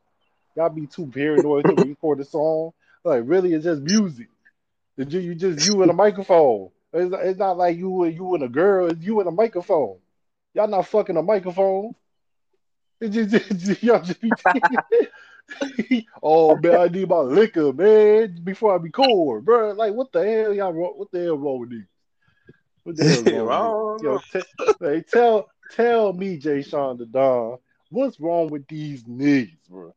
Y'all 0.54 0.70
be 0.70 0.86
too 0.86 1.06
paranoid 1.06 1.64
to 1.64 1.84
record 1.84 2.20
a 2.20 2.24
song. 2.24 2.72
Like 3.06 3.22
really, 3.24 3.54
it's 3.54 3.64
just 3.64 3.82
music. 3.82 4.26
It's 4.96 5.08
ju- 5.12 5.20
you 5.20 5.36
just 5.36 5.60
you 5.60 5.80
and 5.82 5.92
a 5.92 5.94
microphone. 5.94 6.70
It's, 6.92 7.14
it's 7.16 7.38
not 7.38 7.56
like 7.56 7.76
you 7.76 8.02
and 8.02 8.12
you 8.12 8.34
and 8.34 8.42
a 8.42 8.48
girl. 8.48 8.88
It's 8.90 9.00
you 9.00 9.20
and 9.20 9.28
a 9.28 9.32
microphone. 9.32 9.98
Y'all 10.54 10.66
not 10.66 10.88
fucking 10.88 11.16
a 11.16 11.22
microphone. 11.22 11.94
It's 13.00 13.14
just, 13.14 13.34
it's 13.52 13.82
y'all 13.84 14.02
just 14.02 14.20
be. 14.20 14.32
oh 16.22 16.56
man, 16.56 16.80
I 16.80 16.88
need 16.88 17.08
my 17.08 17.18
liquor, 17.18 17.72
man, 17.72 18.40
before 18.42 18.74
I 18.74 18.78
be 18.78 18.88
record, 18.88 19.44
bro. 19.44 19.70
Like, 19.70 19.94
what 19.94 20.10
the 20.10 20.24
hell, 20.28 20.52
y'all? 20.52 20.72
What 20.72 21.12
the 21.12 21.22
hell 21.22 21.38
wrong 21.38 21.60
with 21.60 21.70
these? 21.70 21.86
What 22.82 22.96
the 22.96 23.04
hell 23.04 23.22
wrong 23.24 23.52
with 23.52 23.60
Wrong. 23.60 23.98
these? 24.00 24.04
Yo, 24.04 24.18
t- 24.32 24.74
hey, 24.80 25.02
tell 25.02 25.48
tell 25.70 26.12
me, 26.12 26.38
Jay 26.38 26.62
Sean 26.62 26.96
the 26.96 27.06
Don, 27.06 27.58
what's 27.90 28.18
wrong 28.18 28.50
with 28.50 28.66
these 28.66 29.04
niggas, 29.04 29.68
bro? 29.68 29.94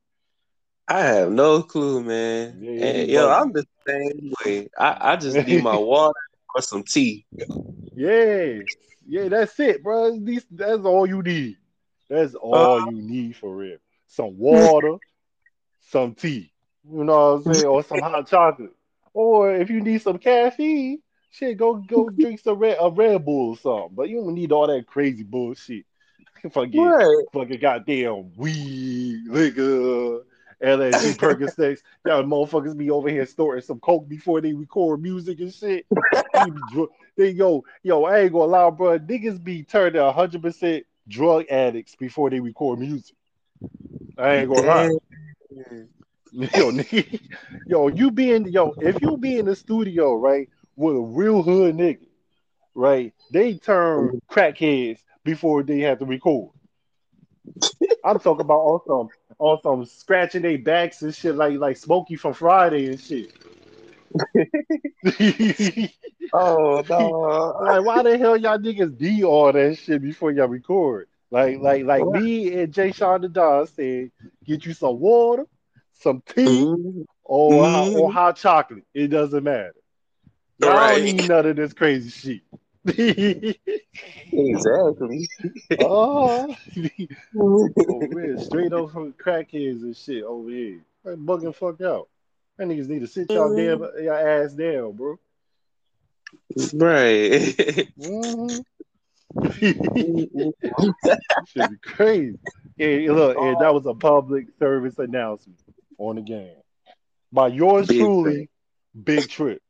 I 0.90 1.02
have 1.02 1.32
no 1.32 1.62
clue, 1.62 2.04
man. 2.04 2.58
Yeah, 2.62 2.86
and 2.86 3.10
yo. 3.10 3.30
I'm 3.30 3.52
the 3.52 3.64
same 3.88 4.34
way. 4.44 4.70
I, 4.78 5.12
I 5.12 5.16
just 5.18 5.38
need 5.38 5.64
my 5.64 5.78
water 5.78 6.20
or 6.56 6.62
some 6.64 6.82
tea. 6.82 7.28
Yeah, 7.96 8.62
yeah, 9.08 9.28
that's 9.30 9.60
it, 9.60 9.84
bro. 9.84 10.20
These, 10.20 10.46
that's 10.50 10.84
all 10.84 11.06
you 11.06 11.22
need. 11.22 11.58
That's 12.10 12.34
all 12.34 12.82
uh, 12.82 12.86
you 12.86 13.02
need 13.04 13.36
for 13.36 13.56
real. 13.56 13.78
Some 14.08 14.36
water, 14.40 14.98
some 15.92 16.16
tea. 16.16 16.52
You 16.92 17.04
know 17.04 17.36
what 17.36 17.42
I'm 17.42 17.44
saying? 17.44 17.66
Or 17.66 17.84
some 17.84 18.02
hot 18.02 18.28
chocolate. 18.28 18.74
Or 19.14 19.54
if 19.54 19.70
you 19.70 19.82
need 19.82 20.02
some 20.02 20.18
caffeine, 20.18 21.04
shit, 21.30 21.58
go 21.58 21.76
go 21.76 22.10
drink 22.18 22.40
some 22.40 22.58
red 22.58 22.78
a 22.82 22.90
Red 22.90 23.24
Bull 23.24 23.52
or 23.52 23.58
something. 23.58 23.96
But 23.96 24.10
you 24.10 24.22
don't 24.22 24.34
need 24.34 24.52
all 24.52 24.66
that 24.66 24.88
crazy 24.88 25.24
bullshit. 25.24 25.86
Fucking 26.52 26.84
Right. 26.84 27.26
fucking 27.32 27.60
goddamn 27.60 28.32
weed, 28.36 29.24
liquor, 29.28 30.22
LSD 30.64 31.16
Percocets. 31.18 31.80
Y'all 32.06 32.24
motherfuckers 32.24 32.78
be 32.78 32.90
over 32.90 33.10
here 33.10 33.26
storing 33.26 33.62
some 33.62 33.80
coke 33.80 34.08
before 34.08 34.42
they 34.42 34.54
record 34.54 35.02
music 35.02 35.40
and 35.40 35.54
shit. 35.54 35.86
They 36.34 36.52
they 37.18 37.30
yo 37.32 37.64
yo, 37.84 38.04
I 38.06 38.20
ain't 38.20 38.34
gonna 38.34 38.46
lie, 38.46 38.70
bro. 38.70 39.00
Niggas 39.00 39.44
be 39.44 39.64
turned 39.64 39.94
to 39.96 40.12
hundred 40.12 40.42
percent 40.42 40.86
drug 41.08 41.46
addicts 41.50 41.96
before 41.96 42.30
they 42.30 42.40
record 42.40 42.80
music. 42.80 43.16
I 44.18 44.36
ain't 44.36 44.50
gonna 44.50 44.68
lie. 44.68 44.90
Yo, 46.32 46.72
nigga, 46.72 47.20
yo, 47.66 47.88
you 47.88 48.12
be 48.12 48.32
in 48.32 48.46
yo, 48.46 48.76
if 48.80 49.02
you 49.02 49.18
be 49.18 49.40
in 49.40 49.48
the 49.48 49.56
studio, 49.56 50.14
right, 50.14 50.48
with 50.76 50.96
a 50.96 51.00
real 51.00 51.42
hood 51.42 51.76
nigga, 51.76 52.06
right, 52.76 53.16
they 53.32 53.56
turn 53.56 54.22
crackheads 54.30 55.00
before 55.24 55.64
they 55.64 55.80
have 55.80 55.98
to 55.98 56.06
record. 56.06 56.52
I'm 58.06 58.20
talking 58.20 58.42
about 58.42 58.60
on 58.60 58.80
some 58.86 59.10
on 59.40 59.60
some 59.64 59.86
scratching 59.86 60.42
their 60.44 60.58
backs 60.58 61.02
and 61.02 61.16
shit 61.16 61.36
like 61.36 61.58
like 61.58 61.78
Smokey 61.78 62.16
from 62.16 62.34
Friday 62.34 62.88
and 62.88 63.00
shit. 63.00 63.34
Oh 66.32 66.84
no. 66.88 67.58
like 67.66 67.84
why 67.84 68.04
the 68.04 68.16
hell 68.18 68.38
y'all 68.38 68.60
niggas 68.60 68.96
do 68.96 69.24
all 69.24 69.52
that 69.52 69.78
shit 69.80 70.00
before 70.02 70.32
y'all 70.32 70.48
record? 70.48 71.08
Like 71.32 71.58
like 71.60 71.86
like 71.86 72.06
me 72.06 72.54
and 72.62 72.72
Jay 72.72 72.92
Sean 72.92 73.22
the 73.22 73.30
Don 73.30 73.66
said, 73.66 74.12
get 74.46 74.64
you 74.66 74.74
some 74.74 75.00
water, 75.00 75.46
some 75.94 76.22
tea, 76.28 76.46
Mhm. 76.46 77.06
or 77.24 77.66
hot, 77.68 77.88
Mhm. 77.88 77.96
or 78.00 78.12
hot 78.12 78.36
chocolate. 78.36 78.84
It 78.94 79.08
doesn't 79.08 79.44
matter. 79.44 79.74
Right. 80.62 80.98
don't 80.98 81.16
need 81.16 81.28
none 81.30 81.46
of 81.48 81.56
this 81.56 81.74
crazy 81.74 82.10
shit. 82.10 82.42
Exactly. 84.32 85.28
oh, 85.82 86.56
over 87.38 88.38
straight 88.40 88.74
up 88.74 88.92
from 88.92 89.14
crackheads 89.14 89.82
and 89.82 89.96
shit 89.96 90.24
over 90.24 90.50
here. 90.50 90.82
Like 91.04 91.18
bugging 91.18 91.56
fuck 91.56 91.82
out. 91.82 92.10
That 92.58 92.68
niggas 92.68 92.88
need 92.88 93.02
to 93.02 93.08
sit 93.08 93.30
y'all 93.32 93.56
damn 93.56 93.80
y'all 94.04 94.14
ass 94.14 94.54
down, 94.54 94.94
bro. 94.94 95.20
right. 96.74 97.88
Mhm. 98.00 98.64
Should 101.48 101.70
be 101.70 101.78
crazy. 101.84 102.40
And 102.80 103.06
look, 103.08 103.38
and 103.38 103.60
that 103.60 103.74
was 103.74 103.86
a 103.86 103.94
public 103.94 104.48
service 104.58 104.98
announcement 104.98 105.60
on 105.98 106.16
the 106.16 106.22
game 106.22 106.56
by 107.32 107.48
yours 107.48 107.88
Big 107.88 108.00
truly, 108.00 108.50
Big 109.04 109.30
Trip, 109.30 109.62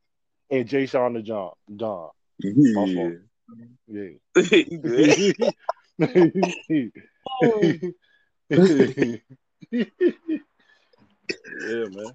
and 0.49 0.68
Jay 0.68 0.86
Sean 0.86 1.14
the 1.14 1.22
John. 1.22 1.51
John. 1.76 2.10
My 2.42 2.94
fault. 2.94 3.14
Yeah. 3.88 4.10
You 4.36 4.78
good? 4.82 5.36
yeah, 11.70 11.86
man. 11.90 12.14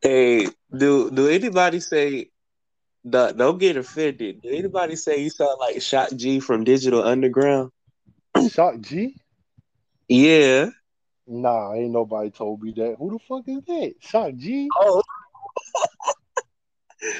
Hey, 0.00 0.46
do 0.76 1.10
do 1.10 1.28
anybody 1.28 1.80
say 1.80 2.30
don't 3.08 3.36
don't 3.36 3.58
get 3.58 3.76
offended? 3.76 4.42
Do 4.42 4.48
anybody 4.48 4.96
say 4.96 5.22
you 5.22 5.30
sound 5.30 5.58
like 5.60 5.82
Shock 5.82 6.10
G 6.16 6.40
from 6.40 6.64
Digital 6.64 7.02
Underground? 7.02 7.70
Shock 8.50 8.80
G? 8.80 9.16
Yeah. 10.08 10.70
Nah, 11.26 11.74
ain't 11.74 11.92
nobody 11.92 12.30
told 12.30 12.62
me 12.62 12.72
that. 12.76 12.96
Who 12.98 13.12
the 13.12 13.18
fuck 13.18 13.44
is 13.46 13.62
that? 13.66 13.94
Shock 14.00 14.34
G? 14.36 14.68
Oh, 14.76 15.02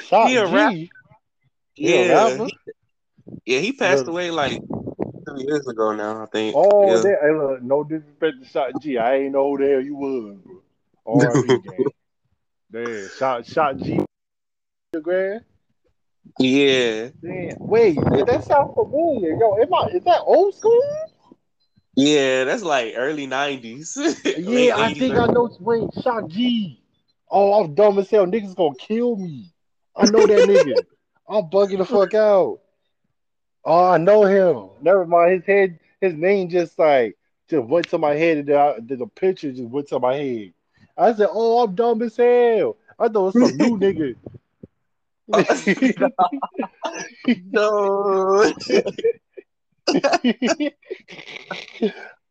Shock 0.05 0.27
he 0.27 0.37
a 0.37 0.71
G? 0.71 0.89
Rapper. 1.77 1.85
He 1.85 1.93
a 1.93 2.05
yeah. 2.05 2.45
He, 2.45 2.57
yeah, 3.45 3.59
he 3.59 3.71
passed 3.73 4.05
Look. 4.05 4.09
away 4.09 4.31
like 4.31 4.61
two 4.61 5.43
years 5.43 5.67
ago 5.67 5.93
now, 5.93 6.23
I 6.23 6.25
think. 6.27 6.55
Oh, 6.55 6.87
yeah. 6.87 7.01
that, 7.01 7.17
hey, 7.21 7.31
look, 7.31 7.61
no 7.61 7.83
disrespect 7.83 8.41
to 8.41 8.47
Shock 8.47 8.81
G. 8.81 8.97
I 8.97 9.15
ain't 9.15 9.33
know 9.33 9.49
who 9.49 9.63
the 9.63 9.71
hell 9.71 9.81
you 9.81 9.95
was, 9.95 10.37
bro. 10.43 10.61
R.I.P. 11.05 11.85
Damn, 12.71 13.09
Shot 13.17 13.45
Shock 13.45 13.77
G. 13.77 13.99
Grand. 15.01 15.43
yeah. 16.39 17.09
Damn. 17.21 17.57
Wait, 17.59 17.95
that 17.95 18.43
sounds 18.43 18.73
familiar. 18.75 19.37
Yo, 19.37 19.55
am 19.55 19.73
I, 19.73 19.87
is 19.87 20.03
that 20.03 20.21
old 20.21 20.55
school? 20.55 20.81
Yeah, 21.95 22.43
that's 22.45 22.63
like 22.63 22.93
early 22.95 23.27
nineties. 23.27 23.95
Yeah, 24.25 24.77
I 24.77 24.93
think 24.93 25.15
I 25.15 25.27
know. 25.27 25.49
Wait, 25.59 25.83
Shock 26.01 26.27
G. 26.27 26.81
Oh, 27.29 27.63
I'm 27.63 27.75
dumb 27.75 27.99
as 27.99 28.09
hell. 28.09 28.25
Niggas 28.25 28.55
gonna 28.55 28.75
kill 28.75 29.15
me. 29.15 29.51
I 29.95 30.05
know 30.05 30.25
that 30.25 30.43
nigga. 30.43 30.83
I'm 31.27 31.43
bugging 31.49 31.77
the 31.77 31.85
fuck 31.85 32.13
out. 32.13 32.59
Oh, 33.65 33.85
I 33.91 33.97
know 33.97 34.23
him. 34.23 34.69
Never 34.81 35.05
mind. 35.05 35.33
His 35.35 35.45
head, 35.45 35.79
his 36.01 36.13
name 36.13 36.49
just 36.49 36.77
like 36.77 37.17
just 37.49 37.65
went 37.67 37.87
to 37.89 37.97
my 37.97 38.13
head, 38.13 38.37
and 38.39 38.47
then 38.47 38.57
I, 38.57 38.75
the 38.79 39.07
picture 39.07 39.51
just 39.51 39.69
went 39.69 39.87
to 39.89 39.99
my 39.99 40.15
head. 40.15 40.53
I 40.97 41.13
said, 41.13 41.29
"Oh, 41.31 41.63
I'm 41.63 41.75
dumb 41.75 42.01
as 42.01 42.17
hell." 42.17 42.77
I 42.99 43.07
thought 43.07 43.21
it 43.21 43.25
was 43.25 43.37
some 43.37 43.57
new 43.57 43.77
nigga. 43.77 44.15
No. 47.51 48.53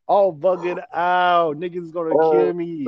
oh, 0.09 0.32
bugging 0.32 0.82
out. 0.93 1.57
Niggas 1.59 1.93
gonna 1.93 2.14
Oh, 2.18 2.30
kill 2.30 2.53
me. 2.55 2.86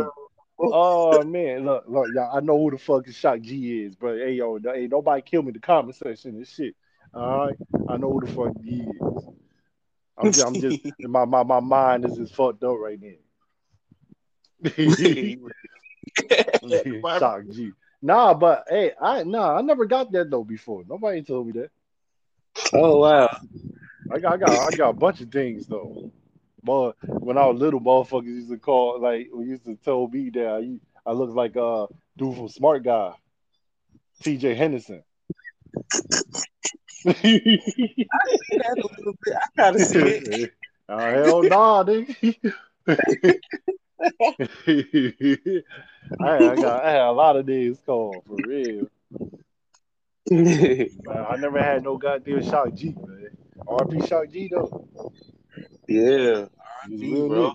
Oh 0.59 1.24
man, 1.24 1.64
look, 1.64 1.84
look, 1.88 2.11
y'all. 2.14 2.36
I 2.36 2.40
know 2.40 2.59
who 2.59 2.70
the 2.70 2.78
fuck 2.78 3.09
is 3.09 3.16
Shock 3.16 3.40
G 3.40 3.82
is, 3.82 3.96
but 3.96 4.16
hey, 4.16 4.32
yo, 4.32 4.59
ain't 4.72 4.92
nobody 4.92 5.22
kill 5.22 5.42
me 5.42 5.48
in 5.48 5.55
the 5.55 5.61
comment 5.61 5.96
section 5.96 6.36
and 6.36 6.46
shit. 6.46 6.76
All 7.12 7.46
right, 7.46 7.57
I 7.88 7.96
know 7.96 8.12
who 8.12 8.20
the 8.20 8.32
fuck 8.32 8.52
he 8.62 8.82
is. 8.82 9.24
I'm 10.16 10.32
just, 10.32 10.46
I'm 10.46 10.61
just 10.61 10.78
my, 11.00 11.24
my 11.24 11.42
my 11.42 11.59
mind 11.61 12.05
is 12.05 12.16
just 12.16 12.34
fucked 12.34 12.62
up 12.62 12.76
right 12.78 13.00
now. 13.00 13.14
Shock 17.18 17.42
G. 17.50 17.72
Nah, 18.00 18.34
but 18.34 18.64
hey, 18.68 18.92
I 19.00 19.24
nah, 19.24 19.57
I 19.57 19.62
never 19.62 19.86
got 19.86 20.12
that 20.12 20.30
though 20.30 20.44
before. 20.44 20.84
Nobody 20.88 21.22
told 21.22 21.48
me 21.48 21.52
that. 21.55 21.70
oh 22.72 22.98
wow. 22.98 23.28
I 24.12 24.18
got, 24.18 24.34
I 24.34 24.36
got, 24.36 24.72
I 24.72 24.76
got 24.76 24.90
a 24.90 24.92
bunch 24.92 25.20
of 25.20 25.32
things 25.32 25.66
though. 25.66 26.12
But 26.64 26.96
when 27.02 27.36
I 27.36 27.46
was 27.46 27.60
little, 27.60 27.80
motherfuckers 27.80 28.24
used 28.26 28.50
to 28.50 28.56
call 28.56 28.98
like, 29.00 29.28
we 29.32 29.46
used 29.46 29.66
to 29.66 29.76
tell 29.84 30.08
me 30.08 30.30
that 30.30 30.48
I, 30.48 31.10
I 31.10 31.12
look 31.12 31.34
like 31.34 31.56
uh 31.56 31.86
dude 32.16 32.36
from 32.36 32.48
Smart 32.48 32.82
Guy, 32.82 33.12
T.J. 34.22 34.54
Henderson. 34.54 35.02
I 37.06 37.12
see 37.12 38.06
that 38.56 38.78
a 38.78 38.88
little 38.98 39.14
bit. 39.22 39.34
I 39.34 39.46
gotta 39.56 39.78
see 39.78 39.98
it. 39.98 40.54
oh, 40.88 40.98
hell 40.98 41.42
nah, 41.42 41.84
nigga. 41.84 42.52
I, 46.20 46.50
I 46.50 46.56
got, 46.56 46.84
I 46.84 46.90
had 46.90 47.02
a 47.02 47.12
lot 47.12 47.36
of 47.36 47.46
days 47.46 47.78
called 47.84 48.22
for 48.26 48.36
real. 48.46 48.86
Man, 50.30 50.88
I 51.06 51.36
never 51.36 51.62
had 51.62 51.84
no 51.84 51.98
goddamn 51.98 52.42
Shock 52.42 52.74
G, 52.74 52.94
man. 52.96 53.28
RP 53.66 54.08
Shock 54.08 54.30
G 54.30 54.48
though. 54.50 54.88
Yeah. 55.88 56.46
He's 56.88 57.00
R.I.P., 57.00 57.12
real 57.12 57.28
bro. 57.28 57.52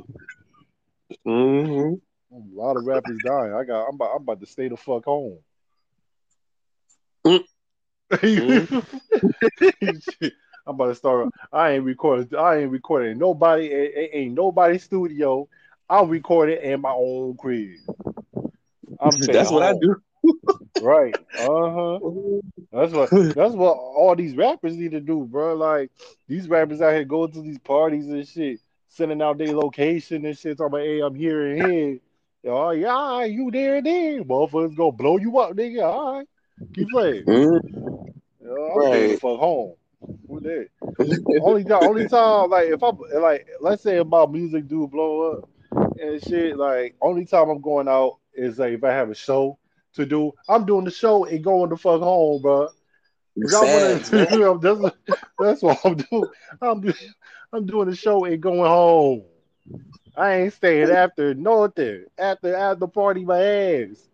nigga. 1.25 1.25
hmm 1.25 1.93
A 2.35 2.39
lot 2.53 2.77
of 2.77 2.85
rappers 2.85 3.19
dying. 3.21 3.53
I 3.53 3.63
got. 3.63 3.87
I'm 3.87 3.95
about. 3.95 4.15
I'm 4.15 4.21
about 4.21 4.39
to 4.41 4.45
stay 4.45 4.67
the 4.67 4.77
fuck 4.77 5.05
home. 5.05 5.39
Mm. 7.25 7.43
I'm 10.65 10.75
about 10.75 10.87
to 10.87 10.95
start. 10.95 11.29
I 11.51 11.71
ain't 11.71 11.83
recording. 11.83 12.37
I 12.37 12.57
ain't 12.57 12.71
recording 12.71 13.17
nobody. 13.17 13.71
Ain't, 13.71 14.09
ain't 14.13 14.33
nobody 14.33 14.77
studio. 14.77 15.47
I'm 15.89 16.09
recording 16.09 16.61
in 16.61 16.81
my 16.81 16.91
own 16.91 17.35
crib. 17.37 17.77
I'm 18.99 19.19
That's 19.19 19.51
what 19.51 19.63
I 19.63 19.73
do. 19.73 20.01
Right. 20.79 21.15
Uh 21.37 21.69
huh. 21.71 21.99
That's 22.71 22.93
what. 22.93 23.09
That's 23.11 23.53
what 23.53 23.77
all 23.77 24.15
these 24.15 24.35
rappers 24.35 24.75
need 24.75 24.91
to 24.91 24.99
do, 25.01 25.25
bro. 25.25 25.55
Like 25.55 25.91
these 26.27 26.47
rappers 26.47 26.81
out 26.81 26.93
here 26.93 27.03
going 27.05 27.31
to 27.33 27.41
these 27.41 27.59
parties 27.59 28.07
and 28.07 28.27
shit, 28.27 28.59
sending 28.89 29.21
out 29.21 29.37
their 29.37 29.55
location 29.55 30.25
and 30.25 30.37
shit. 30.37 30.57
Talking 30.57 30.73
about, 30.73 30.85
hey, 30.85 30.99
I'm 31.01 31.15
here 31.15 31.47
and 31.47 31.61
here. 31.61 31.99
Oh 32.45 32.71
yeah, 32.71 33.17
right, 33.17 33.31
you 33.31 33.51
there 33.51 33.77
and 33.77 33.85
there. 33.85 34.23
Motherfuckers 34.23 34.75
gonna 34.75 34.91
blow 34.93 35.17
you 35.17 35.37
up, 35.39 35.53
nigga. 35.53 35.83
All 35.83 36.17
right, 36.19 36.27
keep 36.73 36.89
playing. 36.89 37.25
Mhm. 37.25 38.13
Yeah, 38.41 38.49
I'm 38.49 38.77
Right. 38.77 39.19
fuck 39.19 39.39
home. 39.39 39.73
Who 40.27 40.39
only 41.41 41.65
time, 41.65 41.83
only 41.83 42.07
time, 42.07 42.49
like 42.49 42.69
if 42.69 42.81
I 42.81 42.91
like, 43.19 43.47
let's 43.59 43.83
say 43.83 43.99
if 43.99 44.07
my 44.07 44.25
music 44.25 44.67
do 44.67 44.87
blow 44.87 45.33
up 45.33 45.49
and 45.99 46.23
shit, 46.23 46.57
like 46.57 46.95
only 47.01 47.25
time 47.25 47.49
I'm 47.49 47.61
going 47.61 47.87
out 47.87 48.17
is 48.33 48.57
like 48.57 48.73
if 48.73 48.83
I 48.83 48.91
have 48.91 49.09
a 49.09 49.15
show 49.15 49.58
to 49.93 50.05
do. 50.05 50.33
I'm 50.47 50.65
doing 50.65 50.85
the 50.85 50.91
show 50.91 51.25
and 51.25 51.43
going 51.43 51.69
the 51.69 51.77
fuck 51.77 52.01
home, 52.01 52.41
bro. 52.41 52.69
Y'all 53.35 53.67
wanna, 53.67 53.99
that's, 54.59 54.95
that's 55.39 55.61
what 55.61 55.79
I'm 55.85 55.95
doing. 55.95 56.29
I'm, 56.61 56.93
I'm 57.53 57.65
doing 57.65 57.89
the 57.89 57.95
show 57.95 58.25
and 58.25 58.41
going 58.41 58.59
home. 58.59 59.23
I 60.15 60.35
ain't 60.35 60.53
staying 60.53 60.89
after 60.89 61.33
nothing. 61.33 62.05
After 62.17 62.55
after 62.55 62.87
party 62.87 63.23
my 63.23 63.41
ass. 63.41 64.09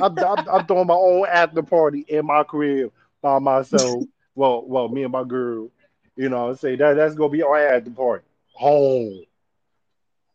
I'm, 0.00 0.22
I'm, 0.22 0.46
I'm 0.48 0.66
throwing 0.66 0.86
my 0.86 0.94
own 0.94 1.26
after 1.26 1.62
party 1.62 2.04
in 2.06 2.26
my 2.26 2.44
crib 2.44 2.92
by 3.22 3.38
myself. 3.38 4.04
Well, 4.34 4.64
well, 4.66 4.88
me 4.88 5.02
and 5.02 5.12
my 5.12 5.24
girl. 5.24 5.70
You 6.16 6.28
know, 6.28 6.54
say 6.54 6.76
that 6.76 6.94
that's 6.94 7.14
gonna 7.14 7.30
be 7.30 7.42
our 7.42 7.58
after 7.58 7.90
party. 7.90 8.24
Home. 8.54 9.24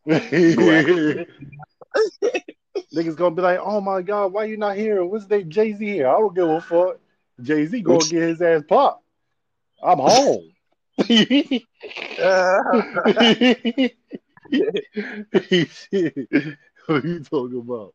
Niggas 2.94 3.16
gonna 3.16 3.34
be 3.34 3.42
like, 3.42 3.58
oh 3.62 3.80
my 3.80 4.02
god, 4.02 4.32
why 4.32 4.44
you 4.44 4.56
not 4.56 4.76
here? 4.76 5.04
What's 5.04 5.26
they 5.26 5.44
Jay 5.44 5.72
Z 5.72 5.84
here? 5.84 6.08
I 6.08 6.12
don't 6.12 6.34
give 6.34 6.48
a 6.48 6.60
fuck. 6.60 6.98
Jay 7.40 7.64
Z 7.66 7.80
gonna 7.82 8.08
get 8.08 8.22
his 8.22 8.42
ass 8.42 8.62
popped. 8.68 9.04
I'm 9.82 9.98
home. 9.98 10.50
What 16.86 17.04
you 17.04 17.20
talking 17.20 17.58
about? 17.60 17.94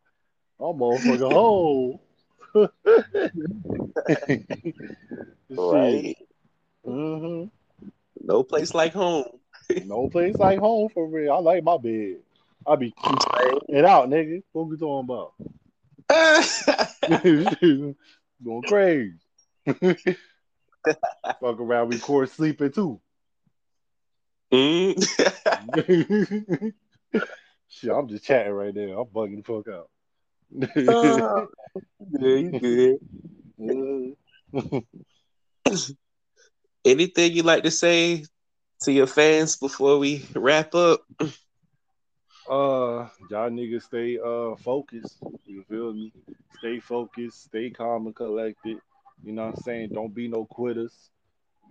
I'm 0.60 0.78
motherfucking 0.78 1.20
home. 1.20 2.00
Right. 5.50 6.16
hmm 6.86 7.46
No 8.22 8.44
place 8.44 8.74
like 8.74 8.94
home. 8.94 9.40
No 9.82 10.10
place 10.10 10.38
like 10.38 10.60
home 10.60 10.90
for 10.90 11.08
real. 11.08 11.34
I 11.34 11.40
like 11.40 11.64
my 11.64 11.78
bed. 11.78 12.18
I 12.68 12.76
be 12.76 12.94
it 13.70 13.86
out, 13.86 14.10
nigga. 14.10 14.44
What 14.52 14.68
we 14.68 14.78
talking 14.78 15.06
about? 15.06 15.34
Going 18.44 18.64
crazy. 18.64 19.14
Fuck 21.40 21.60
around, 21.60 21.90
record 21.90 22.30
sleeping 22.30 22.72
too. 22.72 23.00
Mm. 24.52 25.04
Shit, 27.70 27.92
I'm 27.92 28.08
just 28.08 28.26
chatting 28.26 28.54
right 28.54 28.74
now. 28.74 29.02
I'm 29.02 29.08
bugging 29.08 29.38
the 29.38 29.44
fuck 29.44 29.68
out. 29.68 29.90
Uh, 30.62 31.46
yeah, 32.12 32.36
you 32.36 33.00
good. 33.62 34.16
Uh, 34.56 34.82
Anything 36.86 37.34
you 37.34 37.44
like 37.44 37.64
to 37.64 37.72
say 37.72 38.24
to 38.84 38.92
your 38.92 39.08
fans 39.08 39.58
before 39.58 39.98
we 40.00 40.26
wrap 40.34 40.74
up? 40.74 41.02
Uh, 42.50 43.08
y'all 43.30 43.50
niggas 43.50 43.84
stay 43.84 44.18
uh 44.20 44.56
focused. 44.56 45.18
You 45.46 45.64
feel 45.70 45.94
me? 45.94 46.14
Stay 46.60 46.80
focused, 46.80 47.46
stay 47.46 47.70
calm 47.70 48.08
and 48.08 48.16
collected. 48.16 48.78
You 49.24 49.34
know 49.34 49.48
what 49.48 49.58
I'm 49.58 49.64
saying? 49.64 49.90
Don't 49.90 50.14
be 50.14 50.28
no 50.28 50.46
quitters. 50.46 51.10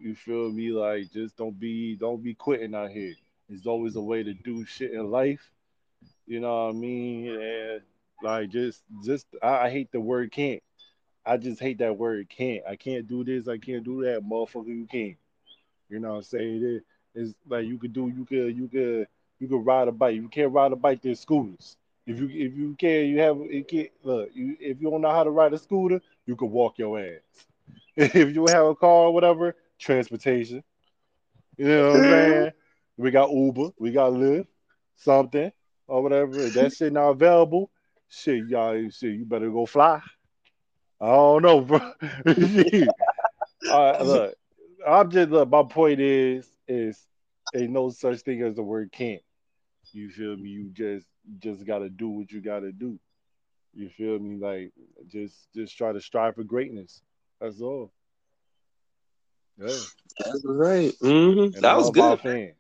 You 0.01 0.15
feel 0.15 0.51
me? 0.51 0.71
Like 0.71 1.11
just 1.13 1.37
don't 1.37 1.59
be 1.59 1.97
don't 1.97 2.23
be 2.23 2.35
quitting 2.35 2.75
out 2.75 2.91
here. 2.91 3.15
There's 3.49 3.67
always 3.67 3.97
a 3.97 4.01
way 4.01 4.23
to 4.23 4.35
do 4.35 4.65
shit 4.65 4.93
in 4.93 5.11
life. 5.11 5.51
You 6.27 6.41
know 6.41 6.67
what 6.67 6.71
I 6.71 6.79
mean? 6.79 7.29
And 7.29 7.81
like 8.23 8.51
just 8.51 8.83
just 9.05 9.27
I, 9.43 9.67
I 9.67 9.71
hate 9.71 9.91
the 9.93 10.01
word 10.01 10.33
can't. 10.33 10.63
I 11.25 11.37
just 11.37 11.61
hate 11.61 11.79
that 11.79 11.97
word 11.97 12.29
can't. 12.29 12.63
I 12.69 12.77
can't 12.77 13.09
do 13.09 13.25
this, 13.25 13.49
I 13.49 13.59
can't 13.59 13.85
do 13.85 14.05
that, 14.05 14.23
motherfucker, 14.23 14.69
you 14.69 14.87
can't. 14.91 15.17
You 15.89 15.99
know 16.01 16.11
what 16.11 16.17
I'm 16.17 16.23
saying? 16.23 16.63
It, 16.65 16.85
it's 17.15 17.35
like 17.49 17.67
you 17.67 17.79
could 17.79 17.93
do 17.93 18.09
you 18.09 18.25
could 18.25 18.57
you 18.57 18.69
could 18.69 19.09
you 19.39 19.49
can 19.49 19.65
ride 19.65 19.89
a 19.89 19.93
bike. 19.93 20.15
You 20.15 20.29
can't 20.29 20.53
ride 20.53 20.73
a 20.73 20.77
bike, 20.77 21.03
there's 21.03 21.21
scooters. 21.21 21.77
If 22.07 22.21
you 22.21 22.27
if 22.29 22.57
you 22.57 22.77
can 22.79 23.07
you 23.07 23.19
have 23.21 23.39
it 23.41 23.67
can't 23.67 23.91
look 24.05 24.31
you 24.33 24.57
if 24.61 24.81
you 24.81 24.91
don't 24.91 25.01
know 25.01 25.11
how 25.11 25.25
to 25.25 25.31
ride 25.31 25.53
a 25.53 25.59
scooter, 25.59 26.01
you 26.25 26.37
can 26.37 26.51
walk 26.51 26.79
your 26.79 26.99
ass. 27.01 27.21
If 27.97 28.35
you 28.35 28.47
have 28.47 28.67
a 28.67 28.75
car 28.75 29.07
or 29.07 29.15
whatever, 29.15 29.57
transportation. 29.79 30.63
You 31.57 31.69
know 31.69 31.89
what 31.89 31.97
I'm 31.97 32.11
saying? 32.11 32.53
We 32.99 33.11
got 33.11 33.31
Uber, 33.31 33.73
we 33.79 33.91
got 33.91 34.13
Lyft, 34.13 34.47
something 34.97 35.53
or 35.87 36.03
whatever. 36.03 36.47
If 36.47 36.55
that 36.55 36.73
shit 36.73 36.95
not 36.95 37.11
available, 37.11 37.71
shit, 38.09 38.47
y'all 38.47 38.89
shit, 38.89 39.17
you 39.17 39.27
better 39.27 39.51
go 39.51 39.67
fly. 39.67 40.01
I 40.99 41.07
don't 41.07 41.43
know, 41.43 41.61
bro. 41.61 41.93
Shit. 42.27 42.89
All 43.71 43.93
right, 43.93 44.03
look, 44.03 44.35
I'm 44.87 45.11
just 45.11 45.29
look, 45.29 45.51
my 45.51 45.63
point 45.65 46.01
is 46.01 46.49
is 46.67 47.07
ain't 47.55 47.71
no 47.71 47.91
such 47.91 48.21
thing 48.21 48.43
as 48.43 48.57
the 48.57 48.63
word 48.63 48.93
can't. 48.93 49.23
You 49.93 50.11
feel 50.11 50.37
me? 50.37 50.49
You 50.51 50.71
just 50.73 51.07
just 51.39 51.65
gotta 51.67 51.89
do 51.89 52.09
what 52.09 52.31
you 52.31 52.41
gotta 52.41 52.73
do. 52.73 52.99
You 53.75 53.89
feel 53.91 54.19
me? 54.19 54.37
Like 54.37 54.73
just 55.09 55.49
just 55.55 55.77
try 55.77 55.93
to 55.93 56.01
strive 56.01 56.35
for 56.35 56.45
greatness. 56.45 57.03
That's 57.41 57.61
all. 57.61 57.93
Yeah. 59.59 59.79
That's 60.19 60.43
right. 60.45 60.93
hmm 61.01 61.47
That 61.61 61.77
was 61.77 61.91
good. 61.91 62.21
fan. 62.21 62.53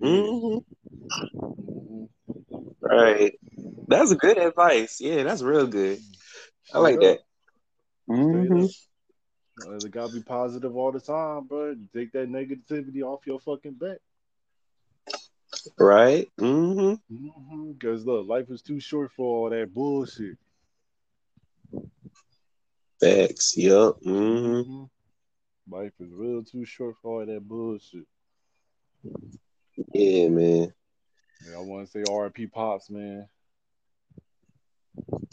hmm 0.00 0.58
Mhm. 1.60 2.08
Right. 2.80 3.38
That's 3.88 4.14
good 4.14 4.38
advice. 4.38 5.00
Yeah, 5.00 5.22
that's 5.24 5.42
real 5.42 5.66
good. 5.66 6.00
I 6.72 6.78
like 6.78 7.00
that. 7.00 7.20
hmm 8.06 8.64
up. 8.64 8.70
Uh, 9.64 9.76
It 9.84 9.90
gotta 9.90 10.12
be 10.12 10.20
positive 10.20 10.76
all 10.76 10.92
the 10.92 11.00
time, 11.00 11.44
bro. 11.44 11.70
You 11.70 11.88
Take 11.94 12.12
that 12.12 12.28
negativity 12.30 13.02
off 13.02 13.26
your 13.26 13.40
fucking 13.40 13.74
back. 13.74 13.98
Right. 15.78 16.30
Mm-hmm. 16.38 17.72
Because 17.72 18.04
look, 18.04 18.28
life 18.28 18.50
is 18.50 18.62
too 18.62 18.80
short 18.80 19.10
for 19.12 19.24
all 19.24 19.50
that 19.50 19.72
bullshit. 19.72 20.36
Facts. 23.00 23.56
Yup. 23.56 23.98
hmm 24.02 24.10
Mhm. 24.62 24.90
Life 25.70 25.92
is 26.00 26.10
real 26.12 26.42
too 26.42 26.64
short 26.64 26.96
for 27.00 27.20
all 27.20 27.26
that 27.26 27.46
bullshit. 27.46 28.06
Yeah, 29.94 30.28
man. 30.28 30.72
Yeah, 31.46 31.56
I 31.56 31.60
want 31.60 31.86
to 31.86 31.92
say 31.92 32.04
R.P. 32.10 32.46
Pops, 32.48 32.90
man. 32.90 33.28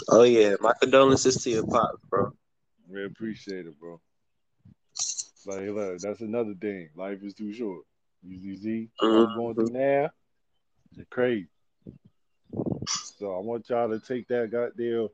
Oh 0.09 0.23
yeah. 0.23 0.55
My 0.59 0.73
condolences 0.79 1.41
to 1.43 1.49
your 1.49 1.65
pops, 1.65 2.03
bro. 2.09 2.31
We 2.87 3.05
appreciate 3.05 3.65
it, 3.65 3.79
bro. 3.79 3.99
Like, 5.45 5.69
look, 5.69 5.99
that's 5.99 6.21
another 6.21 6.55
thing. 6.59 6.89
Life 6.95 7.23
is 7.23 7.33
too 7.33 7.53
short. 7.53 7.83
You, 8.23 8.37
you 8.37 8.57
see 8.57 8.89
what 8.99 9.09
I'm 9.29 9.35
going 9.35 9.55
through 9.55 9.69
now? 9.69 10.09
It's 10.97 11.09
crazy. 11.09 11.47
So 13.19 13.35
I 13.35 13.39
want 13.39 13.69
y'all 13.69 13.89
to 13.89 13.99
take 13.99 14.27
that 14.29 14.51
goddamn 14.51 15.09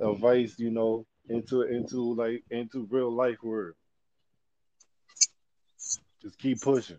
advice, 0.00 0.58
you 0.58 0.70
know, 0.70 1.06
into 1.28 1.62
into 1.62 2.14
like 2.14 2.44
into 2.50 2.86
real 2.90 3.10
life 3.10 3.42
word. 3.42 3.74
Just 6.20 6.38
keep 6.38 6.60
pushing. 6.60 6.98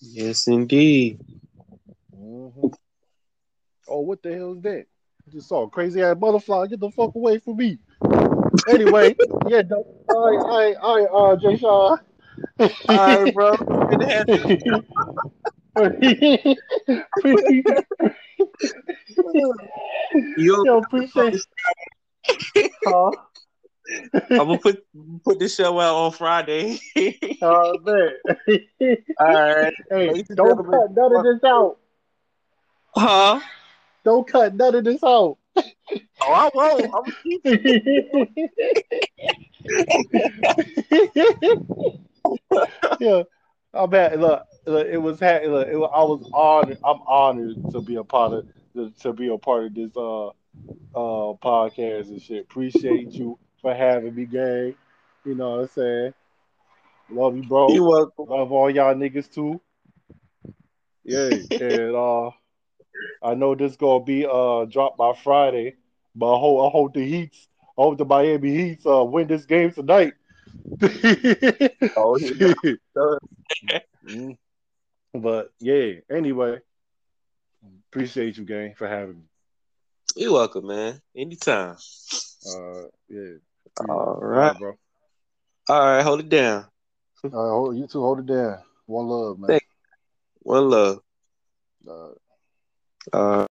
Yes, 0.00 0.46
indeed. 0.46 1.20
Mhm. 2.16 2.72
Oh, 3.88 4.00
what 4.00 4.22
the 4.22 4.34
hell 4.34 4.52
is 4.52 4.62
that? 4.62 4.86
I 5.26 5.30
just 5.30 5.48
saw 5.48 5.64
a 5.64 5.70
crazy 5.70 6.02
ass 6.02 6.16
butterfly. 6.16 6.66
Get 6.68 6.80
the 6.80 6.90
fuck 6.90 7.14
away 7.14 7.38
from 7.38 7.56
me. 7.56 7.78
Anyway, 8.68 9.16
yeah, 9.46 9.62
no, 9.62 9.84
all 10.08 10.30
right, 10.30 10.76
all 10.76 10.96
right, 10.96 11.08
all 11.10 11.32
right, 11.32 11.38
uh, 11.38 11.50
Jay 11.50 11.56
Shaw. 11.58 11.96
All 12.60 13.24
right, 13.24 13.34
bro. 13.34 13.56
Good 13.56 14.00
to 14.00 14.06
have 14.06 14.28
you. 14.64 14.84
Yo, 20.36 20.78
appreciate 20.78 21.40
huh? 22.84 23.10
I'm 24.30 24.38
gonna 24.38 24.58
put 24.58 24.84
put 25.24 25.38
this 25.38 25.54
show 25.54 25.78
out 25.80 25.94
on 25.94 26.12
Friday. 26.12 26.78
Uh, 27.40 27.72
man. 27.84 28.10
All 29.18 29.54
right. 29.54 29.74
hey, 29.90 30.22
don't 30.34 30.70
cut 30.70 30.92
none 30.92 31.16
of 31.16 31.22
this 31.24 31.44
out. 31.44 31.78
Huh? 32.94 33.40
Don't 34.04 34.26
cut 34.26 34.54
none 34.54 34.74
of 34.74 34.84
this 34.84 35.02
out. 35.02 35.38
Oh, 36.20 36.32
I 36.32 36.50
won't. 36.54 36.94
I'm 36.94 37.04
gonna 37.44 38.26
yeah, 43.00 43.22
I'm 43.74 43.92
happy. 43.92 44.16
Look, 44.16 44.42
look, 44.66 44.86
it 44.86 44.98
was 44.98 45.20
happy. 45.20 45.46
Look, 45.46 45.68
it 45.68 45.76
was, 45.76 45.90
I 45.94 46.02
was 46.02 46.30
honored. 46.32 46.78
I'm 46.84 47.00
honored 47.06 47.70
to 47.72 47.80
be 47.80 47.96
a 47.96 48.04
part 48.04 48.32
of 48.32 48.46
to, 48.74 48.90
to 49.02 49.12
be 49.12 49.28
a 49.28 49.38
part 49.38 49.64
of 49.64 49.74
this 49.74 49.96
uh 49.96 50.28
uh 50.28 50.32
podcast 51.42 52.08
and 52.08 52.20
shit. 52.22 52.42
Appreciate 52.42 53.12
you 53.12 53.38
for 53.62 53.74
having 53.74 54.14
me, 54.14 54.26
gang. 54.26 54.74
You 55.24 55.34
know 55.34 55.50
what 55.50 55.60
I'm 55.60 55.68
saying? 55.68 56.14
Love 57.10 57.36
you, 57.36 57.42
bro. 57.42 57.72
You 57.72 57.84
welcome. 57.84 58.26
Love 58.28 58.52
all 58.52 58.70
y'all 58.70 58.94
niggas 58.94 59.32
too. 59.32 59.60
Yeah, 61.04 61.30
and 61.58 61.94
uh, 61.96 62.30
I 63.22 63.34
know 63.34 63.54
this 63.54 63.76
gonna 63.76 64.04
be 64.04 64.26
uh 64.30 64.66
dropped 64.66 64.98
by 64.98 65.14
Friday, 65.14 65.76
but 66.18 66.36
I 66.36 66.38
hope 66.40 66.66
I 66.66 66.70
hope 66.70 66.94
the 66.94 67.04
Heats, 67.06 67.48
I 67.78 67.82
hope 67.82 67.98
the 67.98 68.04
Miami 68.04 68.54
Heats 68.54 68.84
uh 68.86 69.04
win 69.04 69.28
this 69.28 69.44
game 69.44 69.72
tonight. 69.72 70.14
Oh, 71.96 72.18
yeah. 72.18 72.52
Mm. 74.06 74.36
But 75.12 75.52
yeah, 75.60 75.94
anyway, 76.10 76.58
appreciate 77.88 78.36
you, 78.38 78.44
gang, 78.44 78.74
for 78.76 78.88
having 78.88 79.16
me. 79.16 79.22
You're 80.16 80.32
welcome, 80.32 80.66
man. 80.66 81.00
Anytime. 81.16 81.76
Uh, 82.46 82.82
yeah. 83.08 83.34
All 83.88 84.18
right. 84.20 84.56
bro. 84.58 84.74
All 85.68 85.80
right, 85.80 86.02
hold 86.02 86.20
it 86.20 86.28
down. 86.28 86.66
All 87.24 87.30
right, 87.30 87.50
hold, 87.50 87.76
you 87.76 87.86
two 87.86 88.00
hold 88.00 88.20
it 88.20 88.26
down. 88.26 88.58
One 88.86 89.06
love, 89.06 89.38
man. 89.38 89.50
Thank- 89.50 89.68
One 90.40 90.70
love. 90.70 91.00
Uh, 91.86 92.10
Uh, 93.12 93.46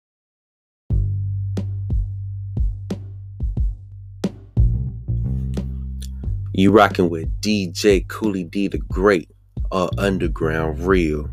You 6.57 6.71
rocking 6.71 7.09
with 7.09 7.41
DJ 7.41 8.07
Cooley 8.07 8.45
D 8.45 8.69
the 8.69 8.77
Great, 8.77 9.29
uh, 9.73 9.89
Underground 9.97 10.87
Real. 10.87 11.29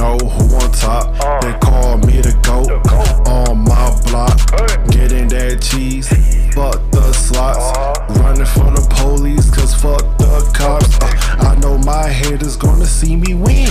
Know 0.00 0.16
who 0.16 0.56
on 0.56 0.72
top. 0.72 1.12
They 1.42 1.52
call 1.60 1.98
me 1.98 2.20
the 2.24 2.34
goat. 2.42 2.70
On 3.28 3.58
my 3.58 3.88
block. 4.06 4.36
Getting 4.90 5.28
that 5.28 5.60
cheese. 5.60 6.08
Fuck 6.54 6.80
the 6.90 7.12
slots. 7.12 7.68
Running 8.18 8.46
from 8.46 8.74
the 8.74 8.86
police. 8.96 9.50
Cause 9.50 9.74
fuck 9.74 10.04
the 10.16 10.32
cops. 10.56 10.96
Uh, 11.02 11.48
I 11.48 11.54
know 11.60 11.76
my 11.78 12.08
haters 12.08 12.56
gonna 12.56 12.86
see 12.86 13.14
me 13.14 13.34
win. 13.34 13.68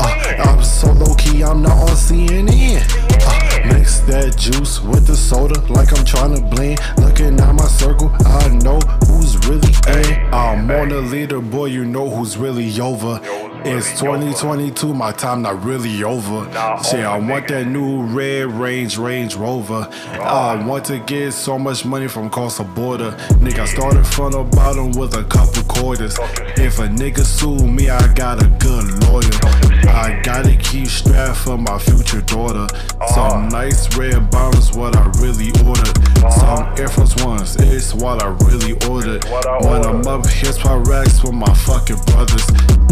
Uh, 0.00 0.46
I'm 0.48 0.62
so 0.64 0.92
low 0.92 1.14
key, 1.14 1.44
I'm 1.44 1.60
not 1.62 1.76
on 1.76 1.96
CNN. 1.96 2.80
Uh, 3.28 3.74
mix 3.74 4.00
that 4.00 4.36
juice 4.36 4.80
with 4.80 5.06
the 5.06 5.16
soda 5.16 5.60
like 5.72 5.96
I'm 5.96 6.04
trying 6.04 6.34
to 6.36 6.42
blend. 6.42 6.80
Looking 6.98 7.38
at 7.38 7.54
my 7.54 7.66
circle, 7.66 8.10
I 8.24 8.48
know 8.64 8.78
who's 9.06 9.36
really 9.46 9.74
in. 9.88 10.32
I'm 10.32 10.70
on 10.70 10.88
the 10.88 11.02
leaderboard, 11.12 11.70
you 11.70 11.84
know 11.84 12.08
who's 12.08 12.36
really 12.38 12.80
over. 12.80 13.20
It's 13.68 13.98
2022, 13.98 14.94
my 14.94 15.10
time 15.10 15.42
not 15.42 15.64
really 15.64 16.04
over. 16.04 16.44
Shit, 16.84 17.04
I 17.04 17.18
want 17.18 17.48
that 17.48 17.66
new 17.66 18.04
red 18.04 18.46
Range 18.52 18.96
Range 18.96 19.34
Rover. 19.34 19.88
I 20.12 20.64
want 20.64 20.84
to 20.84 21.00
get 21.00 21.32
so 21.32 21.58
much 21.58 21.84
money 21.84 22.06
from 22.06 22.26
across 22.26 22.58
the 22.58 22.62
border. 22.64 23.10
Nigga, 23.40 23.60
I 23.60 23.64
started 23.64 24.06
from 24.06 24.32
the 24.32 24.44
bottom 24.44 24.92
with 24.92 25.16
a 25.16 25.24
couple 25.24 25.64
quarters. 25.64 26.16
If 26.56 26.78
a 26.78 26.86
nigga 26.86 27.24
sue 27.24 27.66
me, 27.66 27.90
I 27.90 28.14
got 28.14 28.40
a 28.40 28.46
good 28.46 29.02
lawyer. 29.08 29.34
I 29.90 30.20
gotta 30.22 30.56
keep 30.56 30.86
strapped 30.86 31.38
for 31.38 31.58
my 31.58 31.76
future 31.78 32.20
daughter. 32.22 32.68
Some 33.14 33.48
nice 33.48 33.96
red 33.96 34.30
bottoms, 34.30 34.76
what 34.76 34.94
I 34.94 35.06
really 35.18 35.50
ordered. 35.66 35.90
Some 36.38 36.72
Air 36.78 36.88
Force 36.88 37.16
Ones, 37.24 37.56
it's 37.56 37.94
what 37.94 38.22
I 38.22 38.28
really 38.46 38.74
ordered. 38.88 39.24
When 39.24 39.84
I'm 39.84 40.06
up, 40.06 40.24
here's 40.26 40.62
my 40.64 40.76
racks 40.76 41.18
for 41.18 41.32
my 41.32 41.52
fucking 41.52 41.98
brothers. 42.06 42.46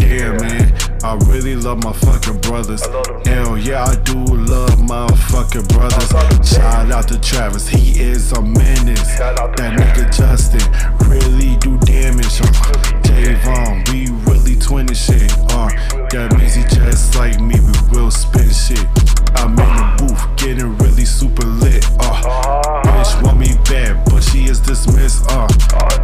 Yeah, 0.05 0.37
man, 0.37 0.73
I 1.03 1.15
really 1.27 1.55
love 1.55 1.83
my 1.83 1.91
fucking 1.91 2.39
brothers. 2.41 2.85
Hell 3.25 3.57
yeah, 3.57 3.85
I 3.85 3.95
do 4.03 4.23
love 4.23 4.81
my 4.81 5.07
fucking 5.07 5.65
brothers. 5.65 6.09
Shout 6.47 6.91
out 6.91 7.07
to 7.07 7.19
Travis, 7.19 7.67
he 7.67 7.99
is 7.99 8.31
a 8.31 8.41
menace. 8.41 9.17
That 9.17 9.35
nigga 9.57 10.15
Justin 10.15 10.61
really 11.09 11.57
do 11.57 11.77
damage. 11.79 12.39
Uh, 12.39 12.45
Javon, 13.01 13.89
we 13.91 14.07
really 14.31 14.55
twinning 14.55 14.95
shit. 14.95 15.31
Uh, 15.51 15.69
that 16.09 16.37
means 16.37 16.53
he 16.53 16.63
just 16.63 17.15
like 17.15 17.39
me, 17.39 17.55
we 17.59 17.97
will 17.97 18.11
spin 18.11 18.49
shit. 18.49 18.85
I'm 19.35 19.51
in 19.51 19.55
the 19.57 19.95
booth, 19.97 20.37
getting 20.37 20.77
really 20.77 21.05
super 21.05 21.45
lit. 21.45 21.83
Uh, 21.99 22.81
bitch 22.83 23.21
want 23.23 23.39
me 23.39 23.55
bad, 23.65 24.05
but 24.15 24.23
she 24.23 24.45
is 24.45 24.61
dismissed. 24.61 25.29
Uh, 25.29 25.45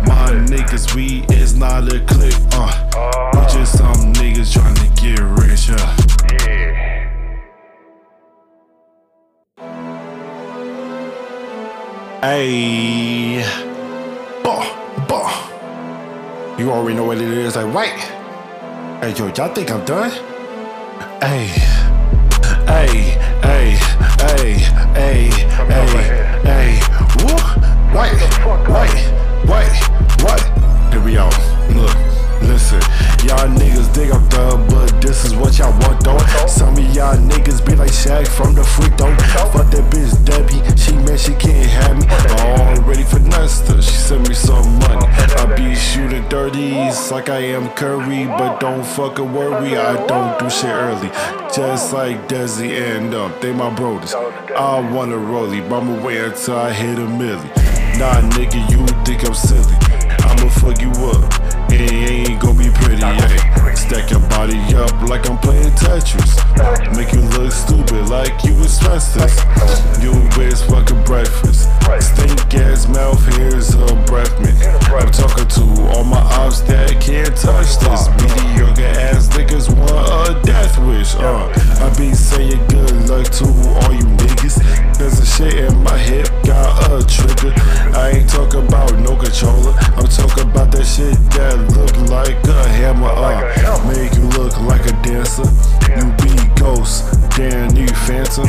my 0.05 0.32
niggas, 0.51 0.93
we 0.93 1.24
is 1.34 1.55
not 1.55 1.88
a 1.93 2.01
clique. 2.01 2.36
Uh, 2.51 3.32
we 3.34 3.39
just 3.53 3.78
some 3.78 4.12
niggas 4.16 4.51
trying 4.51 4.76
to 4.76 4.88
get 5.01 5.20
rich. 5.39 5.70
Uh. 5.72 5.95
Hey, 12.22 13.43
bah, 14.43 15.05
bah. 15.07 16.57
You 16.59 16.70
already 16.70 16.97
know 16.97 17.05
what 17.05 17.18
it 17.18 17.30
is, 17.30 17.55
like 17.55 17.74
right? 17.74 17.99
Hey, 19.01 19.14
yo, 19.16 19.28
y'all 19.28 19.53
think 19.53 19.72
I'm 19.72 19.86
done? 19.86 20.12
Hey, 21.22 21.47
hey, 22.68 23.16
hey, 23.41 23.78
hey, 24.20 24.57
hey, 24.95 25.30
hey, 25.30 25.30
hey, 25.70 26.22
wait, 27.94 28.14
wait, 28.46 29.02
wait, 29.48 29.74
wait. 30.24 30.44
Here 30.92 31.04
we 31.04 31.14
go. 31.14 31.30
Look, 31.76 31.96
listen, 32.42 32.82
y'all 33.28 33.48
niggas 33.48 33.94
think 33.94 34.14
I'm 34.14 34.28
done, 34.30 34.68
but 34.68 35.02
this 35.02 35.26
is 35.26 35.36
what 35.36 35.58
y'all 35.58 35.72
want 35.82 36.04
though. 36.04 36.18
Some 36.48 36.78
of 36.78 36.96
y'all 36.96 37.16
niggas 37.16 37.66
be 37.66 37.76
like 37.76 37.92
Shaq 37.92 38.28
from 38.28 38.56
the 38.56 38.64
free 38.64 38.89
throw. 38.98 39.16
Fuck 39.52 39.72
that 39.72 39.89
bitch 39.92 40.12
Debbie, 40.26 40.62
she 40.78 40.94
man 40.94 41.18
she 41.18 41.34
can't 41.34 41.70
have 41.70 41.98
me. 41.98 42.06
Already 42.42 43.04
for 43.04 43.20
her, 43.20 43.48
she 43.82 43.92
sent 43.92 44.28
me 44.28 44.36
some 44.36 44.80
money. 44.80 45.08
I 45.08 45.54
be 45.56 45.76
shooting 45.76 46.28
thirties 46.30 47.12
like 47.12 47.30
I 47.30 47.39
am 47.39 47.70
Curry, 47.72 48.26
but 48.26 48.60
don't 48.60 48.86
fucking 48.86 49.34
worry, 49.34 49.78
I 49.78 50.06
don't 50.08 50.39
do 50.39 50.50
shit 50.50 50.70
early. 50.70 51.10
Just 51.54 51.94
like 51.94 52.28
Desi 52.28 52.70
and 52.72 53.14
um, 53.14 53.34
they 53.42 53.54
my 53.54 53.70
brothers. 53.74 54.14
I 54.14 54.80
wanna 54.92 55.16
rollie, 55.16 55.68
but 55.70 55.82
I'ma 55.82 56.06
wait 56.06 56.20
until 56.20 56.58
I 56.58 56.72
hit 56.72 56.98
a 56.98 57.08
milli. 57.08 57.61
Nah, 58.02 58.20
nigga, 58.32 58.58
you 58.72 58.84
think 59.06 59.24
I'm 59.28 59.36
silly? 59.36 59.91
I'ma 60.42 60.50
fuck 60.50 60.82
you 60.82 60.89
up. 60.89 61.72
It 61.72 61.92
ain't 61.94 62.42
gonna 62.42 62.58
be 62.58 62.70
pretty, 62.72 62.98
yeah. 63.00 63.74
Stack 63.76 64.10
your 64.10 64.22
body 64.22 64.58
up 64.74 64.92
like 65.08 65.30
I'm 65.30 65.38
playing 65.38 65.70
Tetris. 65.78 66.34
Make 66.98 67.14
you 67.14 67.22
look 67.38 67.52
stupid 67.52 68.10
like 68.10 68.44
you 68.44 68.56
was 68.56 68.82
asbestos. 68.82 70.02
You 70.02 70.14
waste 70.38 70.66
fucking 70.66 71.04
breakfast. 71.04 71.70
Stink 72.00 72.56
ass 72.56 72.88
mouth, 72.88 73.22
here's 73.36 73.76
a 73.76 73.86
breath 74.08 74.34
mint. 74.42 74.58
I'm 74.89 75.12
talking 75.12 75.48
to 75.48 75.64
all 75.94 76.04
my 76.04 76.22
ops 76.42 76.62
that 76.62 77.00
can't 77.00 77.36
touch 77.38 77.78
this. 77.78 78.10
Mediocre 78.18 78.82
ass 78.82 79.28
niggas 79.30 79.70
want 79.70 79.92
a 80.30 80.42
death 80.42 80.80
wish. 80.80 81.14
Uh, 81.16 81.54
I 81.80 81.94
be 82.00 82.16
saying 82.16 82.66
good 82.68 83.10
luck 83.10 83.28
to 83.38 83.46
all 83.46 83.94
you 83.94 84.06
niggas. 84.18 84.58
There's 84.98 85.20
a 85.20 85.26
shit 85.26 85.54
in 85.54 85.84
my 85.84 85.98
hip, 85.98 86.30
got 86.44 86.89
a 86.92 87.06
trigger. 87.06 87.54
I 87.94 88.12
ain't 88.16 88.30
talking 88.30 88.66
about 88.68 88.98
no 89.00 89.16
controller. 89.16 89.74
I'm 89.98 90.08
talking 90.08 90.31
about 90.38 90.72
that 90.72 90.86
shit 90.86 91.16
that 91.36 91.58
look 91.76 91.96
like 92.10 92.38
a 92.48 92.68
hammer. 92.70 93.08
Uh, 93.08 93.42
make 93.88 94.14
you 94.16 94.28
look 94.38 94.56
like 94.62 94.86
a 94.86 94.96
dancer. 95.02 95.48
You 95.92 96.08
be 96.22 96.34
ghost, 96.60 97.10
damn 97.36 97.76
you 97.76 97.88
phantom. 98.06 98.46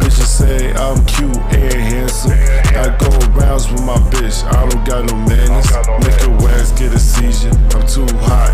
Bitches 0.00 0.26
say 0.26 0.72
I'm 0.74 1.04
cute 1.06 1.36
and 1.52 1.74
handsome. 1.74 2.32
I 2.74 2.90
go 2.98 3.10
rounds 3.38 3.70
with 3.70 3.84
my 3.84 3.96
bitch, 4.10 4.44
I 4.44 4.68
don't 4.68 4.84
got 4.86 5.04
no 5.10 5.16
manners. 5.28 5.68
Make 6.02 6.20
your 6.22 6.50
ass 6.50 6.72
get 6.72 6.92
a 6.92 6.98
seizure. 6.98 7.54
I'm 7.74 7.86
too 7.86 8.08
hot. 8.26 8.52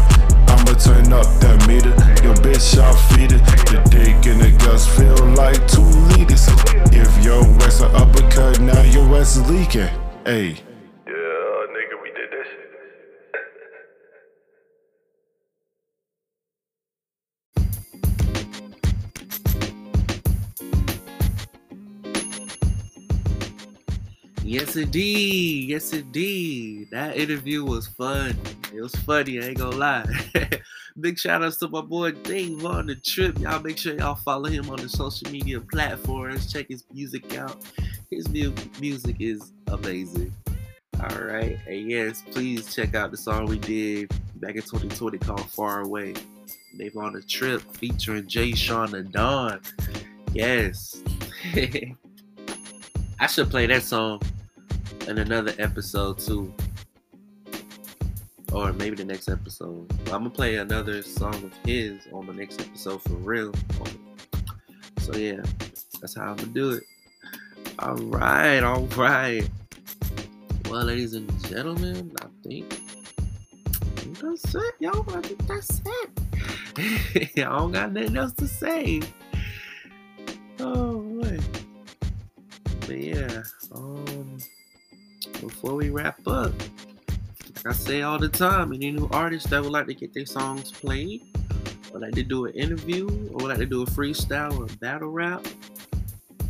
I'ma 0.50 0.74
turn 0.78 1.12
up 1.12 1.26
that 1.40 1.58
meter. 1.68 1.94
Your 2.24 2.34
bitch, 2.42 2.78
I'll 2.78 2.94
feed 3.14 3.32
it. 3.32 3.42
The 3.70 3.78
dick 3.90 4.26
and 4.26 4.40
the 4.40 4.50
guts 4.64 4.86
feel 4.86 5.16
like 5.34 5.66
two 5.68 5.86
liters. 6.12 6.46
If 6.92 7.24
your 7.24 7.44
ass 7.62 7.80
an 7.80 7.94
uppercut, 7.94 8.60
now 8.60 8.82
your 8.82 9.16
ass 9.16 9.36
is 9.36 9.48
leaking. 9.50 9.88
Hey. 10.24 10.69
Yes, 24.50 24.74
indeed. 24.74 25.68
Yes, 25.68 25.92
indeed. 25.92 26.88
That 26.90 27.16
interview 27.16 27.64
was 27.64 27.86
fun. 27.86 28.36
It 28.74 28.80
was 28.80 28.92
funny. 28.96 29.40
I 29.40 29.44
ain't 29.44 29.58
gonna 29.58 29.76
lie. 29.76 30.04
Big 31.00 31.20
shout 31.20 31.44
outs 31.44 31.58
to 31.58 31.68
my 31.68 31.82
boy 31.82 32.10
Davon 32.10 32.88
the 32.88 32.96
Trip. 32.96 33.38
Y'all 33.38 33.62
make 33.62 33.78
sure 33.78 33.94
y'all 33.94 34.16
follow 34.16 34.48
him 34.48 34.68
on 34.68 34.78
the 34.78 34.88
social 34.88 35.30
media 35.30 35.60
platforms. 35.60 36.52
Check 36.52 36.66
his 36.68 36.82
music 36.92 37.32
out. 37.36 37.58
His 38.10 38.28
mu- 38.28 38.52
music 38.80 39.18
is 39.20 39.52
amazing. 39.68 40.34
All 41.00 41.20
right. 41.20 41.56
And 41.68 41.88
yes, 41.88 42.24
please 42.32 42.74
check 42.74 42.96
out 42.96 43.12
the 43.12 43.18
song 43.18 43.46
we 43.46 43.60
did 43.60 44.10
back 44.40 44.56
in 44.56 44.62
2020 44.62 45.18
called 45.18 45.48
Far 45.52 45.82
Away. 45.82 46.14
Davon 46.76 47.12
the 47.12 47.22
Trip 47.22 47.62
featuring 47.76 48.26
Jay 48.26 48.50
Sean 48.50 48.96
and 48.96 49.12
Don. 49.12 49.60
Yes. 50.32 51.04
I 53.20 53.26
should 53.28 53.48
play 53.48 53.66
that 53.66 53.84
song 53.84 54.20
in 55.10 55.18
another 55.18 55.52
episode 55.58 56.18
too. 56.18 56.54
Or 58.52 58.72
maybe 58.72 58.94
the 58.94 59.04
next 59.04 59.28
episode. 59.28 59.90
I'm 60.06 60.22
gonna 60.22 60.30
play 60.30 60.56
another 60.56 61.02
song 61.02 61.34
of 61.34 61.52
his 61.64 62.06
on 62.12 62.26
the 62.26 62.32
next 62.32 62.60
episode 62.60 63.02
for 63.02 63.14
real. 63.14 63.52
So 64.98 65.16
yeah, 65.16 65.42
that's 66.00 66.14
how 66.14 66.30
I'm 66.30 66.36
gonna 66.36 66.52
do 66.52 66.70
it. 66.70 66.84
All 67.80 67.96
right, 67.96 68.60
all 68.60 68.86
right. 68.96 69.48
Well, 70.68 70.84
ladies 70.84 71.14
and 71.14 71.28
gentlemen, 71.44 72.12
I 72.22 72.26
think 72.48 72.80
that's 74.20 74.54
it, 74.54 74.74
yo. 74.78 74.90
I 75.08 75.20
think 75.22 75.46
that's 75.48 75.80
it. 75.84 77.30
I 77.36 77.42
don't 77.42 77.72
got 77.72 77.92
nothing 77.92 78.16
else 78.16 78.32
to 78.34 78.46
say. 78.46 79.00
Oh 80.60 81.00
boy. 81.00 81.38
But 82.86 82.98
yeah, 82.98 83.42
um, 83.72 84.38
before 85.40 85.74
we 85.74 85.90
wrap 85.90 86.26
up, 86.26 86.52
like 87.56 87.66
I 87.66 87.72
say 87.72 88.02
all 88.02 88.18
the 88.18 88.28
time, 88.28 88.72
any 88.72 88.90
new 88.90 89.08
artists 89.12 89.50
that 89.50 89.62
would 89.62 89.72
like 89.72 89.86
to 89.86 89.94
get 89.94 90.14
their 90.14 90.26
songs 90.26 90.70
played, 90.70 91.22
or 91.92 92.00
like 92.00 92.14
to 92.14 92.22
do 92.22 92.46
an 92.46 92.54
interview, 92.54 93.08
or 93.32 93.48
like 93.48 93.58
to 93.58 93.66
do 93.66 93.82
a 93.82 93.86
freestyle 93.86 94.58
or 94.58 94.64
a 94.64 94.76
battle 94.78 95.10
rap, 95.10 95.46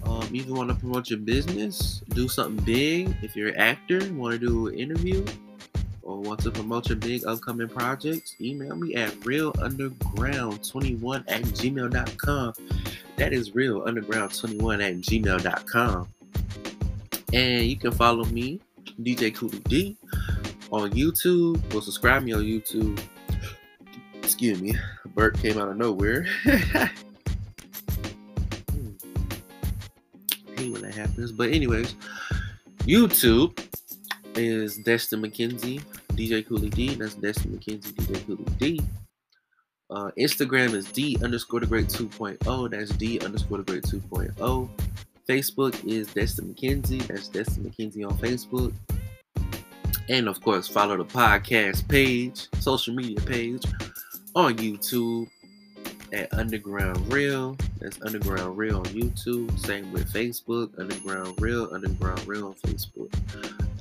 um, 0.05 0.27
you 0.33 0.45
want 0.53 0.69
to 0.71 0.75
promote 0.75 1.11
your 1.11 1.19
business, 1.19 2.03
do 2.11 2.29
something 2.29 2.65
big. 2.65 3.15
If 3.23 3.37
you're 3.37 3.49
an 3.49 3.57
actor, 3.57 4.01
want 4.15 4.41
to 4.41 4.47
do 4.47 4.69
an 4.69 4.75
interview, 4.75 5.25
or 6.03 6.19
want 6.19 6.41
to 6.41 6.51
promote 6.51 6.89
your 6.89 6.99
big 6.99 7.27
upcoming 7.27 7.69
projects, 7.69 8.35
email 8.41 8.75
me 8.75 8.95
at 8.95 9.13
realunderground21 9.21 11.25
at 11.29 11.43
gmail.com. 11.43 12.55
That 13.17 13.33
is 13.33 13.51
realunderground21 13.51 14.83
at 14.83 14.97
gmail.com. 14.97 16.09
And 17.33 17.65
you 17.65 17.77
can 17.77 17.93
follow 17.93 18.25
me, 18.25 18.61
DJ 19.05 19.35
Coolie 19.35 19.65
D, 19.65 19.97
on 20.71 20.91
YouTube. 20.91 21.75
Or 21.75 21.83
subscribe 21.83 22.23
me 22.23 22.33
on 22.33 22.43
YouTube. 22.43 23.01
Excuse 24.23 24.61
me, 24.61 24.75
Bert 25.15 25.39
came 25.39 25.59
out 25.59 25.69
of 25.69 25.77
nowhere. 25.77 26.27
hate 30.61 30.73
when 30.73 30.83
that 30.83 30.95
happens. 30.95 31.33
But 31.33 31.51
anyways, 31.51 31.95
YouTube 32.81 33.59
is 34.35 34.77
Destin 34.79 35.23
McKenzie, 35.23 35.83
DJ 36.13 36.47
Coolie 36.47 36.73
D. 36.73 36.95
That's 36.95 37.15
Destin 37.15 37.59
McKenzie, 37.59 37.93
DJ 37.93 38.17
Coolie 38.25 38.59
D. 38.59 38.81
Uh, 39.91 40.11
Instagram 40.19 40.75
is 40.75 40.87
D 40.93 41.17
underscore 41.23 41.61
the 41.61 41.67
great 41.67 41.89
2.0. 41.89 42.71
That's 42.71 42.91
D 42.93 43.19
underscore 43.21 43.59
the 43.59 43.65
great 43.65 43.83
2.0. 43.83 44.69
Facebook 45.29 45.85
is 45.87 46.13
Destin 46.13 46.55
McKenzie. 46.55 47.07
That's 47.07 47.29
Destin 47.29 47.65
McKenzie 47.65 48.07
on 48.07 48.17
Facebook. 48.19 48.73
And 50.09 50.29
of 50.29 50.41
course, 50.41 50.67
follow 50.67 50.97
the 50.97 51.05
podcast 51.05 51.87
page, 51.89 52.49
social 52.59 52.95
media 52.95 53.21
page 53.21 53.63
on 54.35 54.57
YouTube 54.57 55.29
at 56.13 56.33
Underground 56.35 57.13
Real. 57.13 57.57
That's 57.81 58.01
Underground 58.03 58.57
Real 58.57 58.79
on 58.79 58.85
YouTube. 58.87 59.57
Same 59.59 59.93
with 59.93 60.13
Facebook, 60.13 60.79
Underground 60.79 61.41
Real, 61.41 61.73
Underground 61.73 62.27
Real 62.27 62.49
on 62.49 62.55
Facebook. 62.55 63.11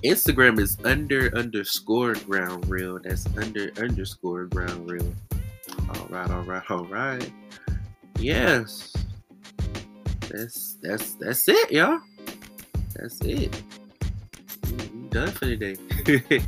Instagram 0.04 0.60
is 0.60 0.78
under 0.86 1.36
underscore 1.38 2.14
ground 2.14 2.70
real. 2.70 3.00
That's 3.00 3.26
under 3.36 3.72
underscore 3.78 4.46
ground 4.46 4.90
real. 4.90 5.14
All 5.90 6.08
right, 6.10 6.30
all 6.30 6.44
right, 6.44 6.72
all 6.72 6.86
right. 6.86 7.30
Yes. 8.18 8.94
That's 10.30 10.78
that's 10.82 11.14
that's 11.16 11.48
it, 11.50 11.72
y'all. 11.72 12.00
That's 12.96 13.20
it. 13.22 13.64
We 14.94 15.10
done 15.10 15.32
for 15.32 15.46
today. 15.46 15.76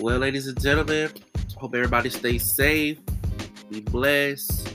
well, 0.00 0.18
ladies 0.18 0.48
and 0.48 0.60
gentlemen, 0.60 1.10
hope 1.56 1.74
everybody 1.74 2.10
stays 2.10 2.50
safe. 2.50 2.98
Be 3.70 3.80
blessed. 3.80 4.74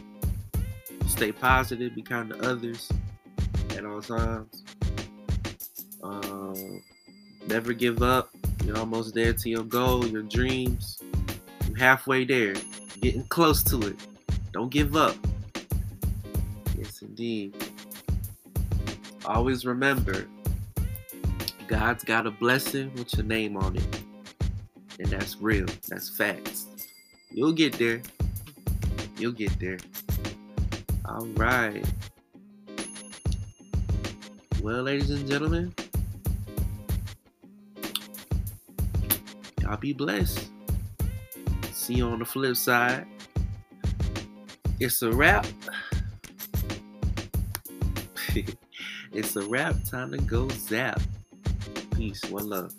Stay 1.07 1.33
positive. 1.33 1.93
Be 1.93 2.01
kind 2.01 2.29
to 2.29 2.49
others 2.49 2.89
at 3.71 3.85
all 3.85 4.01
times. 4.01 4.63
Um, 6.01 6.81
never 7.47 7.73
give 7.73 8.01
up. 8.01 8.29
You're 8.65 8.77
almost 8.77 9.13
there 9.13 9.33
to 9.33 9.49
your 9.49 9.63
goal, 9.63 10.07
your 10.07 10.23
dreams. 10.23 11.01
You're 11.67 11.77
halfway 11.77 12.23
there. 12.23 12.53
Getting 13.01 13.23
close 13.27 13.61
to 13.63 13.81
it. 13.81 14.07
Don't 14.53 14.69
give 14.69 14.95
up. 14.95 15.15
Yes, 16.77 17.01
indeed. 17.01 17.55
Always 19.25 19.65
remember 19.65 20.27
God's 21.67 22.03
got 22.03 22.27
a 22.27 22.31
blessing 22.31 22.93
with 22.95 23.13
your 23.15 23.25
name 23.25 23.55
on 23.55 23.77
it. 23.77 24.03
And 24.99 25.07
that's 25.07 25.37
real. 25.37 25.65
That's 25.87 26.09
facts. 26.09 26.67
You'll 27.31 27.53
get 27.53 27.73
there. 27.73 28.01
You'll 29.17 29.31
get 29.31 29.57
there. 29.59 29.77
All 31.05 31.25
right. 31.35 31.83
Well, 34.61 34.83
ladies 34.83 35.09
and 35.09 35.27
gentlemen, 35.27 35.73
y'all 39.61 39.77
be 39.77 39.93
blessed. 39.93 40.49
See 41.71 41.95
you 41.95 42.05
on 42.07 42.19
the 42.19 42.25
flip 42.25 42.55
side. 42.55 43.05
It's 44.79 45.01
a 45.01 45.11
wrap. 45.11 45.45
It's 49.13 49.35
a 49.35 49.41
wrap. 49.43 49.75
Time 49.83 50.11
to 50.11 50.17
go 50.17 50.49
zap. 50.49 51.01
Peace. 51.95 52.23
One 52.25 52.49
love. 52.49 52.73